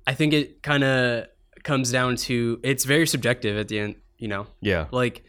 I 0.06 0.14
think 0.14 0.34
it 0.34 0.62
kind 0.64 0.84
of 0.84 1.28
comes 1.64 1.92
down 1.92 2.16
to 2.28 2.60
it's 2.64 2.86
very 2.86 3.08
subjective 3.08 3.58
at 3.58 3.68
the 3.68 3.80
end. 3.80 3.96
You 4.18 4.30
know, 4.34 4.48
yeah 4.62 4.88
like 4.92 5.24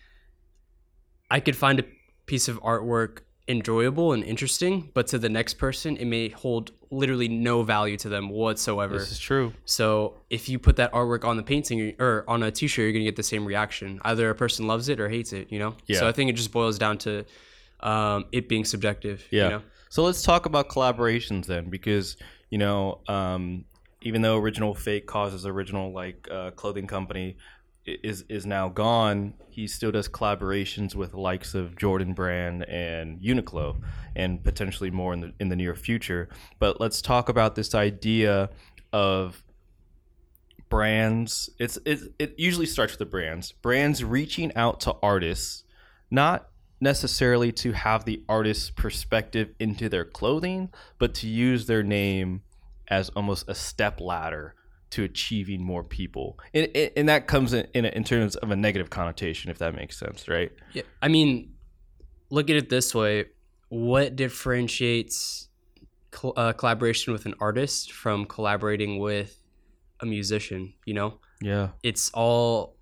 I 1.30 1.40
could 1.40 1.56
find 1.56 1.78
a 1.78 1.84
piece 2.26 2.48
of 2.48 2.60
artwork 2.62 3.20
enjoyable 3.48 4.12
and 4.12 4.22
interesting, 4.22 4.90
but 4.94 5.06
to 5.08 5.18
the 5.18 5.28
next 5.28 5.54
person, 5.54 5.96
it 5.96 6.04
may 6.04 6.28
hold 6.28 6.70
literally 6.90 7.28
no 7.28 7.62
value 7.62 7.96
to 7.96 8.08
them 8.08 8.28
whatsoever. 8.28 8.98
this 8.98 9.12
is 9.12 9.18
true 9.18 9.52
So 9.64 10.14
if 10.30 10.48
you 10.48 10.58
put 10.58 10.76
that 10.76 10.92
artwork 10.92 11.24
on 11.24 11.36
the 11.36 11.42
painting 11.42 11.94
or 11.98 12.24
on 12.28 12.42
a 12.42 12.50
t-shirt, 12.50 12.82
you're 12.82 12.92
gonna 12.92 13.04
get 13.04 13.16
the 13.16 13.22
same 13.22 13.44
reaction. 13.44 14.00
Either 14.04 14.30
a 14.30 14.34
person 14.34 14.66
loves 14.66 14.88
it 14.88 15.00
or 15.00 15.08
hates 15.08 15.32
it. 15.32 15.50
You 15.50 15.58
know. 15.58 15.74
Yeah. 15.86 16.00
So 16.00 16.08
I 16.08 16.12
think 16.12 16.30
it 16.30 16.34
just 16.34 16.52
boils 16.52 16.78
down 16.78 16.98
to 16.98 17.24
um, 17.80 18.26
it 18.32 18.48
being 18.48 18.64
subjective. 18.64 19.26
Yeah. 19.30 19.44
You 19.44 19.50
know? 19.50 19.62
So 19.90 20.04
let's 20.04 20.22
talk 20.22 20.46
about 20.46 20.68
collaborations 20.68 21.46
then, 21.46 21.70
because 21.70 22.16
you 22.50 22.58
know, 22.58 23.00
um, 23.08 23.64
even 24.02 24.22
though 24.22 24.38
Original 24.38 24.74
Fake 24.74 25.06
KAWS's 25.06 25.46
original 25.46 25.92
like 25.92 26.28
uh, 26.30 26.50
clothing 26.52 26.86
company 26.86 27.36
is 28.02 28.24
is 28.28 28.46
now 28.46 28.68
gone, 28.68 29.34
he 29.50 29.66
still 29.66 29.90
does 29.90 30.08
collaborations 30.08 30.94
with 30.94 31.14
likes 31.14 31.54
of 31.54 31.76
Jordan 31.76 32.14
Brand 32.14 32.64
and 32.64 33.20
Uniqlo, 33.20 33.80
and 34.14 34.42
potentially 34.42 34.90
more 34.90 35.12
in 35.12 35.20
the 35.20 35.32
in 35.40 35.48
the 35.48 35.56
near 35.56 35.74
future. 35.74 36.28
But 36.58 36.80
let's 36.80 37.02
talk 37.02 37.28
about 37.28 37.54
this 37.54 37.74
idea 37.74 38.50
of 38.92 39.42
brands. 40.68 41.50
It's 41.58 41.78
it, 41.84 42.00
it 42.18 42.34
usually 42.38 42.66
starts 42.66 42.92
with 42.92 43.00
the 43.00 43.06
brands. 43.06 43.52
Brands 43.52 44.04
reaching 44.04 44.54
out 44.54 44.80
to 44.80 44.96
artists, 45.02 45.64
not 46.10 46.48
necessarily 46.80 47.50
to 47.50 47.72
have 47.72 48.04
the 48.04 48.22
artist's 48.28 48.70
perspective 48.70 49.54
into 49.58 49.88
their 49.88 50.04
clothing, 50.04 50.70
but 50.98 51.14
to 51.14 51.26
use 51.26 51.66
their 51.66 51.82
name 51.82 52.42
as 52.88 53.08
almost 53.10 53.48
a 53.48 53.54
step 53.54 54.00
ladder 54.00 54.54
to 54.90 55.04
achieving 55.04 55.62
more 55.62 55.84
people. 55.84 56.38
And, 56.54 56.68
and- 56.96 57.08
that 57.08 57.26
comes 57.26 57.52
in, 57.52 57.66
in, 57.74 57.84
in 57.84 58.04
terms 58.04 58.36
of 58.36 58.50
a 58.50 58.56
negative 58.56 58.90
connotation, 58.90 59.50
if 59.50 59.58
that 59.58 59.74
makes 59.74 59.98
sense, 59.98 60.28
right? 60.28 60.50
Yeah. 60.72 60.82
I 61.02 61.08
mean, 61.08 61.52
look 62.30 62.48
at 62.50 62.56
it 62.56 62.68
this 62.70 62.94
way: 62.94 63.26
what 63.68 64.16
differentiates 64.16 65.48
col- 66.10 66.34
uh, 66.36 66.52
collaboration 66.52 67.12
with 67.12 67.26
an 67.26 67.34
artist 67.40 67.92
from 67.92 68.24
collaborating 68.26 68.98
with 68.98 69.40
a 70.00 70.06
musician? 70.06 70.74
You 70.84 70.94
know, 70.94 71.20
Yeah. 71.42 71.68
it's 71.82 72.10
all. 72.14 72.76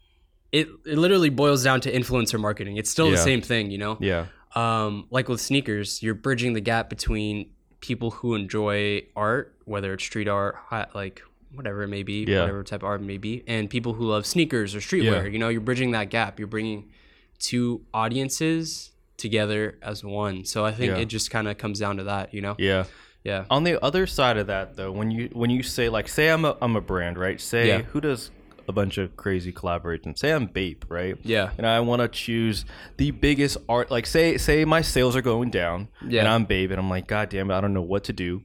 It, 0.52 0.68
it 0.86 0.96
literally 0.96 1.28
boils 1.28 1.64
down 1.64 1.80
to 1.82 1.92
influencer 1.92 2.40
marketing. 2.40 2.76
It's 2.76 2.90
still 2.90 3.06
Yeah. 3.06 3.16
the 3.16 3.22
same 3.22 3.42
thing, 3.42 3.70
you 3.70 3.78
know. 3.78 3.98
Yeah. 4.00 4.26
um, 4.54 5.06
like 5.10 5.28
with 5.28 5.40
sneakers, 5.40 6.02
you're 6.02 6.14
bridging 6.14 6.52
the 6.54 6.60
gap 6.60 6.88
between 6.88 7.50
people 7.80 8.10
who 8.12 8.34
enjoy 8.34 9.02
art, 9.14 9.54
whether 9.64 9.92
it's 9.92 10.04
street 10.04 10.28
art, 10.28 10.56
like 10.94 11.20
whatever 11.56 11.82
it 11.82 11.88
may 11.88 12.02
be, 12.02 12.24
Yeah. 12.28 12.40
whatever 12.40 12.62
type 12.62 12.82
of 12.82 12.84
art 12.88 13.00
it 13.00 13.04
may 13.04 13.18
be, 13.18 13.42
and 13.46 13.68
people 13.68 13.94
who 13.94 14.04
love 14.04 14.26
sneakers 14.26 14.74
or 14.74 14.78
streetwear. 14.80 15.24
Yeah. 15.24 15.28
You 15.28 15.38
know, 15.38 15.48
you're 15.48 15.60
bridging 15.60 15.90
that 15.92 16.10
gap. 16.10 16.38
You're 16.38 16.48
bringing 16.48 16.90
two 17.38 17.82
audiences 17.92 18.92
together 19.16 19.78
as 19.82 20.04
one. 20.04 20.44
So 20.44 20.64
I 20.64 20.72
think 20.72 20.92
Yeah. 20.92 20.98
it 21.02 21.06
just 21.06 21.30
kind 21.30 21.48
of 21.48 21.58
comes 21.58 21.78
down 21.78 21.96
to 21.98 22.04
that. 22.04 22.32
You 22.34 22.40
know? 22.42 22.54
Yeah. 22.58 22.84
Yeah. 23.24 23.44
On 23.50 23.64
the 23.64 23.82
other 23.84 24.06
side 24.06 24.36
of 24.36 24.46
that, 24.46 24.76
though, 24.76 24.92
when 24.92 25.10
you 25.10 25.28
when 25.32 25.50
you 25.50 25.62
say 25.62 25.88
like, 25.88 26.08
say 26.08 26.28
I'm 26.28 26.44
a 26.44 26.56
I'm 26.62 26.76
a 26.76 26.80
brand, 26.80 27.18
right? 27.18 27.40
Say 27.40 27.68
Yeah. 27.68 27.82
who 27.82 28.00
does 28.00 28.30
a 28.68 28.72
bunch 28.72 28.98
of 28.98 29.16
crazy 29.16 29.52
collaborations? 29.52 30.18
Say 30.18 30.32
I'm 30.32 30.46
Bape, 30.46 30.84
right? 30.88 31.16
Yeah. 31.24 31.50
And 31.58 31.66
I 31.66 31.80
want 31.80 32.02
to 32.02 32.08
choose 32.08 32.64
the 32.96 33.10
biggest 33.12 33.56
art. 33.68 33.90
Like, 33.90 34.06
say 34.06 34.36
say 34.38 34.64
my 34.64 34.80
sales 34.80 35.16
are 35.16 35.22
going 35.22 35.50
down, 35.50 35.88
Yeah. 36.06 36.20
and 36.20 36.28
I'm 36.28 36.44
Bape, 36.46 36.70
and 36.70 36.78
I'm 36.78 36.90
like, 36.90 37.06
God 37.08 37.28
damn 37.28 37.50
it, 37.50 37.54
I 37.54 37.60
don't 37.60 37.74
know 37.74 37.82
what 37.82 38.04
to 38.04 38.12
do. 38.12 38.42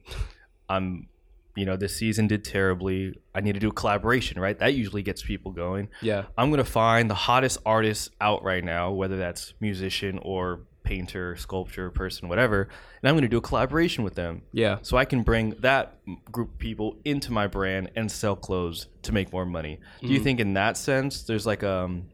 I'm, 0.68 1.06
you 1.54 1.64
know, 1.66 1.76
this 1.76 1.96
season 1.96 2.26
did 2.26 2.44
terribly. 2.44 3.14
I 3.34 3.40
need 3.40 3.52
to 3.54 3.60
do 3.60 3.68
a 3.68 3.72
collaboration, 3.72 4.40
right? 4.40 4.58
That 4.58 4.74
usually 4.74 5.02
gets 5.02 5.22
people 5.22 5.52
going. 5.52 5.88
Yeah. 6.00 6.24
I'm 6.38 6.50
gonna 6.50 6.64
find 6.64 7.10
the 7.10 7.14
hottest 7.14 7.58
artist 7.66 8.10
out 8.20 8.42
right 8.42 8.64
now, 8.64 8.90
whether 8.92 9.16
that's 9.16 9.52
musician 9.60 10.18
or 10.22 10.60
painter, 10.82 11.36
sculptor, 11.36 11.90
person, 11.90 12.28
whatever, 12.28 12.62
and 13.02 13.08
I'm 13.08 13.14
gonna 13.14 13.28
do 13.28 13.36
a 13.36 13.42
collaboration 13.42 14.02
with 14.02 14.14
them 14.16 14.42
Yeah. 14.52 14.78
so 14.82 14.96
I 14.96 15.04
can 15.04 15.22
bring 15.22 15.50
that 15.60 15.98
group 16.32 16.52
of 16.54 16.58
people 16.58 16.96
into 17.04 17.32
my 17.32 17.46
brand 17.46 17.90
and 17.94 18.10
sell 18.10 18.34
clothes 18.34 18.88
to 19.02 19.12
make 19.12 19.32
more 19.32 19.46
money. 19.46 19.78
Do 20.00 20.08
you 20.08 20.18
think 20.20 20.40
in 20.40 20.54
that 20.54 20.76
sense 20.76 21.22
there's 21.22 21.46
like 21.46 21.62
um 21.62 22.06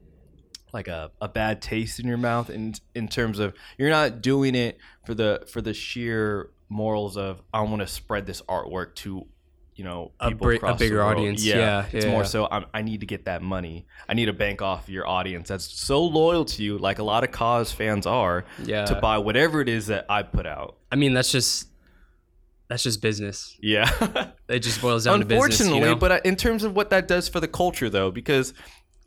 like 0.74 0.86
a, 0.86 1.10
a 1.22 1.28
bad 1.28 1.62
taste 1.62 1.98
in 1.98 2.06
your 2.06 2.18
mouth 2.18 2.50
in 2.50 2.74
in 2.94 3.08
terms 3.08 3.38
of 3.38 3.54
you're 3.78 3.88
not 3.88 4.20
doing 4.20 4.54
it 4.54 4.76
for 5.06 5.14
the 5.14 5.46
for 5.50 5.62
the 5.62 5.72
sheer 5.72 6.50
morals 6.68 7.16
of 7.16 7.40
I 7.52 7.62
want 7.62 7.80
to 7.80 7.86
spread 7.86 8.26
this 8.26 8.42
artwork 8.42 8.94
to 8.96 9.26
you 9.74 9.84
know 9.84 10.10
A 10.20 10.32
bri- 10.32 10.58
a 10.62 10.74
bigger 10.74 11.02
audience. 11.02 11.44
Yeah, 11.44 11.86
it's 11.92 12.04
yeah. 12.04 12.10
more 12.10 12.24
so 12.24 12.48
I'm, 12.50 12.66
I 12.74 12.82
need 12.82 13.00
to 13.00 13.06
get 13.06 13.26
that 13.26 13.42
money. 13.42 13.86
I 14.08 14.14
need 14.14 14.26
to 14.26 14.32
bank 14.32 14.60
off 14.60 14.88
your 14.88 15.06
audience 15.06 15.48
that's 15.48 15.64
so 15.64 16.04
loyal 16.04 16.44
to 16.46 16.62
you, 16.62 16.78
like 16.78 16.98
a 16.98 17.04
lot 17.04 17.22
of 17.24 17.30
KAWS 17.30 17.70
fans 17.72 18.04
are, 18.06 18.44
Yeah. 18.64 18.86
to 18.86 18.96
buy 19.00 19.18
whatever 19.18 19.60
it 19.60 19.68
is 19.68 19.86
that 19.86 20.06
I 20.08 20.24
put 20.24 20.46
out. 20.46 20.76
I 20.90 20.96
mean, 20.96 21.14
that's 21.14 21.30
just 21.30 21.68
that's 22.68 22.82
just 22.82 23.00
business. 23.00 23.56
Yeah. 23.60 23.88
It 24.48 24.60
just 24.60 24.80
boils 24.80 25.04
down 25.04 25.18
to 25.20 25.26
business. 25.26 25.44
Unfortunately, 25.60 25.80
you 25.80 25.94
know? 25.94 25.94
but 25.94 26.10
uh, 26.10 26.20
in 26.24 26.34
terms 26.34 26.64
of 26.64 26.74
what 26.74 26.88
that 26.88 27.06
does 27.06 27.28
for 27.28 27.38
the 27.38 27.46
culture, 27.48 27.90
though, 27.90 28.10
because 28.10 28.54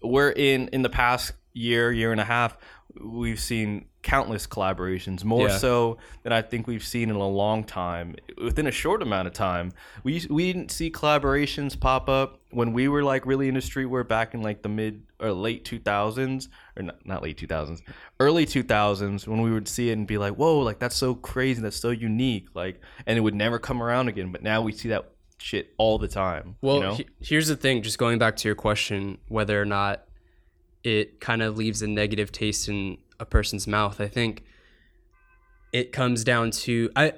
we're 0.03 0.29
in 0.29 0.67
in 0.67 0.83
the 0.83 0.89
past 0.89 1.33
year, 1.53 1.91
year 1.91 2.11
and 2.11 2.21
a 2.21 2.23
half, 2.23 2.55
we've 2.99 3.39
seen 3.39 3.85
countless 4.01 4.47
collaborations, 4.47 5.23
more 5.23 5.47
Yeah. 5.47 5.57
so 5.57 5.97
than 6.23 6.33
I 6.33 6.41
think 6.41 6.65
we've 6.67 6.83
seen 6.83 7.09
in 7.09 7.15
a 7.15 7.27
long 7.27 7.63
time. 7.63 8.15
Within 8.43 8.65
a 8.67 8.71
short 8.71 9.01
amount 9.01 9.27
of 9.27 9.33
time, 9.33 9.71
we 10.03 10.25
we 10.29 10.51
didn't 10.51 10.71
see 10.71 10.89
collaborations 10.89 11.79
pop 11.79 12.09
up 12.09 12.39
when 12.49 12.73
we 12.73 12.87
were 12.87 13.03
like 13.03 13.25
really 13.25 13.47
in 13.47 13.53
the 13.53 13.59
streetwear 13.59 14.07
back 14.07 14.33
in 14.33 14.41
like 14.41 14.61
the 14.63 14.69
mid 14.69 15.03
or 15.19 15.31
late 15.31 15.63
two 15.65 15.79
thousands 15.79 16.49
or 16.75 16.83
not, 16.83 17.05
not 17.05 17.21
late 17.23 17.37
two 17.37 17.47
thousands, 17.47 17.81
early 18.19 18.45
two 18.45 18.63
thousands 18.63 19.27
when 19.27 19.41
we 19.41 19.51
would 19.51 19.67
see 19.67 19.89
it 19.89 19.93
and 19.93 20.07
be 20.07 20.17
like, 20.17 20.33
whoa, 20.33 20.59
like 20.59 20.79
that's 20.79 20.95
so 20.95 21.13
crazy, 21.13 21.61
that's 21.61 21.77
so 21.77 21.91
unique, 21.91 22.47
like, 22.55 22.81
and 23.05 23.17
it 23.17 23.21
would 23.21 23.35
never 23.35 23.59
come 23.59 23.81
around 23.83 24.07
again. 24.07 24.31
But 24.31 24.41
now 24.41 24.61
we 24.63 24.71
see 24.71 24.89
that 24.89 25.11
shit 25.37 25.73
all 25.77 25.97
the 25.99 26.07
time. 26.07 26.55
Well, 26.61 26.75
you 26.75 26.81
know? 26.81 26.93
he- 26.95 27.07
here's 27.19 27.47
the 27.47 27.55
thing. 27.55 27.83
Just 27.83 27.97
going 27.99 28.17
back 28.19 28.35
to 28.37 28.47
your 28.47 28.55
question, 28.55 29.19
whether 29.27 29.61
or 29.61 29.65
not 29.65 30.05
it 30.83 31.19
kind 31.19 31.41
of 31.41 31.57
leaves 31.57 31.81
a 31.81 31.87
negative 31.87 32.31
taste 32.31 32.67
in 32.69 32.97
a 33.19 33.25
person's 33.25 33.67
mouth, 33.67 34.01
I 34.01 34.07
think 34.07 34.43
it 35.73 35.91
comes 35.91 36.23
down 36.23 36.51
to 36.51 36.89
I. 36.95 37.13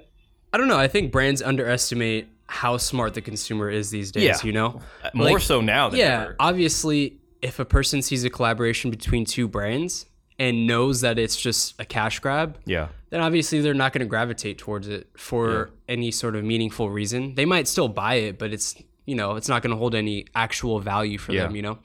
I 0.52 0.58
don't 0.60 0.68
know. 0.68 0.78
I 0.78 0.88
think 0.88 1.12
brands 1.12 1.42
underestimate 1.42 2.28
how 2.46 2.78
smart 2.78 3.16
the 3.16 3.22
consumer 3.22 3.72
is 3.72 3.90
these 3.90 4.12
days. 4.12 4.24
Yeah. 4.24 4.38
You 4.44 4.52
know, 4.52 4.82
Uh, 5.04 5.10
more 5.16 5.32
like, 5.32 5.42
so 5.42 5.62
now 5.62 5.90
than 5.90 6.00
yeah. 6.00 6.22
ever. 6.24 6.36
Obviously, 6.40 7.18
if 7.42 7.58
a 7.58 7.66
person 7.66 8.04
sees 8.04 8.24
a 8.24 8.30
collaboration 8.30 8.92
between 8.92 9.26
two 9.26 9.48
brands 9.48 10.06
and 10.38 10.68
knows 10.68 11.02
that 11.02 11.18
it's 11.18 11.36
just 11.42 11.74
a 11.82 11.86
cash 11.86 12.20
grab, 12.20 12.60
Yeah. 12.66 12.90
then 13.10 13.22
obviously 13.22 13.62
they're 13.62 13.74
not 13.74 13.94
going 13.94 14.02
to 14.02 14.06
gravitate 14.08 14.60
towards 14.60 14.88
it 14.88 15.08
for 15.18 15.72
any 15.90 16.12
sort 16.12 16.36
of 16.36 16.44
meaningful 16.44 16.92
reason. 16.92 17.34
They 17.34 17.46
might 17.46 17.68
still 17.68 17.88
buy 17.88 18.16
it, 18.16 18.38
but 18.38 18.54
it's 18.54 18.76
you 19.08 19.16
know 19.16 19.36
it's 19.36 19.50
not 19.50 19.64
going 19.64 19.72
to 19.72 19.78
hold 19.78 19.96
any 19.96 20.28
actual 20.36 20.80
value 20.80 21.18
for 21.18 21.32
Yeah. 21.34 21.46
them. 21.48 21.56
You 21.56 21.64
know, 21.64 21.80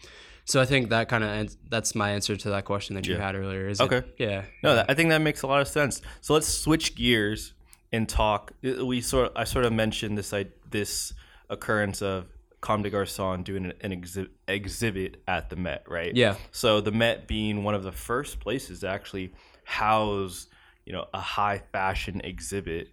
so 0.49 0.61
I 0.61 0.65
think 0.65 0.91
that 0.91 1.09
kind 1.09 1.23
of 1.25 1.57
that's 1.69 1.95
my 1.95 2.11
answer 2.11 2.35
to 2.37 2.51
that 2.51 2.65
question 2.65 2.97
that 2.97 3.07
you 3.07 3.15
Yeah. 3.15 3.27
had 3.27 3.35
earlier. 3.35 3.69
Is 3.69 3.81
Okay. 3.81 3.99
It, 3.99 4.15
yeah. 4.19 4.45
No, 4.63 4.75
that, 4.77 4.87
I 4.89 4.95
think 4.95 5.11
that 5.11 5.21
makes 5.21 5.43
a 5.43 5.47
lot 5.47 5.61
of 5.61 5.69
sense. 5.69 6.01
So 6.21 6.35
let's 6.35 6.49
switch 6.49 6.95
gears 6.95 7.53
and 7.93 8.09
talk. 8.09 8.53
uh, 8.65 8.85
We 8.85 9.01
sort 9.01 9.33
I 9.37 9.45
sort 9.45 9.65
of 9.65 9.73
mentioned 9.73 10.17
this 10.19 10.33
I, 10.33 10.47
this 10.71 11.13
occurrence 11.51 12.03
of 12.03 12.27
Comme 12.61 12.83
des 12.83 12.91
Garçons 12.91 13.45
doing 13.45 13.67
an, 13.67 13.73
an 13.83 13.93
exhi- 13.93 14.29
exhibit 14.49 15.23
at 15.29 15.49
the 15.51 15.57
Met, 15.57 15.85
right? 15.89 16.15
Yeah. 16.15 16.35
So 16.51 16.81
the 16.81 16.93
Met 16.93 17.29
being 17.29 17.63
one 17.63 17.75
of 17.77 17.83
the 17.85 17.93
first 17.93 18.41
places 18.41 18.81
to 18.81 18.89
actually 18.89 19.33
house, 19.65 20.47
you 20.85 20.93
know, 20.93 21.07
a 21.15 21.21
high 21.21 21.63
fashion 21.73 22.21
exhibit 22.25 22.89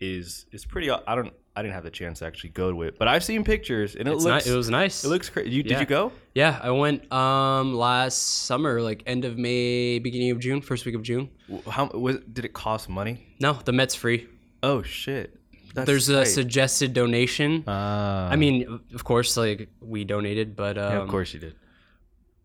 is 0.00 0.46
is 0.52 0.64
pretty. 0.64 0.90
I 0.90 1.14
don't. 1.16 1.32
I 1.58 1.62
didn't 1.62 1.74
have 1.74 1.82
the 1.84 1.90
chance 1.90 2.20
to 2.20 2.26
actually 2.26 2.50
go 2.50 2.70
to 2.70 2.82
it, 2.82 2.98
but 2.98 3.08
I've 3.08 3.24
seen 3.24 3.42
pictures 3.42 3.96
and 3.96 4.06
it 4.08 4.12
It's 4.12 4.24
looks. 4.24 4.46
ni- 4.46 4.52
it 4.52 4.56
was 4.56 4.70
nice. 4.70 5.04
it 5.04 5.08
looks 5.08 5.28
crazy. 5.28 5.50
You, 5.50 5.62
Did 5.64 5.80
you 5.80 5.86
go? 5.86 6.12
yeah, 6.34 6.58
I 6.62 6.70
went 6.70 7.10
um 7.12 7.74
last 7.74 8.18
summer, 8.46 8.80
like 8.80 9.02
end 9.06 9.24
of 9.24 9.36
May, 9.36 9.98
beginning 9.98 10.30
of 10.30 10.38
June, 10.38 10.60
first 10.60 10.86
week 10.86 10.94
of 10.94 11.02
June. 11.02 11.30
How 11.68 11.86
was? 11.88 12.18
Did 12.32 12.44
it 12.44 12.52
cost 12.52 12.88
money? 12.88 13.14
No, 13.40 13.54
the 13.64 13.72
Met's 13.72 13.94
free. 13.96 14.28
Oh 14.62 14.82
shit! 14.82 15.34
That's 15.74 15.86
There's 15.88 16.08
a 16.08 16.24
suggested 16.24 16.92
donation. 16.92 17.64
Ah. 17.66 18.28
I 18.30 18.36
mean, 18.36 18.80
of 18.94 19.02
course, 19.04 19.36
like 19.36 19.68
we 19.80 20.04
donated, 20.04 20.54
but 20.56 20.78
um, 20.78 20.92
Yeah, 20.92 21.02
of 21.02 21.08
course 21.08 21.34
you 21.34 21.40
did. 21.40 21.54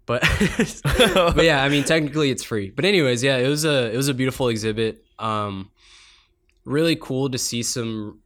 but 0.05 0.21
but 1.37 1.43
yeah, 1.45 1.63
I 1.63 1.69
mean 1.69 1.83
technically 1.83 2.29
it's 2.31 2.43
free. 2.43 2.71
But 2.71 2.85
anyways, 2.85 3.23
yeah, 3.23 3.37
it 3.37 3.47
was 3.47 3.63
a 3.63 3.91
it 3.93 3.97
was 3.97 4.07
a 4.09 4.13
beautiful 4.13 4.47
exhibit. 4.49 5.03
Um 5.19 5.69
really 6.65 6.95
cool 6.95 7.29
to 7.29 7.37
see 7.37 7.61
some 7.61 8.19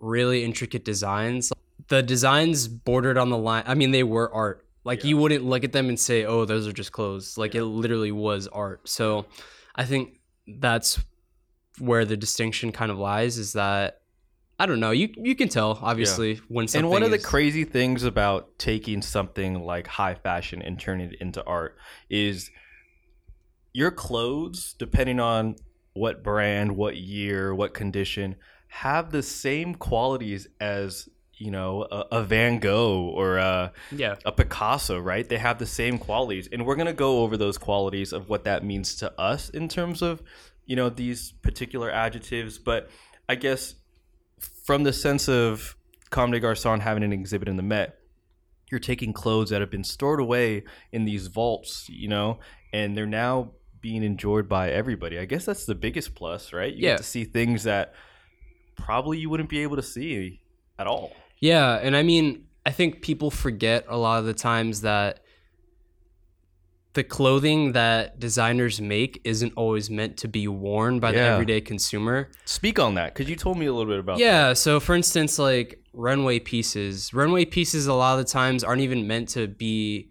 really 0.00 0.44
intricate 0.44 0.84
designs. 0.84 1.52
The 1.88 2.02
designs 2.02 2.68
bordered 2.68 3.18
on 3.18 3.30
the 3.30 3.38
line. 3.38 3.64
I 3.66 3.74
mean, 3.74 3.90
they 3.90 4.02
were 4.02 4.32
art. 4.32 4.66
Like 4.84 5.04
you 5.04 5.16
wouldn't 5.16 5.44
look 5.44 5.62
at 5.64 5.72
them 5.72 5.88
and 5.88 5.98
say, 6.00 6.24
"Oh, 6.24 6.44
those 6.44 6.66
are 6.66 6.72
just 6.72 6.92
clothes." 6.92 7.36
Like 7.36 7.54
it 7.54 7.64
literally 7.64 8.12
was 8.12 8.46
art. 8.48 8.88
So, 8.88 9.26
I 9.74 9.84
think 9.84 10.18
that's 10.46 10.98
where 11.78 12.04
the 12.04 12.16
distinction 12.16 12.72
kind 12.72 12.90
of 12.90 12.98
lies 12.98 13.38
is 13.38 13.52
that 13.54 14.00
I 14.58 14.66
don't 14.66 14.80
know. 14.80 14.90
You 14.90 15.08
you 15.16 15.34
can 15.34 15.48
tell 15.48 15.78
obviously 15.82 16.40
when 16.48 16.66
something 16.68 16.84
And 16.84 16.90
one 16.90 17.02
of 17.02 17.10
the 17.10 17.16
is- 17.16 17.24
crazy 17.26 17.64
things 17.64 18.04
about 18.04 18.58
taking 18.58 19.02
something 19.02 19.64
like 19.64 19.86
high 19.86 20.14
fashion 20.14 20.60
and 20.62 20.78
turning 20.78 21.12
it 21.12 21.20
into 21.20 21.44
art 21.44 21.76
is 22.08 22.50
your 23.72 23.90
clothes, 23.90 24.74
depending 24.78 25.20
on 25.20 25.56
what 25.94 26.22
brand, 26.22 26.76
what 26.76 26.96
year, 26.96 27.54
what 27.54 27.74
condition, 27.74 28.36
have 28.70 29.10
the 29.10 29.22
same 29.22 29.74
qualities 29.74 30.48
as 30.60 31.08
you 31.34 31.50
know 31.50 31.86
a, 31.90 32.04
a 32.12 32.22
Van 32.22 32.58
Gogh 32.58 33.10
or 33.14 33.36
a, 33.38 33.72
yeah. 33.90 34.16
a 34.24 34.32
Picasso, 34.32 34.98
right? 34.98 35.28
They 35.28 35.38
have 35.38 35.58
the 35.58 35.66
same 35.66 35.98
qualities, 35.98 36.48
and 36.52 36.64
we're 36.66 36.76
gonna 36.76 36.92
go 36.92 37.20
over 37.20 37.36
those 37.36 37.58
qualities 37.58 38.12
of 38.12 38.28
what 38.28 38.44
that 38.44 38.64
means 38.64 38.94
to 38.96 39.12
us 39.20 39.48
in 39.50 39.68
terms 39.68 40.02
of 40.02 40.22
you 40.66 40.76
know 40.76 40.88
these 40.88 41.32
particular 41.42 41.90
adjectives. 41.90 42.58
But 42.58 42.90
I 43.28 43.34
guess 43.34 43.74
from 44.64 44.84
the 44.84 44.92
sense 44.92 45.28
of 45.28 45.76
Comme 46.10 46.30
des 46.30 46.40
Garçons 46.40 46.80
having 46.80 47.02
an 47.02 47.12
exhibit 47.12 47.48
in 47.48 47.56
the 47.56 47.62
Met, 47.62 47.98
you're 48.70 48.80
taking 48.80 49.12
clothes 49.12 49.50
that 49.50 49.60
have 49.60 49.70
been 49.70 49.84
stored 49.84 50.20
away 50.20 50.64
in 50.92 51.04
these 51.04 51.26
vaults, 51.26 51.88
you 51.88 52.08
know, 52.08 52.38
and 52.72 52.96
they're 52.96 53.06
now 53.06 53.52
being 53.80 54.02
enjoyed 54.02 54.48
by 54.48 54.70
everybody. 54.70 55.18
I 55.18 55.24
guess 55.24 55.44
that's 55.46 55.64
the 55.64 55.74
biggest 55.74 56.14
plus, 56.14 56.52
right? 56.52 56.72
You 56.72 56.84
Yeah. 56.84 56.90
get 56.92 56.98
to 56.98 57.02
see 57.04 57.24
things 57.24 57.62
that 57.64 57.94
probably 58.80 59.18
you 59.18 59.30
wouldn't 59.30 59.48
be 59.48 59.60
able 59.62 59.76
to 59.76 59.82
see 59.82 60.40
at 60.78 60.86
all. 60.86 61.12
Yeah, 61.38 61.74
and 61.76 61.96
I 61.96 62.02
mean, 62.02 62.46
I 62.66 62.70
think 62.70 63.02
people 63.02 63.30
forget 63.30 63.84
a 63.88 63.96
lot 63.96 64.18
of 64.18 64.24
the 64.26 64.34
times 64.34 64.82
that 64.82 65.20
the 66.92 67.04
clothing 67.04 67.72
that 67.72 68.18
designers 68.18 68.80
make 68.80 69.20
isn't 69.22 69.52
always 69.56 69.88
meant 69.88 70.16
to 70.18 70.28
be 70.28 70.48
worn 70.48 70.98
by 70.98 71.12
the 71.12 71.20
everyday 71.20 71.60
consumer. 71.60 72.30
Speak 72.44 72.80
on 72.80 72.94
that 72.96 73.14
because 73.14 73.30
you 73.30 73.36
told 73.36 73.58
me 73.58 73.66
a 73.66 73.72
little 73.72 73.90
bit 73.90 74.00
about 74.00 74.18
that. 74.18 74.24
Yeah, 74.24 74.52
so 74.54 74.80
for 74.80 74.96
instance, 74.96 75.38
like 75.38 75.80
runway 75.92 76.40
pieces, 76.40 77.14
runway 77.14 77.44
pieces 77.44 77.86
a 77.86 77.94
lot 77.94 78.18
of 78.18 78.26
the 78.26 78.30
times 78.30 78.64
aren't 78.64 78.82
even 78.82 79.06
meant 79.06 79.28
to 79.30 79.46
be 79.46 80.10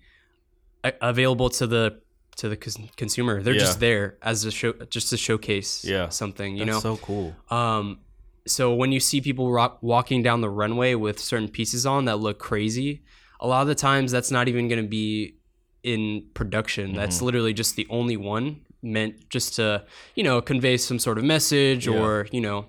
available 1.01 1.49
to 1.49 1.67
the 1.67 1.99
to 2.38 2.47
the 2.47 2.55
consumer. 2.55 3.43
They're 3.43 3.53
Yeah. 3.53 3.59
just 3.59 3.82
there 3.82 4.17
as 4.22 4.45
a 4.45 4.51
show, 4.51 4.72
just 4.89 5.09
to 5.09 5.17
showcase 5.17 5.84
Yeah. 5.84 6.07
something. 6.07 6.55
You 6.55 6.63
That's 6.63 6.82
know, 6.86 6.95
so 6.95 6.97
cool. 7.03 7.36
um, 7.51 7.99
so 8.48 8.74
when 8.74 8.92
you 8.92 9.00
see 9.00 9.22
people 9.22 9.52
rock, 9.52 9.78
walking 9.82 10.24
down 10.24 10.42
the 10.42 10.50
runway 10.50 10.96
with 10.96 11.20
certain 11.20 11.50
pieces 11.50 11.86
on 11.86 12.06
that 12.06 12.18
look 12.18 12.40
crazy, 12.40 13.04
a 13.40 13.48
lot 13.48 13.62
of 13.62 13.68
the 13.68 13.76
times 13.76 14.12
that's 14.12 14.32
not 14.32 14.48
even 14.48 14.68
going 14.68 14.82
to 14.82 14.88
be 14.90 15.36
in 15.84 16.26
production. 16.34 16.94
That's 16.94 17.18
Mm-hmm. 17.18 17.26
literally 17.26 17.54
just 17.54 17.76
the 17.76 17.88
only 17.90 18.18
one 18.18 18.62
meant 18.82 19.30
just 19.30 19.56
to, 19.56 19.86
you 20.16 20.24
know, 20.24 20.42
convey 20.42 20.78
some 20.78 21.00
sort 21.00 21.18
of 21.18 21.24
message 21.24 21.88
Yeah. 21.88 21.94
or, 22.00 22.28
you 22.32 22.42
know, 22.42 22.66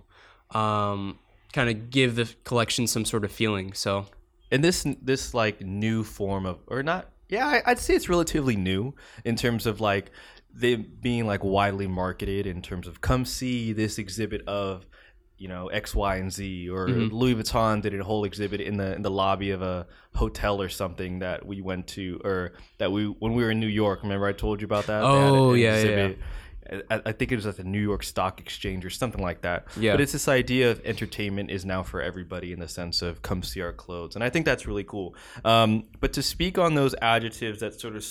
um, 0.51 1.19
kind 1.53 1.69
of 1.71 1.91
give 1.91 2.17
the 2.17 2.33
collection 2.45 2.87
some 2.87 3.05
sort 3.05 3.25
of 3.25 3.33
feeling. 3.33 3.73
So, 3.73 4.07
and 4.51 4.63
this 4.65 4.85
this 5.03 5.35
like 5.35 5.61
new 5.61 6.03
form 6.05 6.45
of 6.47 6.59
or 6.67 6.83
not 6.83 7.09
yeah 7.29 7.47
I, 7.47 7.63
i'd 7.71 7.79
say 7.79 7.95
it's 7.95 8.09
relatively 8.09 8.57
new 8.57 8.97
in 9.25 9.37
terms 9.37 9.65
of 9.65 9.81
like 9.81 10.11
they 10.53 10.75
being 10.75 11.25
like 11.25 11.45
widely 11.45 11.87
marketed 11.87 12.49
in 12.49 12.61
terms 12.61 12.89
of 12.89 13.01
come 13.01 13.25
see 13.25 13.73
this 13.73 13.97
exhibit 13.99 14.43
of 14.49 14.87
you 15.43 15.49
know 15.49 15.69
x 15.69 15.95
y 15.95 16.17
and 16.17 16.31
z 16.33 16.69
or 16.69 16.87
Mm-hmm. 16.87 17.15
louis 17.21 17.35
vuitton 17.35 17.81
did 17.83 17.99
a 17.99 18.05
whole 18.05 18.25
exhibit 18.25 18.61
in 18.61 18.77
the 18.77 18.95
in 18.95 19.03
the 19.03 19.11
lobby 19.11 19.51
of 19.51 19.63
a 19.63 19.87
hotel 20.15 20.61
or 20.61 20.69
something 20.69 21.21
that 21.21 21.45
we 21.51 21.61
went 21.71 21.87
to 21.97 22.21
or 22.25 22.53
that 22.79 22.93
we 22.93 23.07
when 23.07 23.33
we 23.37 23.43
were 23.43 23.51
in 23.51 23.59
new 23.59 23.67
york 23.83 24.03
remember 24.03 24.27
i 24.27 24.33
told 24.33 24.61
you 24.61 24.67
about 24.67 24.87
that 24.87 25.03
Oh, 25.03 25.55
yeah, 25.55 25.83
yeah. 25.83 26.13
I, 26.89 27.01
I 27.07 27.13
think 27.13 27.33
it 27.33 27.37
was 27.37 27.47
at 27.47 27.57
the 27.57 27.65
New 27.65 27.81
York 27.91 28.05
Stock 28.05 28.39
Exchange 28.39 28.85
or 28.85 28.91
something 28.91 29.21
like 29.21 29.41
that. 29.43 29.67
Yeah. 29.77 29.93
But 29.95 30.03
it's 30.03 30.13
this 30.13 30.29
idea 30.29 30.71
of 30.71 30.81
entertainment 30.85 31.51
is 31.51 31.65
now 31.65 31.83
for 31.83 32.01
everybody 32.01 32.53
in 32.53 32.61
the 32.61 32.69
sense 32.69 33.03
of 33.03 33.23
come 33.23 33.43
see 33.43 33.61
our 33.61 33.73
clothes, 33.73 34.15
and 34.15 34.23
I 34.23 34.31
think 34.31 34.45
that's 34.47 34.69
really 34.69 34.85
cool. 34.85 35.17
Um, 35.45 35.89
but 35.99 36.13
to 36.13 36.23
speak 36.23 36.59
on 36.59 36.75
those 36.75 36.95
adjectives 37.03 37.59
that 37.59 37.81
sort 37.81 37.97
of 37.97 38.05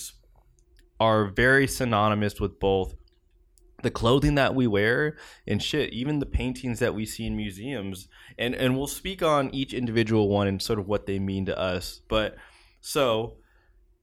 are 0.99 1.25
very 1.27 1.67
synonymous 1.67 2.41
with 2.41 2.59
both 2.59 2.95
the 3.81 3.91
clothing 3.91 4.35
that 4.35 4.55
we 4.55 4.67
wear 4.67 5.17
and 5.47 5.61
shit, 5.61 5.93
even 5.93 6.19
the 6.19 6.25
paintings 6.25 6.79
that 6.79 6.93
we 6.93 7.05
see 7.05 7.25
in 7.25 7.35
museums, 7.35 8.07
and 8.37 8.55
and 8.55 8.77
we'll 8.77 8.87
speak 8.87 9.21
on 9.21 9.53
each 9.53 9.73
individual 9.73 10.29
one 10.29 10.47
and 10.47 10.61
sort 10.61 10.79
of 10.79 10.87
what 10.87 11.05
they 11.05 11.19
mean 11.19 11.45
to 11.45 11.57
us. 11.57 12.01
But 12.07 12.35
so 12.81 13.37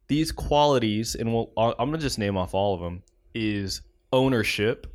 these 0.09 0.33
qualities, 0.33 1.14
and 1.14 1.33
we'll 1.33 1.53
I'm 1.57 1.74
gonna 1.77 1.99
just 1.99 2.18
name 2.18 2.37
off 2.37 2.55
all 2.55 2.74
of 2.74 2.81
them, 2.81 3.03
is 3.35 3.83
ownership, 4.12 4.87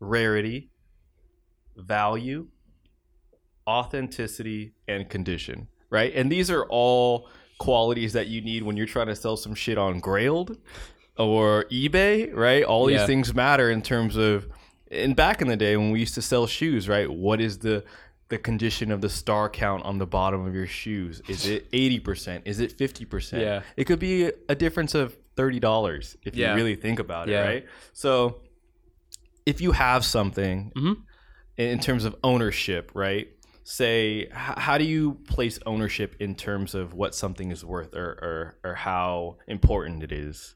rarity, 0.00 0.70
value, 1.76 2.48
authenticity, 3.66 4.74
and 4.88 5.08
condition. 5.08 5.68
Right, 5.88 6.12
and 6.14 6.30
these 6.30 6.50
are 6.50 6.64
all 6.64 7.28
qualities 7.58 8.12
that 8.12 8.26
you 8.26 8.40
need 8.42 8.62
when 8.62 8.76
you're 8.76 8.86
trying 8.86 9.06
to 9.06 9.16
sell 9.16 9.36
some 9.36 9.54
shit 9.54 9.78
on 9.78 10.00
Grailed 10.00 10.58
or 11.18 11.64
eBay. 11.70 12.34
Right, 12.34 12.62
all 12.64 12.86
these 12.86 13.00
Yeah. 13.00 13.06
things 13.06 13.34
matter 13.34 13.70
in 13.70 13.82
terms 13.82 14.16
of. 14.16 14.46
And 14.90 15.16
back 15.16 15.42
in 15.42 15.48
the 15.48 15.56
day 15.56 15.76
when 15.76 15.90
we 15.90 15.98
used 16.00 16.14
to 16.14 16.22
sell 16.22 16.46
shoes, 16.46 16.88
right? 16.88 17.10
What 17.10 17.40
is 17.40 17.58
the 17.58 17.84
the 18.28 18.38
condition 18.38 18.90
of 18.90 19.00
the 19.00 19.08
star 19.08 19.48
count 19.48 19.84
on 19.84 19.98
the 19.98 20.06
bottom 20.06 20.46
of 20.46 20.54
your 20.54 20.66
shoes? 20.66 21.22
Is 21.28 21.46
it 21.46 21.66
eighty 21.72 22.00
percent? 22.00 22.42
Is 22.46 22.58
it 22.60 22.72
fifty 22.72 23.04
percent? 23.04 23.42
Yeah. 23.42 23.62
It 23.76 23.84
could 23.84 23.98
be 24.00 24.30
a 24.48 24.54
difference 24.54 24.94
of 24.94 25.16
thirty 25.36 25.60
dollars 25.60 26.16
if 26.24 26.34
Yeah. 26.34 26.50
you 26.50 26.56
really 26.56 26.74
think 26.76 26.98
about 26.98 27.28
it, 27.28 27.32
Yeah. 27.32 27.42
right? 27.46 27.66
So 27.92 28.40
if 29.44 29.60
you 29.60 29.72
have 29.72 30.04
something 30.04 30.72
Mhm. 30.76 30.96
in 31.56 31.78
terms 31.78 32.04
of 32.04 32.16
ownership, 32.24 32.90
right? 32.94 33.28
Say, 33.62 34.28
how 34.32 34.78
do 34.78 34.84
you 34.84 35.14
place 35.28 35.58
ownership 35.66 36.14
in 36.20 36.34
terms 36.36 36.74
of 36.74 36.94
what 36.94 37.14
something 37.14 37.50
is 37.50 37.64
worth 37.64 37.94
or, 37.94 38.10
or, 38.22 38.56
or 38.70 38.74
how 38.74 39.38
important 39.48 40.02
it 40.04 40.12
is? 40.12 40.54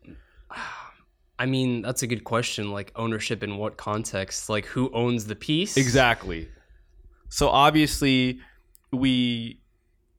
I 1.39 1.47
mean, 1.47 1.83
that's 1.83 2.03
a 2.03 2.07
good 2.07 2.25
question. 2.25 2.71
Like 2.71 2.93
ownership 2.97 3.43
in 3.43 3.57
what 3.57 3.77
context? 3.77 4.49
Like 4.49 4.67
who 4.67 4.91
owns 4.93 5.25
the 5.27 5.37
piece? 5.37 5.77
Exactly. 5.77 6.49
So 7.29 7.49
obviously, 7.49 8.41
we 8.93 9.61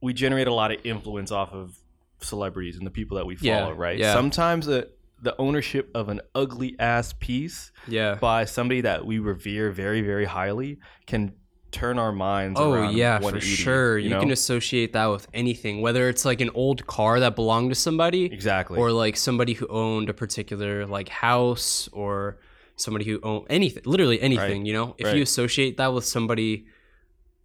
we 0.02 0.14
generate 0.14 0.48
a 0.48 0.54
lot 0.54 0.72
of 0.72 0.84
influence 0.86 1.32
off 1.32 1.52
of 1.54 1.78
celebrities 2.22 2.78
and 2.78 2.86
the 2.88 2.92
people 2.92 3.18
that 3.18 3.26
we 3.26 3.38
Yeah, 3.40 3.60
follow, 3.66 3.74
right? 3.76 3.98
yeah. 4.00 4.14
Sometimes 4.14 4.66
the 4.66 4.90
the 5.22 5.40
ownership 5.40 5.92
of 5.94 6.10
an 6.10 6.20
ugly 6.34 6.76
ass 6.80 7.14
piece 7.20 7.72
Yeah. 7.88 8.16
by 8.16 8.46
somebody 8.46 8.82
that 8.82 9.06
we 9.06 9.20
revere 9.20 9.70
very 9.72 10.02
very 10.02 10.26
highly 10.26 10.80
can 11.06 11.34
turn 11.72 11.98
our 11.98 12.12
minds. 12.12 12.60
Oh 12.60 12.90
yeah, 12.90 13.18
for 13.18 13.26
180, 13.26 13.56
sure. 13.56 13.98
You, 13.98 14.10
know? 14.10 14.20
can 14.20 14.32
associate 14.32 14.94
that 14.94 15.06
with 15.08 15.28
anything, 15.34 15.82
whether 15.82 16.10
it's 16.10 16.26
like 16.26 16.42
an 16.42 16.50
old 16.54 16.86
car 16.88 17.20
that 17.20 17.36
belonged 17.36 17.72
to 17.72 17.76
somebody, 17.76 18.26
exactly. 18.26 18.78
or 18.78 18.92
like 18.92 19.18
somebody 19.18 19.54
who 19.54 19.68
owned 19.68 20.10
a 20.10 20.14
particular 20.14 20.86
like 20.86 21.10
house, 21.10 21.90
or 21.92 22.38
somebody 22.76 23.06
who 23.06 23.20
owned 23.24 23.46
anything, 23.50 23.84
literally 23.86 24.22
anything. 24.22 24.62
Right, 24.62 24.68
You 24.68 24.74
know, 24.74 24.96
if 24.98 25.08
right. 25.08 25.16
you 25.16 25.24
associate 25.24 25.78
that 25.78 25.94
with 25.94 26.06
somebody 26.06 26.66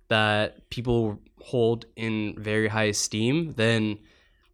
that 0.09 0.69
people 0.71 1.21
hold 1.41 1.87
in 1.97 2.35
very 2.39 2.69
high 2.69 2.85
esteem, 2.85 3.53
then 3.53 3.99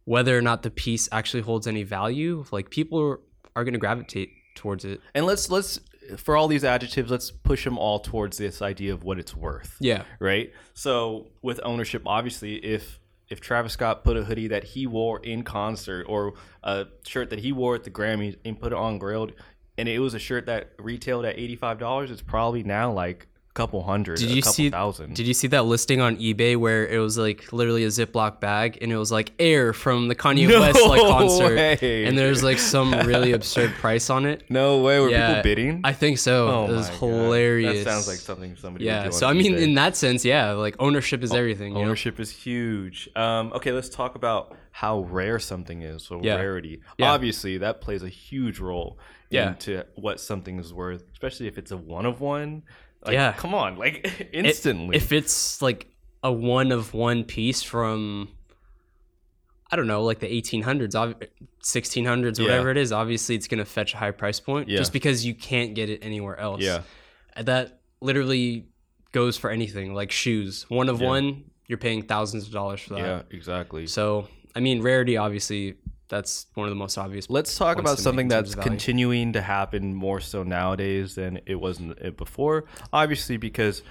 whether 0.05 0.37
or 0.37 0.41
not 0.41 0.63
the 0.63 0.69
piece 0.71 1.07
actually 1.11 1.41
holds 1.41 1.67
any 1.67 1.83
value, 1.83 2.45
like 2.51 2.69
people 2.69 2.99
are, 2.99 3.19
are 3.55 3.63
going 3.63 3.73
to 3.73 3.79
gravitate 3.79 4.29
towards 4.55 4.85
it. 4.85 5.01
and 5.15 5.25
let's 5.25 5.49
let's 5.49 5.79
for 6.17 6.35
all 6.35 6.47
these 6.47 6.63
adjectives, 6.63 7.09
let's 7.11 7.31
push 7.31 7.63
them 7.63 7.77
all 7.77 7.99
towards 7.99 8.37
this 8.37 8.61
idea 8.61 8.93
of 8.93 9.03
what 9.03 9.19
it's 9.19 9.35
worth. 9.35 9.77
Yeah. 9.79 10.03
right? 10.19 10.51
So 10.73 11.27
with 11.41 11.59
ownership, 11.63 12.03
obviously, 12.05 12.55
if 12.55 12.99
if 13.29 13.39
Travis 13.39 13.73
Scott 13.73 14.03
put 14.03 14.17
a 14.17 14.23
hoodie 14.23 14.49
that 14.49 14.63
he 14.63 14.85
wore 14.85 15.19
in 15.19 15.43
concert 15.43 16.03
or 16.03 16.33
a 16.61 16.85
shirt 17.05 17.29
that 17.31 17.39
he 17.39 17.51
wore 17.51 17.73
at 17.75 17.83
the 17.83 17.89
Grammys 17.89 18.37
and 18.45 18.59
put 18.59 18.73
it 18.73 18.77
on 18.77 18.99
Grailed, 18.99 19.31
and 19.77 19.89
it 19.89 19.99
was 19.99 20.13
a 20.13 20.19
shirt 20.19 20.45
that 20.45 20.71
retailed 20.77 21.25
at 21.25 21.37
eighty 21.39 21.55
five 21.55 21.79
dollars, 21.79 22.11
it's 22.11 22.21
probably 22.21 22.63
now 22.63 22.91
like 22.91 23.27
couple 23.53 23.83
hundred, 23.83 24.17
Did 24.17 24.31
a 24.31 24.33
you 24.33 24.41
couple 24.41 24.53
see? 24.53 24.69
thousand. 24.71 25.15
Did 25.15 25.27
you 25.27 25.33
see 25.35 25.47
that 25.49 25.65
listing 25.65 26.01
on 26.01 26.17
eBay 26.17 26.57
where 26.57 26.87
it 26.87 26.97
was 26.97 27.17
like 27.19 27.53
literally 27.53 27.83
a 27.83 27.89
Ziploc 27.89 28.39
bag 28.39 28.79
and 28.81 28.91
it 28.91 28.97
was 28.97 29.11
like 29.11 29.31
air 29.37 29.73
from 29.73 30.07
the 30.07 30.15
Kanye 30.15 30.47
No 30.49 30.59
West 30.61 30.81
like 30.81 31.01
concert, 31.01 31.55
way. 31.55 32.05
and 32.05 32.17
there's 32.17 32.41
like 32.43 32.57
some 32.57 32.91
really 33.05 33.31
absurd 33.39 33.71
price 33.75 34.09
on 34.09 34.25
it. 34.25 34.43
no 34.49 34.79
way, 34.81 34.99
were 34.99 35.09
Yeah, 35.09 35.27
people 35.35 35.43
bidding? 35.43 35.81
I 35.83 35.93
think 35.93 36.17
so. 36.17 36.47
oh 36.49 36.65
it 36.65 36.71
was 36.75 36.89
my 36.89 36.97
God. 36.97 37.75
That 37.75 37.83
sounds 37.83 38.07
like 38.07 38.17
something 38.17 38.55
somebody. 38.55 38.85
would 38.85 38.91
yeah. 38.91 39.03
do 39.05 39.11
So 39.11 39.27
I 39.27 39.33
mean, 39.33 39.53
eBay. 39.53 39.61
in 39.61 39.73
that 39.75 39.95
sense, 39.95 40.25
yeah, 40.25 40.51
like 40.53 40.75
ownership 40.79 41.21
is 41.23 41.31
everything. 41.33 41.73
You 41.73 41.79
know? 41.79 41.85
Ownership 41.85 42.19
is 42.19 42.31
huge. 42.31 43.07
Um, 43.15 43.53
okay, 43.53 43.71
let's 43.71 43.89
talk 43.89 44.15
about 44.15 44.55
how 44.71 45.01
rare 45.01 45.37
something 45.37 45.83
is. 45.83 46.03
So 46.03 46.19
Yeah. 46.23 46.35
rarity. 46.37 46.81
Yeah. 46.97 47.11
Obviously, 47.11 47.59
that 47.59 47.81
plays 47.81 48.01
a 48.01 48.09
huge 48.09 48.57
role 48.59 48.97
Yeah. 49.29 49.49
into 49.49 49.85
what 49.95 50.19
something 50.19 50.59
is 50.59 50.73
worth, 50.73 51.03
especially 51.13 51.47
if 51.47 51.59
it's 51.59 51.69
a 51.71 51.77
one 51.77 52.07
of 52.07 52.19
one. 52.19 52.63
Like, 53.05 53.13
Yeah. 53.13 53.33
Come 53.33 53.53
on, 53.53 53.77
like 53.77 54.05
It- 54.19 54.29
instantly. 54.45 54.95
if 54.95 55.11
it's 55.11 55.61
like 55.61 55.87
a 56.23 56.31
one 56.31 56.71
of 56.71 56.93
one 56.93 57.23
piece 57.23 57.61
from, 57.63 58.29
I 59.71 59.75
don't 59.75 59.87
know, 59.87 60.03
like 60.03 60.19
the 60.19 60.27
1800s, 60.27 60.95
ob- 60.95 61.23
1600s, 61.63 62.37
Yeah. 62.39 62.45
whatever 62.45 62.69
it 62.69 62.77
is, 62.77 62.91
obviously 62.91 63.35
it's 63.35 63.47
gonna 63.47 63.65
fetch 63.65 63.93
a 63.93 63.97
high 63.97 64.11
price 64.11 64.39
point 64.39 64.69
Yeah. 64.69 64.77
just 64.77 64.93
because 64.93 65.25
you 65.25 65.33
can't 65.33 65.73
get 65.73 65.89
it 65.89 65.99
anywhere 66.03 66.37
else. 66.39 66.61
yeah. 66.61 66.81
That 67.35 67.79
literally 67.99 68.67
goes 69.11 69.37
for 69.37 69.49
anything 69.49 69.93
like 69.95 70.11
shoes. 70.11 70.65
One 70.69 70.89
of 70.89 71.01
Yeah. 71.01 71.07
one, 71.07 71.43
you're 71.67 71.77
paying 71.79 72.03
thousands 72.03 72.45
of 72.47 72.53
dollars 72.53 72.81
for 72.81 72.93
that. 72.95 72.99
Yeah. 72.99 73.21
Exactly. 73.31 73.87
So 73.87 74.27
I 74.55 74.59
mean, 74.59 74.81
rarity 74.83 75.17
obviously 75.17 75.75
that's 76.13 76.45
one 76.53 76.67
of 76.67 76.71
the 76.71 76.75
most 76.75 76.95
obvious. 76.97 77.27
Let's 77.27 77.57
talk 77.57 77.79
about 77.79 77.97
something 77.97 78.27
that's 78.27 78.53
continuing 78.53 79.33
to 79.33 79.41
happen 79.41 79.95
more 79.95 80.19
so 80.19 80.43
nowadays 80.43 81.15
than 81.15 81.39
it 81.47 81.55
wasn't 81.55 81.97
it 81.97 82.17
before. 82.17 82.65
Obviously, 82.91 83.37
because 83.37 83.81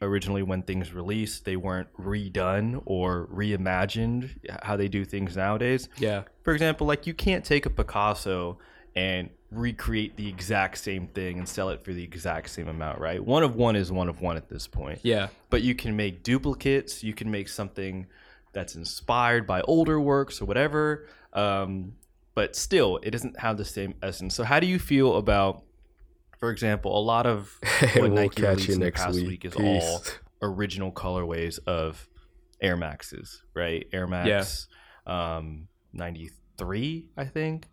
originally 0.00 0.44
when 0.44 0.62
things 0.62 0.92
released, 0.92 1.44
they 1.44 1.56
weren't 1.56 1.88
redone 1.98 2.80
or 2.86 3.26
reimagined 3.34 4.30
how 4.62 4.76
they 4.76 4.86
do 4.86 5.04
things 5.04 5.36
nowadays. 5.36 5.88
Yeah, 5.98 6.22
For 6.42 6.52
example, 6.52 6.86
like 6.86 7.08
you 7.08 7.14
can't 7.14 7.44
take 7.44 7.66
a 7.66 7.70
Picasso 7.70 8.58
and 8.94 9.30
recreate 9.50 10.16
the 10.16 10.28
exact 10.28 10.78
same 10.78 11.08
thing 11.08 11.38
and 11.38 11.48
sell 11.48 11.70
it 11.70 11.82
for 11.82 11.92
the 11.92 12.04
exact 12.04 12.50
same 12.50 12.68
amount, 12.68 13.00
right? 13.00 13.22
One 13.24 13.42
of 13.42 13.56
one 13.56 13.74
is 13.74 13.90
one 13.90 14.08
of 14.08 14.20
one 14.20 14.36
at 14.36 14.48
this 14.48 14.68
point. 14.68 15.00
yeah, 15.02 15.28
But 15.50 15.62
you 15.62 15.74
can 15.74 15.96
make 15.96 16.22
duplicates, 16.22 17.02
you 17.02 17.14
can 17.14 17.30
make 17.32 17.48
something 17.48 18.06
that's 18.52 18.76
inspired 18.76 19.46
by 19.46 19.60
older 19.62 20.00
works 20.00 20.40
or 20.40 20.44
whatever. 20.44 21.08
Um, 21.38 21.92
but 22.34 22.54
still, 22.56 22.98
it 23.02 23.10
doesn't 23.10 23.38
have 23.40 23.56
the 23.56 23.64
same 23.64 23.94
essence. 24.02 24.34
So, 24.34 24.44
how 24.44 24.60
do 24.60 24.66
you 24.66 24.78
feel 24.78 25.16
about, 25.16 25.62
for 26.38 26.50
example, 26.50 26.96
a 26.96 27.02
lot 27.02 27.26
of 27.26 27.58
what 27.80 27.94
we'll 27.96 28.08
Nike 28.10 28.42
released 28.42 28.68
in 28.70 28.80
the 28.80 28.92
past 28.92 29.16
week, 29.16 29.26
week 29.26 29.44
is 29.44 29.54
Peace. 29.54 29.82
all 29.82 30.02
original 30.42 30.92
colorways 30.92 31.58
of 31.66 32.08
Air 32.60 32.76
Maxes, 32.76 33.42
right? 33.54 33.86
Air 33.92 34.06
Max 34.06 34.28
yes, 34.28 34.66
um, 35.06 35.68
93, 35.92 37.08
I 37.16 37.24
think. 37.24 37.66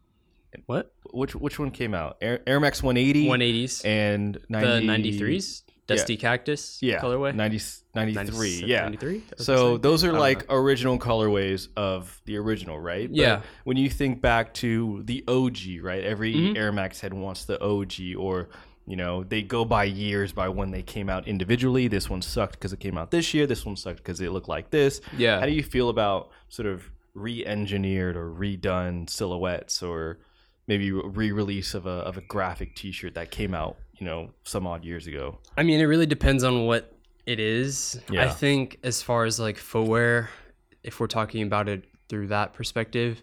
What? 0.68 0.94
Which 1.12 1.36
which 1.36 1.60
one 1.60 1.70
came 1.72 1.94
out? 1.94 2.18
Air, 2.22 2.42
Air 2.48 2.60
Max 2.60 2.82
180, 2.82 3.28
180s, 3.28 3.86
and 3.86 4.40
90, 4.48 4.88
the 4.88 5.20
93s. 5.20 5.64
Dusty 5.88 6.16
yeah. 6.16 6.20
Cactus 6.20 6.80
yeah. 6.82 7.00
colorway? 7.00 7.36
90, 7.36 7.60
93, 7.94 8.64
yeah. 8.66 8.82
93? 8.82 9.24
So 9.38 9.78
those 9.78 10.04
are 10.04 10.14
like 10.14 10.50
know. 10.50 10.56
original 10.56 10.98
colorways 10.98 11.68
of 11.78 12.22
the 12.26 12.38
original, 12.38 12.80
right? 12.80 13.08
But 13.08 13.18
yeah. 13.18 13.42
When 13.66 13.78
you 13.78 13.90
think 13.90 14.22
back 14.22 14.54
to 14.56 15.04
the 15.06 15.24
OG, 15.28 15.84
right? 15.84 16.04
Every 16.04 16.34
mm-hmm. 16.34 16.58
Air 16.58 16.72
Max 16.72 17.00
head 17.00 17.14
wants 17.14 17.46
the 17.46 17.62
OG 17.64 18.18
or 18.18 18.50
you 18.88 18.96
know, 18.96 19.24
they 19.24 19.42
go 19.42 19.66
by 19.66 19.86
years 19.86 20.32
by 20.32 20.50
when 20.50 20.70
they 20.70 20.84
came 20.84 21.10
out 21.10 21.28
individually. 21.28 21.88
This 21.88 22.10
one 22.10 22.22
sucked 22.22 22.54
because 22.54 22.72
it 22.72 22.80
came 22.80 22.98
out 22.98 23.10
this 23.10 23.34
year. 23.34 23.48
This 23.48 23.66
one 23.66 23.76
sucked 23.76 23.98
because 23.98 24.22
it 24.22 24.32
looked 24.32 24.48
like 24.48 24.70
this. 24.70 25.02
Yeah. 25.18 25.40
How 25.40 25.48
do 25.48 25.52
you 25.52 25.64
feel 25.64 25.90
about 25.90 26.30
sort 26.50 26.68
of 26.68 26.92
re-engineered 27.16 28.16
or 28.16 28.30
redone 28.30 29.10
silhouettes 29.10 29.82
or 29.82 30.20
maybe 30.68 30.92
re-release 30.92 31.74
of 31.74 31.86
a 31.86 31.90
of 31.90 32.18
a 32.18 32.22
graphic 32.22 32.76
T-shirt 32.76 33.16
that 33.16 33.32
came 33.32 33.54
out 33.54 33.78
you 33.98 34.06
know, 34.06 34.32
some 34.44 34.68
odd 34.68 34.84
years 34.84 35.08
ago? 35.08 35.40
I 35.58 35.64
mean, 35.64 35.80
it 35.80 35.86
really 35.86 36.06
depends 36.06 36.44
on 36.44 36.66
what 36.66 36.92
it 37.26 37.40
is. 37.40 38.00
Yeah. 38.10 38.26
I 38.26 38.30
think 38.30 38.80
as 38.84 39.02
far 39.02 39.24
as 39.26 39.40
like 39.40 39.58
footwear, 39.58 40.30
if 40.84 41.00
we're 41.00 41.08
talking 41.08 41.44
about 41.44 41.70
it 41.70 41.84
through 42.10 42.28
that 42.28 42.54
perspective, 42.54 43.22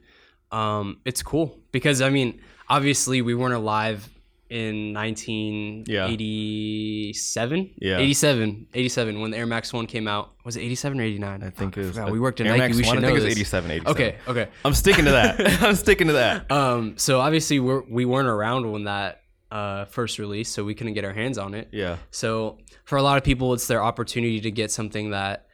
um, 0.51 1.01
it's 1.05 1.23
cool 1.23 1.59
because 1.73 2.01
I 2.03 2.11
mean, 2.11 2.41
obviously 2.68 3.23
we 3.23 3.35
weren't 3.35 3.55
alive 3.55 4.09
in 4.51 4.93
1987 4.93 7.70
Yeah. 7.79 7.97
87 7.99 8.66
87 8.75 9.20
when 9.20 9.31
the 9.31 9.39
air 9.39 9.47
max 9.47 9.73
1 9.73 9.87
came 9.87 10.07
out 10.07 10.33
was 10.45 10.57
it 10.57 10.61
87 10.61 11.01
or 11.01 11.05
89 11.05 11.43
I 11.43 11.49
think 11.49 11.79
it 11.79 11.87
was. 11.87 11.99
we 12.11 12.20
worked 12.20 12.39
in 12.41 12.47
Air 12.47 12.59
nike 12.59 12.75
Max 12.75 12.77
we 12.77 12.83
1, 12.83 12.97
should 12.97 13.05
I 13.05 13.07
think 13.07 13.16
know 13.18 13.23
it 13.23 13.25
was 13.25 13.33
87, 13.33 13.70
87. 13.70 13.91
okay 13.93 14.16
okay 14.29 14.49
I'm 14.62 14.75
sticking 14.75 15.07
to 15.07 15.12
that. 15.12 15.41
I'm 15.62 15.75
sticking 15.75 16.09
to 16.09 16.12
that. 16.14 16.51
um 16.53 16.99
so 16.99 17.20
obviously 17.20 17.61
we're, 17.61 17.81
we 17.89 18.05
weren't 18.05 18.29
around 18.29 18.70
when 18.70 18.85
that 18.85 19.22
uh 19.53 19.84
first 19.84 20.18
release 20.18 20.48
so 20.48 20.64
we 20.64 20.74
couldn't 20.74 20.94
get 20.94 21.05
our 21.05 21.12
hands 21.12 21.36
on 21.38 21.53
it 21.55 21.68
Yeah. 21.72 21.98
so 22.11 22.59
for 22.84 22.96
a 22.98 23.03
lot 23.03 23.16
of 23.18 23.22
people, 23.24 23.53
it's 23.55 23.66
their 23.68 23.82
opportunity 23.82 24.40
to 24.40 24.50
get 24.50 24.70
something 24.72 25.11
that 25.11 25.46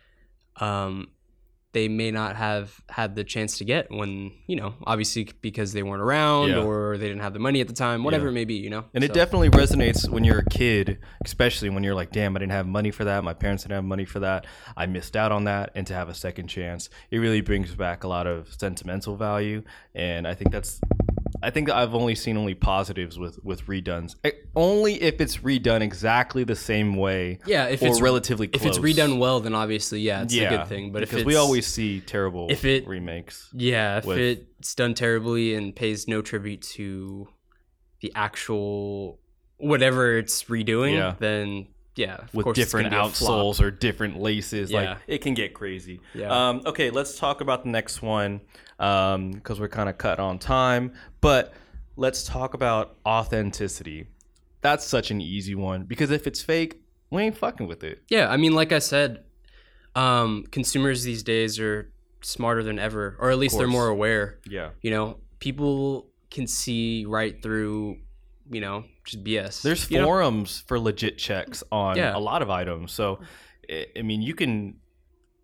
um, 0.56 1.08
they 1.72 1.86
may 1.88 2.10
not 2.10 2.34
have 2.36 2.80
had 2.88 3.14
the 3.14 3.22
chance 3.22 3.58
to 3.58 3.64
get 3.64 3.90
when 3.90 4.32
you 4.46 4.56
know, 4.56 4.74
obviously 4.86 5.28
because 5.42 5.72
they 5.74 5.82
weren't 5.82 6.00
around 6.00 6.48
Yeah. 6.48 6.62
or 6.64 6.96
they 6.96 7.06
didn't 7.06 7.20
have 7.22 7.34
the 7.34 7.38
money 7.38 7.60
at 7.60 7.68
the 7.68 7.74
time, 7.74 8.02
whatever 8.04 8.24
Yeah. 8.26 8.30
it 8.30 8.34
may 8.34 8.44
be. 8.46 8.54
You 8.54 8.70
know, 8.70 8.84
And 8.94 9.04
it 9.04 9.12
definitely 9.12 9.50
resonates 9.50 10.08
when 10.08 10.24
you're 10.24 10.38
a 10.38 10.44
kid, 10.46 10.98
especially 11.24 11.68
when 11.68 11.84
you're 11.84 11.94
like, 11.94 12.10
damn, 12.10 12.34
I 12.34 12.38
didn't 12.40 12.52
have 12.52 12.66
money 12.66 12.90
for 12.90 13.04
that. 13.04 13.22
My 13.22 13.34
parents 13.34 13.64
didn't 13.64 13.74
have 13.76 13.84
money 13.84 14.06
for 14.06 14.20
that. 14.20 14.46
I 14.76 14.86
missed 14.86 15.14
out 15.16 15.30
on 15.30 15.44
that. 15.44 15.70
And 15.74 15.86
to 15.88 15.94
have 15.94 16.08
a 16.08 16.14
second 16.14 16.48
chance, 16.48 16.88
it 17.10 17.18
really 17.18 17.42
brings 17.42 17.74
back 17.74 18.02
a 18.04 18.08
lot 18.08 18.26
of 18.26 18.48
sentimental 18.58 19.16
value. 19.16 19.62
And 19.94 20.26
I 20.26 20.34
think 20.34 20.50
that's, 20.50 20.80
I 21.42 21.50
think 21.50 21.70
I've 21.70 21.94
only 21.94 22.14
seen 22.14 22.36
only 22.36 22.54
positives 22.54 23.18
with, 23.18 23.38
with 23.44 23.66
redones. 23.66 24.14
Only 24.56 24.94
if 25.02 25.20
it's 25.20 25.38
redone 25.38 25.80
exactly 25.82 26.44
the 26.44 26.56
same 26.56 26.96
way 26.96 27.38
yeah. 27.46 27.66
If 27.66 27.82
or 27.82 27.86
it's 27.88 28.00
relatively 28.00 28.48
if 28.52 28.64
it's 28.66 28.78
redone 28.78 29.18
well, 29.18 29.40
then 29.40 29.54
obviously 29.54 30.00
yeah, 30.00 30.22
it's 30.22 30.34
a 30.34 30.48
good 30.48 30.66
thing. 30.68 30.92
But 30.92 31.02
if 31.02 31.10
because 31.10 31.22
it's, 31.22 31.26
we 31.26 31.36
always 31.36 31.66
see 31.66 32.00
terrible 32.00 32.48
if 32.50 32.64
it- 32.64 32.86
remakes. 32.86 33.50
yeah, 33.54 33.98
if 33.98 34.04
with- 34.04 34.18
it's 34.18 34.74
done 34.74 34.94
terribly 34.94 35.54
and 35.54 35.74
pays 35.74 36.08
no 36.08 36.22
tribute 36.22 36.62
to 36.62 37.28
the 38.00 38.12
actual 38.14 39.18
whatever 39.58 40.16
it's 40.18 40.44
redoing, 40.44 40.94
Yeah. 40.94 41.14
then 41.18 41.66
Yeah, 41.98 42.14
of 42.14 42.32
with 42.32 42.54
different 42.54 42.90
gonna 42.90 43.02
be 43.02 43.08
a 43.08 43.12
flop. 43.12 43.30
outsoles 43.30 43.60
or 43.60 43.70
different 43.70 44.20
laces. 44.20 44.70
Yeah. 44.70 44.80
Like 44.80 44.98
it 45.08 45.18
can 45.18 45.34
get 45.34 45.52
crazy. 45.52 46.00
Yeah. 46.14 46.48
Um, 46.48 46.62
okay, 46.64 46.90
let's 46.90 47.18
talk 47.18 47.40
about 47.40 47.64
the 47.64 47.70
next 47.70 48.00
one 48.00 48.40
because 48.78 49.58
we're 49.58 49.68
kind 49.68 49.88
of 49.88 49.98
cut 49.98 50.20
on 50.20 50.38
time. 50.38 50.92
But 51.20 51.52
let's 51.96 52.22
talk 52.22 52.54
about 52.54 52.96
authenticity. 53.04 54.06
That's 54.60 54.84
such 54.84 55.10
an 55.10 55.20
easy 55.20 55.54
one 55.56 55.82
because 55.84 56.10
if 56.12 56.26
it's 56.26 56.40
fake, 56.40 56.80
we 57.10 57.22
ain't 57.22 57.36
fucking 57.36 57.66
with 57.66 57.82
it. 57.82 58.02
Yeah, 58.08 58.28
I 58.30 58.36
mean, 58.36 58.52
like 58.54 58.70
I 58.70 58.78
said, 58.78 59.24
um, 59.96 60.44
consumers 60.50 61.02
these 61.02 61.24
days 61.24 61.58
are 61.58 61.90
smarter 62.22 62.62
than 62.62 62.78
ever, 62.78 63.16
or 63.18 63.30
at 63.30 63.38
least 63.38 63.58
they're 63.58 63.66
more 63.66 63.88
aware. 63.88 64.38
Yeah. 64.48 64.70
You 64.82 64.92
know, 64.92 65.18
people 65.40 66.06
can 66.30 66.46
see 66.46 67.04
right 67.06 67.42
through, 67.42 67.98
you 68.50 68.60
know, 68.60 68.84
just 69.08 69.24
BS. 69.24 69.62
There's 69.62 69.90
You 69.90 69.98
know? 69.98 70.04
forums 70.04 70.62
for 70.68 70.78
legit 70.78 71.18
checks 71.18 71.62
on 71.72 71.96
Yeah. 71.96 72.16
a 72.16 72.18
lot 72.20 72.42
of 72.42 72.50
items. 72.50 72.92
So, 72.92 73.20
I 73.70 74.02
mean, 74.02 74.22
you 74.22 74.34
can 74.34 74.76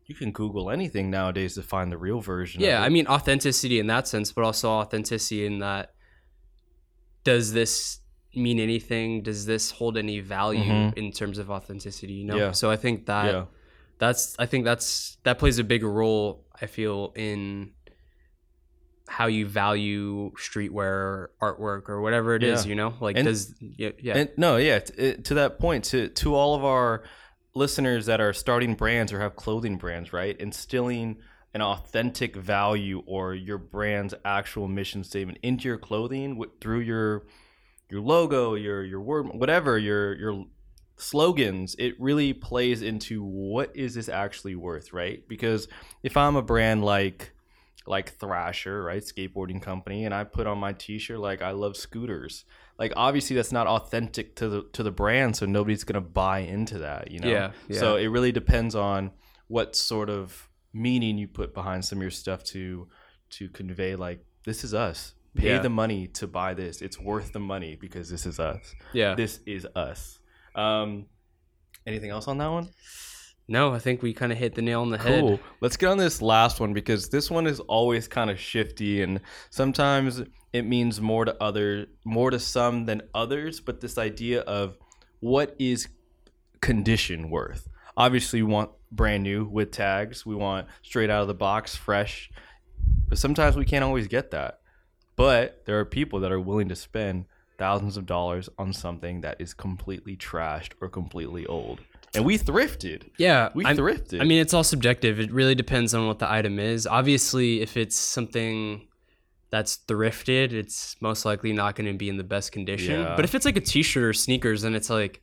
you 0.07 0.15
can 0.15 0.33
Google 0.33 0.71
anything 0.71 1.11
nowadays 1.11 1.55
to 1.55 1.63
find 1.63 1.91
the 1.91 1.97
real 1.97 2.21
version. 2.21 2.61
Yeah. 2.61 2.83
I 2.83 2.91
mean 2.91 3.07
authenticity 3.07 3.79
in 3.81 3.87
that 3.87 4.07
sense, 4.07 4.33
but 4.33 4.45
also 4.45 4.69
authenticity 4.69 5.47
in 5.47 5.61
that 5.61 5.95
does 7.25 7.53
this 7.55 8.01
mean 8.35 8.59
anything? 8.61 9.23
Does 9.23 9.47
this 9.47 9.71
hold 9.71 9.97
any 9.97 10.21
value 10.21 10.63
Mhm. 10.63 10.99
in 10.99 11.11
terms 11.13 11.39
of 11.39 11.51
authenticity? 11.51 12.13
You 12.15 12.25
know. 12.27 12.37
Yeah. 12.37 12.51
So 12.53 12.71
I 12.71 12.77
think 12.77 13.07
that 13.07 13.33
yeah, 13.33 13.45
that's 13.99 14.37
I 14.39 14.45
think 14.47 14.65
that's 14.67 15.17
that 15.25 15.39
plays 15.39 15.59
a 15.59 15.65
big 15.65 15.83
role. 15.83 16.45
I 16.61 16.67
feel 16.67 17.13
in 17.17 17.73
how 19.07 19.27
you 19.27 19.47
value 19.47 20.31
streetwear 20.33 21.27
artwork 21.43 21.89
or 21.89 22.01
whatever 22.01 22.35
it 22.35 22.43
is. 22.43 22.65
Yeah. 22.65 22.71
You 22.71 22.75
know, 22.77 22.95
like 23.01 23.17
And- 23.17 23.27
does 23.27 23.55
yeah 23.61 23.91
yeah 24.01 24.17
And 24.17 24.31
no, 24.37 24.57
yeah. 24.57 24.79
t- 24.81 24.95
it- 24.95 25.25
to 25.27 25.35
that 25.35 25.59
point, 25.59 25.85
to 25.87 26.09
to 26.09 26.35
all 26.35 26.55
of 26.55 26.65
our 26.65 27.05
listeners 27.55 28.07
that 28.07 28.21
are 28.21 28.33
starting 28.33 28.75
brands 28.75 29.13
or 29.13 29.21
have 29.21 29.37
clothing 29.37 29.77
brands, 29.77 30.13
right? 30.13 30.37
Instilling 30.41 31.19
an 31.53 31.63
authentic 31.63 32.35
value 32.35 33.03
or 33.07 33.33
your 33.35 33.59
brand's 33.59 34.13
actual 34.25 34.67
mission 34.67 35.05
statement 35.05 35.39
into 35.43 35.69
your 35.69 35.79
clothing 35.79 36.43
through 36.61 36.81
your 36.81 37.27
your 37.91 38.01
logo, 38.01 38.55
your 38.55 38.83
your 38.83 39.01
word, 39.03 39.27
whatever 39.35 39.79
your 39.79 40.15
your 40.17 40.47
slogans. 40.97 41.77
It 41.79 41.95
really 42.01 42.33
plays 42.33 42.83
into 42.83 43.23
what 43.23 43.71
is 43.77 43.95
this 43.95 44.09
actually 44.09 44.55
worth, 44.55 44.93
right? 44.93 45.23
Because 45.29 45.69
if 46.03 46.17
I'm 46.17 46.37
a 46.37 46.43
brand 46.43 46.85
like 46.85 47.33
like 47.87 48.17
Thrasher, 48.19 48.83
right, 48.83 49.03
skateboarding 49.03 49.61
company, 49.61 50.05
and 50.05 50.15
I 50.15 50.25
put 50.25 50.47
on 50.47 50.59
my 50.59 50.73
T-shirt 50.73 51.19
like 51.19 51.43
I 51.43 51.51
love 51.53 51.77
scooters. 51.77 52.45
Like 52.79 52.93
obviously 52.97 53.37
that's 53.37 53.53
not 53.53 53.67
authentic 53.67 54.37
to 54.37 54.49
the 54.49 54.63
to 54.73 54.83
the 54.83 54.91
brand, 54.91 55.37
so 55.37 55.47
nobody's 55.47 55.85
gonna 55.85 56.01
buy 56.01 56.41
into 56.41 56.79
that, 56.79 57.11
you 57.11 57.21
know. 57.21 57.29
Yeah, 57.29 57.53
yeah. 57.69 57.79
So 57.79 57.97
it 57.97 58.07
really 58.07 58.33
depends 58.33 58.75
on 58.75 59.13
what 59.49 59.77
sort 59.77 60.09
of 60.11 60.49
meaning 60.73 61.19
you 61.19 61.29
put 61.29 61.55
behind 61.55 61.85
some 61.85 61.99
of 61.99 62.03
your 62.03 62.11
stuff 62.11 62.43
to 62.45 62.89
to 63.31 63.49
convey 63.49 63.95
like 63.97 64.25
this 64.45 64.65
is 64.65 64.75
us. 64.75 65.15
Pay 65.37 65.49
Yeah. 65.51 65.59
the 65.61 65.69
money 65.69 66.07
to 66.09 66.27
buy 66.27 66.55
this. 66.55 66.81
It's 66.81 66.99
worth 67.01 67.33
the 67.33 67.41
money 67.41 67.77
because 67.81 68.09
this 68.09 68.25
is 68.25 68.39
us. 68.41 68.75
yeah. 68.93 69.15
This 69.15 69.41
is 69.47 69.67
us. 69.75 70.19
Um, 70.55 71.07
anything 71.87 72.11
else 72.11 72.29
on 72.29 72.39
that 72.39 72.49
one? 72.49 72.69
No, 73.47 73.75
I 73.75 73.79
think 73.79 74.03
we 74.03 74.15
kind 74.15 74.33
of 74.33 74.39
hit 74.39 74.55
the 74.55 74.63
nail 74.63 74.81
on 74.81 74.91
the 74.91 74.99
head. 74.99 75.21
Cool. 75.21 75.41
Let's 75.61 75.77
get 75.77 75.89
on 75.89 75.99
this 75.99 76.23
last 76.23 76.61
one 76.61 76.73
because 76.73 77.11
this 77.11 77.31
one 77.31 77.47
is 77.47 77.61
always 77.61 78.09
kind 78.09 78.31
of 78.31 78.39
shifty 78.39 79.03
and 79.03 79.21
sometimes 79.51 80.23
it 80.53 80.63
means 80.63 81.01
more 81.01 81.25
to 81.27 81.37
other 81.43 81.87
more 82.05 82.31
to 82.31 82.39
some 82.39 82.87
than 82.87 83.03
others, 83.15 83.61
but 83.61 83.81
this 83.81 83.99
idea 83.99 84.41
of 84.43 84.79
what 85.21 85.55
is 85.59 85.89
condition 86.61 87.29
worth. 87.29 87.69
Obviously 87.97 88.43
we 88.43 88.51
want 88.51 88.71
brand 88.91 89.23
new 89.23 89.45
with 89.45 89.71
tags. 89.71 90.25
We 90.25 90.35
want 90.35 90.67
straight 90.83 91.11
out 91.11 91.23
of 91.23 91.29
the 91.29 91.35
box, 91.35 91.77
fresh. 91.77 92.31
But 93.09 93.19
sometimes 93.19 93.57
we 93.57 93.65
can't 93.65 93.85
always 93.85 94.09
get 94.09 94.31
that. 94.31 94.61
But 95.17 95.63
there 95.67 95.79
are 95.79 95.85
people 95.85 96.21
that 96.21 96.33
are 96.33 96.41
willing 96.41 96.69
to 96.71 96.77
spend 96.77 97.27
thousands 97.59 97.97
of 97.97 98.07
dollars 98.07 98.49
on 98.59 98.73
something 98.73 99.21
that 99.21 99.41
is 99.41 99.55
completely 99.55 100.17
trashed 100.17 100.73
or 100.81 100.89
completely 100.89 101.47
old. 101.47 101.81
And 102.17 102.25
we 102.25 102.39
thrifted. 102.39 103.11
Yeah, 103.19 103.51
We 103.55 103.65
I'm- 103.65 103.77
thrifted. 103.77 104.21
I 104.21 104.25
mean, 104.25 104.41
it's 104.41 104.55
all 104.55 104.65
subjective. 104.65 105.19
It 105.21 105.33
really 105.33 105.55
depends 105.55 105.95
on 105.95 106.07
what 106.07 106.19
the 106.19 106.31
item 106.31 106.59
is. 106.59 106.87
Obviously, 106.87 107.61
if 107.61 107.77
it's 107.77 107.97
something 107.97 108.87
that's 109.51 109.79
thrifted, 109.89 110.53
it's 110.53 110.97
most 111.01 111.25
likely 111.25 111.53
not 111.53 111.77
going 111.77 111.87
to 111.93 111.97
be 111.97 112.09
in 112.09 112.17
the 112.17 112.25
best 112.25 112.53
condition. 112.53 113.01
Yeah. 113.01 113.15
But 113.17 113.25
if 113.25 113.35
it's 113.35 113.45
like 113.45 113.57
a 113.57 113.61
t-shirt 113.61 114.03
or 114.03 114.13
sneakers, 114.13 114.63
then 114.63 114.75
it's 114.75 114.91
like, 114.91 115.23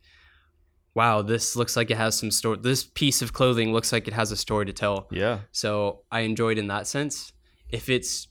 wow, 0.94 1.22
this 1.22 1.56
looks 1.56 1.76
like 1.76 1.90
it 1.90 1.96
has 1.96 2.16
some 2.18 2.30
story. 2.30 2.58
This 2.62 2.84
piece 2.84 3.22
of 3.22 3.32
clothing 3.32 3.72
looks 3.72 3.92
like 3.92 4.06
it 4.08 4.14
has 4.14 4.30
a 4.32 4.36
story 4.36 4.66
to 4.66 4.72
tell. 4.72 5.06
yeah. 5.10 5.40
So 5.52 6.04
I 6.10 6.20
enjoyed 6.20 6.58
in 6.58 6.66
that 6.68 6.86
sense. 6.86 7.32
If 7.70 7.88
it's 7.88 8.28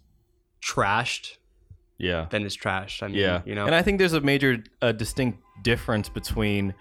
trashed, 0.64 1.38
Yeah. 1.97 2.28
then 2.30 2.45
it's 2.45 2.55
trashed. 2.57 3.01
I 3.03 3.07
mean, 3.07 3.18
Yeah. 3.18 3.41
you 3.45 3.55
know, 3.55 3.66
And 3.66 3.74
I 3.76 3.82
think 3.82 3.97
there's 3.99 4.14
a 4.14 4.22
major, 4.22 4.64
uh, 4.82 4.91
distinct 4.91 5.39
difference 5.64 6.09
between 6.09 6.74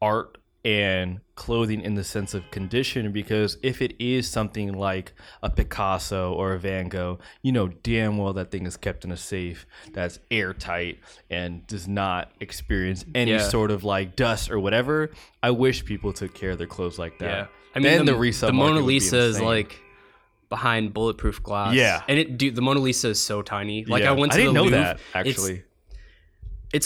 art 0.00 0.38
and 0.64 1.20
clothing 1.34 1.80
in 1.80 1.94
the 1.96 2.04
sense 2.04 2.34
of 2.34 2.48
condition 2.52 3.10
because 3.10 3.58
if 3.64 3.82
it 3.82 3.94
is 3.98 4.28
something 4.28 4.72
like 4.72 5.12
a 5.42 5.50
Picasso 5.50 6.32
or 6.34 6.52
a 6.52 6.58
Van 6.58 6.88
Gogh, 6.88 7.18
you 7.42 7.50
know 7.50 7.66
damn 7.68 8.16
well 8.16 8.32
that 8.34 8.50
thing 8.52 8.64
is 8.66 8.76
kept 8.76 9.04
in 9.04 9.10
a 9.10 9.16
safe 9.16 9.66
that's 9.92 10.20
airtight 10.30 11.00
and 11.30 11.66
does 11.66 11.88
not 11.88 12.30
experience 12.40 13.04
any 13.14 13.32
Yeah. 13.32 13.38
sort 13.48 13.70
of 13.72 13.82
like 13.82 14.14
dust 14.14 14.50
or 14.52 14.60
whatever. 14.60 15.10
I 15.42 15.50
wish 15.50 15.84
people 15.84 16.12
took 16.12 16.32
care 16.34 16.50
of 16.52 16.58
their 16.58 16.68
clothes 16.68 16.98
like 16.98 17.18
that. 17.18 17.26
Yeah, 17.26 17.46
I 17.74 17.78
mean 17.80 17.84
Then 17.92 18.06
the, 18.06 18.12
the 18.12 18.18
resale 18.18 18.48
the 18.50 18.52
Mona 18.54 18.80
Lisa 18.80 19.18
is 19.18 19.40
like 19.40 19.80
behind 20.48 20.92
bulletproof 20.94 21.42
glass. 21.42 21.74
Yeah. 21.74 22.02
and 22.08 22.18
it 22.18 22.38
dude, 22.38 22.54
the 22.54 22.62
Mona 22.62 22.78
Lisa 22.80 23.08
is 23.08 23.20
so 23.24 23.42
tiny. 23.42 23.84
Like 23.84 24.02
Yeah. 24.04 24.10
I 24.10 24.12
went 24.12 24.32
to 24.32 24.38
I 24.38 24.40
didn't 24.42 24.54
the 24.54 24.60
know 24.60 24.64
Louvre. 24.64 24.78
that 24.78 25.00
actually. 25.14 25.52
It's, 25.54 25.62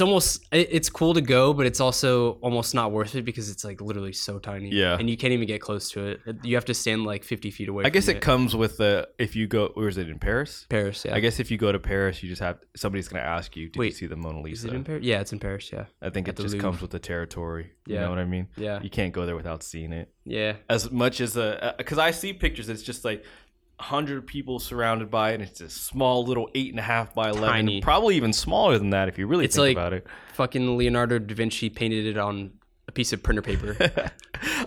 almost 0.00 0.44
it's 0.52 0.90
cool 0.90 1.14
to 1.14 1.20
go, 1.20 1.52
but 1.52 1.64
it's 1.66 1.80
also 1.80 2.32
almost 2.42 2.74
not 2.74 2.90
worth 2.92 3.14
it 3.14 3.24
because 3.24 3.50
it's 3.50 3.64
like 3.64 3.80
literally 3.80 4.12
so 4.12 4.38
tiny. 4.38 4.70
Yeah. 4.70 4.96
and 4.98 5.08
you 5.08 5.16
can't 5.16 5.32
even 5.32 5.46
get 5.46 5.60
close 5.60 5.90
to 5.90 6.06
it. 6.06 6.20
You 6.42 6.56
have 6.56 6.64
to 6.66 6.74
stand 6.74 7.04
like 7.04 7.22
fifty 7.24 7.50
feet 7.50 7.68
away. 7.68 7.84
I 7.84 7.90
guess 7.90 8.06
from 8.06 8.16
it 8.16 8.20
comes 8.22 8.56
with 8.56 8.78
the 8.78 9.08
if 9.18 9.36
you 9.36 9.46
go 9.46 9.70
where 9.74 9.88
is 9.88 9.96
it 9.96 10.08
in 10.08 10.18
Paris? 10.18 10.66
Paris. 10.68 11.04
Yeah, 11.04 11.14
I 11.14 11.20
guess 11.20 11.38
if 11.38 11.50
you 11.50 11.56
go 11.58 11.70
to 11.70 11.78
Paris, 11.78 12.22
you 12.22 12.28
just 12.28 12.42
have 12.42 12.58
somebody's 12.76 13.08
going 13.08 13.22
to 13.22 13.28
ask 13.28 13.56
you, 13.56 13.68
"Did 13.68 13.82
you 13.84 13.90
see 13.92 14.06
the 14.06 14.16
Mona 14.16 14.38
is 14.40 14.44
Lisa?" 14.44 14.68
it 14.68 14.74
in 14.74 14.84
Paris? 14.84 15.04
Yeah, 15.04 15.20
it's 15.20 15.32
in 15.32 15.38
Paris. 15.38 15.70
Yeah, 15.72 15.84
I 16.02 16.10
think 16.10 16.26
at 16.28 16.38
it 16.38 16.42
just 16.42 16.54
Louvre? 16.54 16.68
comes 16.70 16.82
with 16.82 16.90
the 16.90 16.98
territory. 16.98 17.70
You 17.86 17.94
Yeah. 17.94 18.00
know 18.02 18.10
what 18.10 18.18
I 18.18 18.24
mean? 18.24 18.48
yeah, 18.56 18.82
You 18.82 18.90
can't 18.90 19.12
go 19.12 19.24
there 19.26 19.36
without 19.36 19.62
seeing 19.62 19.92
it. 19.92 20.10
yeah. 20.24 20.54
As 20.68 20.90
much 20.90 21.20
as 21.20 21.36
uh, 21.36 21.58
uh, 21.62 21.72
a 21.74 21.74
because 21.78 21.98
I 21.98 22.10
see 22.10 22.32
pictures, 22.32 22.68
it's 22.68 22.82
just 22.82 23.04
like 23.04 23.24
hundred 23.78 24.26
people 24.26 24.58
surrounded 24.58 25.10
by 25.10 25.30
it, 25.30 25.34
and 25.34 25.42
it's 25.42 25.60
a 25.60 25.68
small 25.68 26.24
little 26.24 26.48
eight 26.54 26.70
and 26.70 26.78
a 26.78 26.82
half 26.82 27.14
by 27.14 27.28
eleven, 27.28 27.48
Tiny. 27.50 27.80
probably 27.80 28.16
even 28.16 28.32
smaller 28.32 28.78
than 28.78 28.90
that 28.90 29.08
if 29.08 29.18
you 29.18 29.26
really 29.26 29.44
It's 29.44 29.56
think 29.56 29.76
like- 29.76 29.76
about 29.76 29.92
it. 29.92 30.06
Fucking 30.34 30.76
Leonardo 30.76 31.18
da 31.18 31.34
Vinci 31.34 31.70
painted 31.70 32.06
it 32.06 32.18
on 32.18 32.52
a 32.88 32.92
piece 32.92 33.12
of 33.14 33.22
printer 33.22 33.40
paper. 33.42 33.76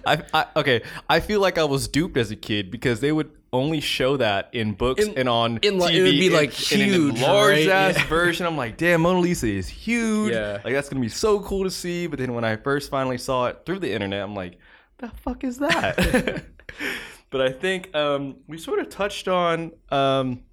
I, 0.05 0.23
I 0.33 0.45
okay. 0.55 0.81
I 1.07 1.19
feel 1.19 1.39
like 1.41 1.57
I 1.59 1.63
was 1.63 1.87
duped 1.87 2.17
as 2.17 2.31
a 2.31 2.35
kid 2.35 2.71
because 2.71 2.99
they 3.01 3.11
would 3.11 3.29
only 3.53 3.79
show 3.79 4.17
that 4.17 4.49
in 4.53 4.73
books 4.73 5.03
In- 5.05 5.17
and 5.17 5.29
on 5.29 5.57
in, 5.63 5.79
TV 5.79 5.93
it 5.95 6.01
would 6.03 6.11
be, 6.11 6.27
in- 6.27 6.33
like, 6.33 6.51
huge, 6.51 7.19
large 7.21 7.65
right? 7.65 7.67
ass 7.69 7.97
Yeah. 7.97 8.07
version. 8.07 8.45
I'm 8.45 8.57
like, 8.57 8.77
damn, 8.77 9.01
Mona 9.01 9.19
Lisa 9.19 9.47
is 9.47 9.67
huge. 9.67 10.33
Yeah. 10.33 10.59
like 10.63 10.73
that's 10.73 10.89
gonna 10.89 11.01
be 11.01 11.09
so 11.09 11.39
cool 11.39 11.63
to 11.63 11.71
see. 11.71 12.07
But 12.07 12.19
then 12.19 12.33
when 12.33 12.43
I 12.43 12.55
first 12.57 12.89
finally 12.91 13.17
saw 13.19 13.45
it 13.47 13.59
through 13.65 13.79
the 13.79 13.91
internet, 13.91 14.21
I'm 14.23 14.35
like, 14.35 14.57
the 14.99 15.09
fuck 15.23 15.43
is 15.43 15.57
that? 15.59 16.43
but 17.29 17.41
I 17.41 17.51
think 17.51 17.95
um, 17.95 18.37
we 18.47 18.57
sort 18.57 18.79
of 18.79 18.89
touched 18.89 19.27
on. 19.27 19.71
Um, 19.91 20.43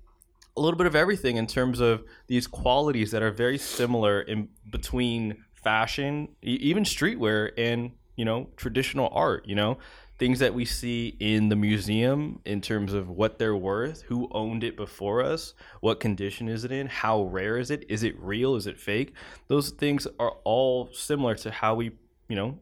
a 0.56 0.60
little 0.62 0.78
bit 0.78 0.86
of 0.86 0.96
everything 0.96 1.36
in 1.36 1.46
terms 1.46 1.80
of 1.80 2.02
these 2.28 2.46
qualities 2.46 3.10
that 3.10 3.22
are 3.22 3.30
very 3.30 3.58
similar 3.58 4.22
in 4.22 4.48
between 4.70 5.44
fashion, 5.62 6.28
e- 6.42 6.58
even 6.62 6.82
streetwear, 6.82 7.50
and 7.58 7.92
you 8.16 8.24
know 8.24 8.48
traditional 8.56 9.10
art. 9.12 9.46
You 9.46 9.54
know 9.54 9.78
things 10.18 10.38
that 10.38 10.54
we 10.54 10.64
see 10.64 11.14
in 11.20 11.50
the 11.50 11.56
museum 11.56 12.40
in 12.46 12.60
terms 12.62 12.94
of 12.94 13.10
what 13.10 13.38
they're 13.38 13.56
worth, 13.56 14.02
who 14.02 14.28
owned 14.32 14.64
it 14.64 14.74
before 14.74 15.22
us, 15.22 15.52
what 15.80 16.00
condition 16.00 16.48
is 16.48 16.64
it 16.64 16.72
in, 16.72 16.86
how 16.86 17.24
rare 17.24 17.58
is 17.58 17.70
it, 17.70 17.84
is 17.90 18.02
it 18.02 18.18
real, 18.18 18.56
is 18.56 18.66
it 18.66 18.80
fake? 18.80 19.12
Those 19.48 19.68
things 19.68 20.06
are 20.18 20.36
all 20.44 20.88
similar 20.92 21.34
to 21.34 21.50
how 21.50 21.74
we 21.74 21.92
you 22.28 22.36
know 22.36 22.58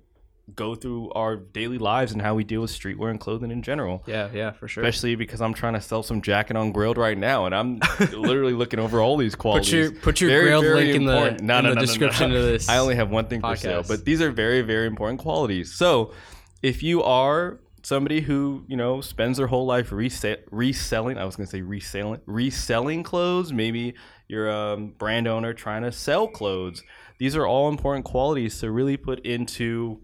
go 0.54 0.74
through 0.74 1.10
our 1.12 1.36
daily 1.36 1.78
lives 1.78 2.12
and 2.12 2.20
how 2.20 2.34
we 2.34 2.44
deal 2.44 2.60
with 2.60 2.70
streetwear 2.70 3.10
and 3.10 3.18
clothing 3.18 3.50
in 3.50 3.62
general 3.62 4.02
yeah, 4.06 4.28
yeah, 4.32 4.50
for 4.50 4.68
sure. 4.68 4.84
especially 4.84 5.14
because 5.14 5.40
I'm 5.40 5.54
trying 5.54 5.72
to 5.72 5.80
sell 5.80 6.02
some 6.02 6.20
jacket 6.20 6.56
on 6.56 6.72
Grailed 6.72 6.98
right 6.98 7.16
now, 7.16 7.46
and 7.46 7.54
I'm 7.54 7.80
literally 8.12 8.52
looking 8.52 8.78
over 8.78 9.00
all 9.00 9.16
these 9.16 9.34
qualities. 9.34 9.70
Put 9.70 9.72
your 9.72 9.92
put 9.92 10.20
your 10.20 10.30
Very, 10.30 10.50
Grailed 10.50 10.62
very 10.62 10.74
link 10.84 10.96
in 10.96 11.04
the. 11.06 11.14
No, 11.42 11.58
in 11.58 11.64
no, 11.64 11.70
the 11.70 11.74
no, 11.76 11.80
description 11.80 12.32
of 12.32 12.42
this. 12.42 12.68
I 12.68 12.78
only 12.78 12.94
have 12.96 13.10
one 13.10 13.26
thing 13.26 13.40
for 13.40 13.56
sale, 13.56 13.84
but 13.86 14.04
these 14.04 14.20
are 14.20 14.30
very, 14.30 14.60
very 14.60 14.86
important 14.86 15.20
qualities. 15.20 15.72
So, 15.72 16.12
if 16.62 16.82
you 16.82 17.02
are 17.02 17.60
somebody 17.82 18.20
who 18.20 18.64
you 18.66 18.76
know 18.76 19.00
spends 19.00 19.38
their 19.38 19.46
whole 19.46 19.66
life 19.66 19.92
resa- 19.92 20.38
reselling, 20.50 21.18
I 21.18 21.24
was 21.24 21.36
going 21.36 21.46
to 21.46 21.50
say 21.50 21.62
reselling, 21.62 22.20
reselling 22.26 23.02
clothes. 23.02 23.52
Maybe 23.52 23.94
you're 24.28 24.48
a 24.48 24.74
um, 24.74 24.94
brand 24.98 25.26
owner 25.26 25.54
trying 25.54 25.82
to 25.82 25.92
sell 25.92 26.28
clothes. 26.28 26.82
These 27.18 27.36
are 27.36 27.46
all 27.46 27.68
important 27.68 28.04
qualities 28.04 28.58
to 28.60 28.70
really 28.70 28.96
put 28.96 29.24
into 29.24 30.00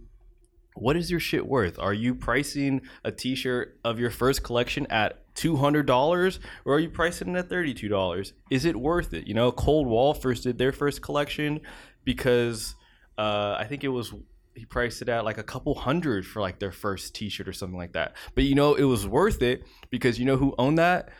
what 0.74 0.96
is 0.96 1.10
your 1.10 1.20
shit 1.20 1.46
worth? 1.46 1.78
Are 1.78 1.92
you 1.92 2.14
pricing 2.14 2.82
a 3.04 3.10
t-shirt 3.10 3.78
of 3.84 3.98
your 3.98 4.10
first 4.10 4.42
collection 4.42 4.86
at 4.88 5.34
$200 5.34 6.38
or 6.64 6.74
are 6.74 6.78
you 6.78 6.90
pricing 6.90 7.34
it 7.34 7.38
at 7.38 7.48
$32? 7.48 8.32
Is 8.50 8.64
it 8.64 8.76
worth 8.76 9.12
it? 9.14 9.26
You 9.26 9.34
know, 9.34 9.52
Cold 9.52 9.86
Wall 9.86 10.14
first 10.14 10.44
did 10.44 10.58
their 10.58 10.72
first 10.72 11.02
collection 11.02 11.60
because 12.04 12.74
uh, 13.18 13.56
I 13.58 13.66
think 13.68 13.84
it 13.84 13.88
was 13.88 14.12
he 14.54 14.64
priced 14.64 15.00
it 15.00 15.08
at 15.08 15.24
like 15.24 15.38
a 15.38 15.42
couple 15.42 15.74
hundred 15.74 16.26
for 16.26 16.40
like 16.40 16.58
their 16.58 16.72
first 16.72 17.14
t-shirt 17.14 17.48
or 17.48 17.52
something 17.52 17.78
like 17.78 17.92
that. 17.92 18.16
But 18.34 18.44
you 18.44 18.54
know, 18.54 18.74
it 18.74 18.84
was 18.84 19.06
worth 19.06 19.42
it 19.42 19.64
because 19.90 20.18
you 20.18 20.24
know 20.24 20.36
who 20.36 20.54
owned 20.58 20.78
that? 20.78 21.10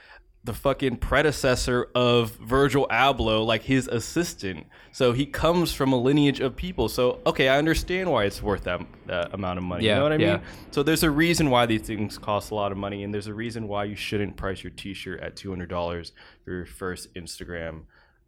The 0.43 0.55
fucking 0.55 0.97
predecessor 0.97 1.89
of 1.95 2.31
Virgil 2.37 2.87
Abloh, 2.91 3.45
like 3.45 3.63
his 3.63 3.87
assistant. 3.89 4.67
So 4.91 5.13
he 5.13 5.27
comes 5.27 5.75
from 5.75 5.93
a 5.93 5.97
lineage 5.97 6.41
of 6.41 6.57
people. 6.57 6.89
So 6.89 7.21
okay, 7.27 7.49
I 7.49 7.59
understand 7.59 8.11
why 8.11 8.25
it's 8.25 8.43
worth 8.43 8.65
that, 8.65 8.81
that 9.07 9.35
amount 9.35 9.59
of 9.59 9.65
money. 9.65 9.85
Yeah, 9.85 9.93
you 9.93 9.97
know 9.97 10.03
what 10.05 10.13
I 10.13 10.17
yeah. 10.17 10.37
mean? 10.37 10.43
So 10.71 10.83
there's 10.83 11.03
a 11.03 11.11
reason 11.11 11.51
why 11.51 11.67
these 11.67 11.83
things 11.83 12.17
cost 12.17 12.51
a 12.51 12.55
lot 12.55 12.73
of 12.73 12.79
money, 12.79 13.05
and 13.05 13.13
there's 13.13 13.27
a 13.27 13.35
reason 13.35 13.69
why 13.69 13.85
you 13.85 13.97
shouldn't 13.97 14.37
price 14.37 14.65
your 14.65 14.71
T-shirt 14.71 15.21
at 15.21 15.37
two 15.37 15.51
hundred 15.51 15.69
dollars 15.69 16.13
for 16.45 16.53
your 16.53 16.67
first 16.67 17.13
Instagram 17.15 17.83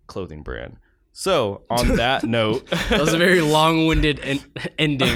clothing 0.07 0.43
brand. 0.43 0.77
So 1.15 1.63
on 1.69 1.97
that 1.97 2.25
note, 2.25 2.67
That 2.89 3.01
was 3.01 3.13
a 3.13 3.19
very 3.19 3.41
long-winded 3.43 4.21
en- 4.23 4.41
ending 4.79 5.09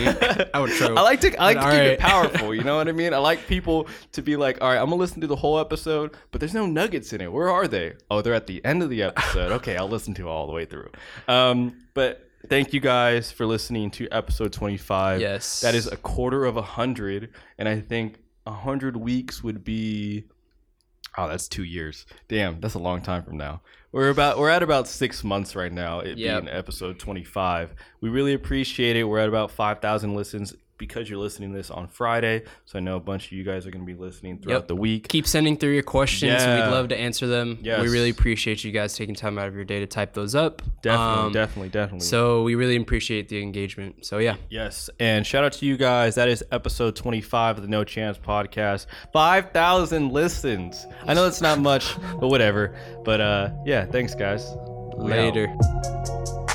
outro. 0.55 0.95
I 0.97 1.01
like 1.03 1.21
to 1.23 1.35
I 1.41 1.45
like 1.55 1.57
to 1.59 1.65
All 1.65 1.71
keep 1.71 1.79
right. 1.81 1.87
it 1.93 1.99
powerful. 1.99 2.55
You 2.55 2.63
know 2.65 2.77
what 2.77 2.89
I 2.89 2.93
mean? 2.93 3.15
I 3.15 3.19
like 3.19 3.47
people 3.47 3.89
to 4.13 4.23
be 4.23 4.37
like, 4.37 4.61
all 4.61 4.69
right, 4.69 4.77
I'm 4.79 4.87
gonna 4.87 4.97
listen 4.97 5.21
to 5.23 5.27
the 5.27 5.37
whole 5.37 5.59
episode, 5.59 6.15
but 6.33 6.41
there's 6.41 6.55
no 6.55 6.67
nuggets 6.67 7.13
in 7.13 7.21
it. 7.21 7.33
Where 7.33 7.51
are 7.51 7.67
they? 7.67 7.95
Oh, 8.11 8.21
they're 8.23 8.35
at 8.35 8.47
the 8.47 8.63
end 8.65 8.83
of 8.83 8.91
the 8.91 9.03
episode. 9.05 9.53
Okay, 9.53 9.77
I'll 9.77 9.89
listen 9.89 10.13
to 10.15 10.27
it 10.29 10.31
all 10.31 10.47
the 10.47 10.53
way 10.53 10.67
through. 10.67 10.91
Um, 11.29 11.79
but 11.95 12.29
thank 12.49 12.73
you 12.75 12.81
guys 12.81 13.33
for 13.33 13.47
listening 13.47 13.91
to 13.93 14.07
episode 14.13 14.53
25. 14.53 15.21
Yes. 15.21 15.61
that 15.63 15.75
is 15.75 15.87
a 15.87 15.97
quarter 15.97 16.45
of 16.45 16.57
a 16.59 16.63
hundred, 16.63 17.31
and 17.59 17.69
I 17.69 17.81
think 17.81 18.19
a 18.47 18.53
hundred 18.53 18.97
weeks 18.99 19.43
would 19.43 19.65
be. 19.65 20.25
Oh, 21.19 21.29
that's 21.29 21.49
two 21.49 21.64
years. 21.64 22.05
Damn, 22.29 22.61
that's 22.61 22.75
a 22.75 22.79
long 22.79 23.01
time 23.03 23.23
from 23.23 23.37
now. 23.37 23.62
We're 23.93 24.11
about 24.11 24.39
we're 24.39 24.51
at 24.51 24.62
about 24.62 24.87
six 24.89 25.25
months 25.25 25.57
right 25.57 25.73
now. 25.73 26.01
It 26.01 26.19
Yep. 26.19 26.43
being 26.45 26.55
episode 26.55 26.99
twenty 26.99 27.25
five. 27.25 27.75
We 28.01 28.09
really 28.11 28.35
appreciate 28.35 28.97
it. 28.97 29.05
We're 29.05 29.21
at 29.21 29.29
about 29.29 29.51
five 29.51 29.81
thousand 29.81 30.14
listens 30.14 30.55
because 30.79 31.09
you're 31.09 31.18
listening 31.18 31.53
to 31.53 31.57
this 31.57 31.70
on 31.70 31.89
Friday. 31.89 32.45
So 32.64 32.79
I 32.79 32.81
know 32.81 32.97
a 32.97 33.01
bunch 33.01 33.27
of 33.27 33.33
you 33.33 33.45
guys 33.45 33.66
are 33.66 33.70
going 33.70 33.85
to 33.87 33.93
be 33.93 33.99
listening 33.99 34.39
throughout 34.39 34.57
Yep. 34.62 34.68
the 34.68 34.77
week. 34.77 35.09
Keep 35.09 35.27
sending 35.27 35.57
through 35.57 35.72
your 35.72 35.83
questions. 35.83 36.33
Yeah. 36.43 36.66
We'd 36.66 36.72
love 36.74 36.89
to 36.89 36.97
answer 36.99 37.27
them. 37.27 37.59
Yes. 37.62 37.81
We 37.81 37.89
really 37.89 38.11
appreciate 38.11 38.64
you 38.64 38.72
guys 38.72 38.95
taking 38.95 39.14
time 39.14 39.39
out 39.39 39.49
of 39.49 39.55
your 39.55 39.64
day 39.64 39.81
to 39.81 39.87
type 39.87 40.12
those 40.14 40.35
up. 40.35 40.62
Definitely, 40.83 41.24
Um, 41.27 41.33
definitely, 41.33 41.68
definitely. 41.70 42.07
So 42.07 42.43
we 42.43 42.55
really 42.55 42.77
appreciate 42.77 43.29
the 43.29 43.43
engagement. 43.43 44.05
So 44.05 44.18
yeah. 44.18 44.37
Yes, 44.51 44.91
and 45.01 45.27
shout 45.27 45.45
out 45.45 45.53
to 45.55 45.66
you 45.66 45.77
guys. 45.77 46.14
That 46.16 46.29
is 46.29 46.45
episode 46.53 46.97
25 46.97 47.57
of 47.57 47.62
the 47.62 47.68
No 47.68 47.85
Chance 47.85 48.18
podcast. 48.18 48.87
5,000 49.12 50.12
listens. 50.12 50.87
I 51.07 51.14
know 51.14 51.27
it's 51.27 51.41
not 51.41 51.59
much, 51.59 51.95
but 52.20 52.29
whatever. 52.29 52.77
But 53.05 53.20
uh 53.20 53.51
yeah, 53.64 53.85
thanks 53.87 54.14
guys. 54.14 54.45
Out. 54.47 54.99
Later. 54.99 56.46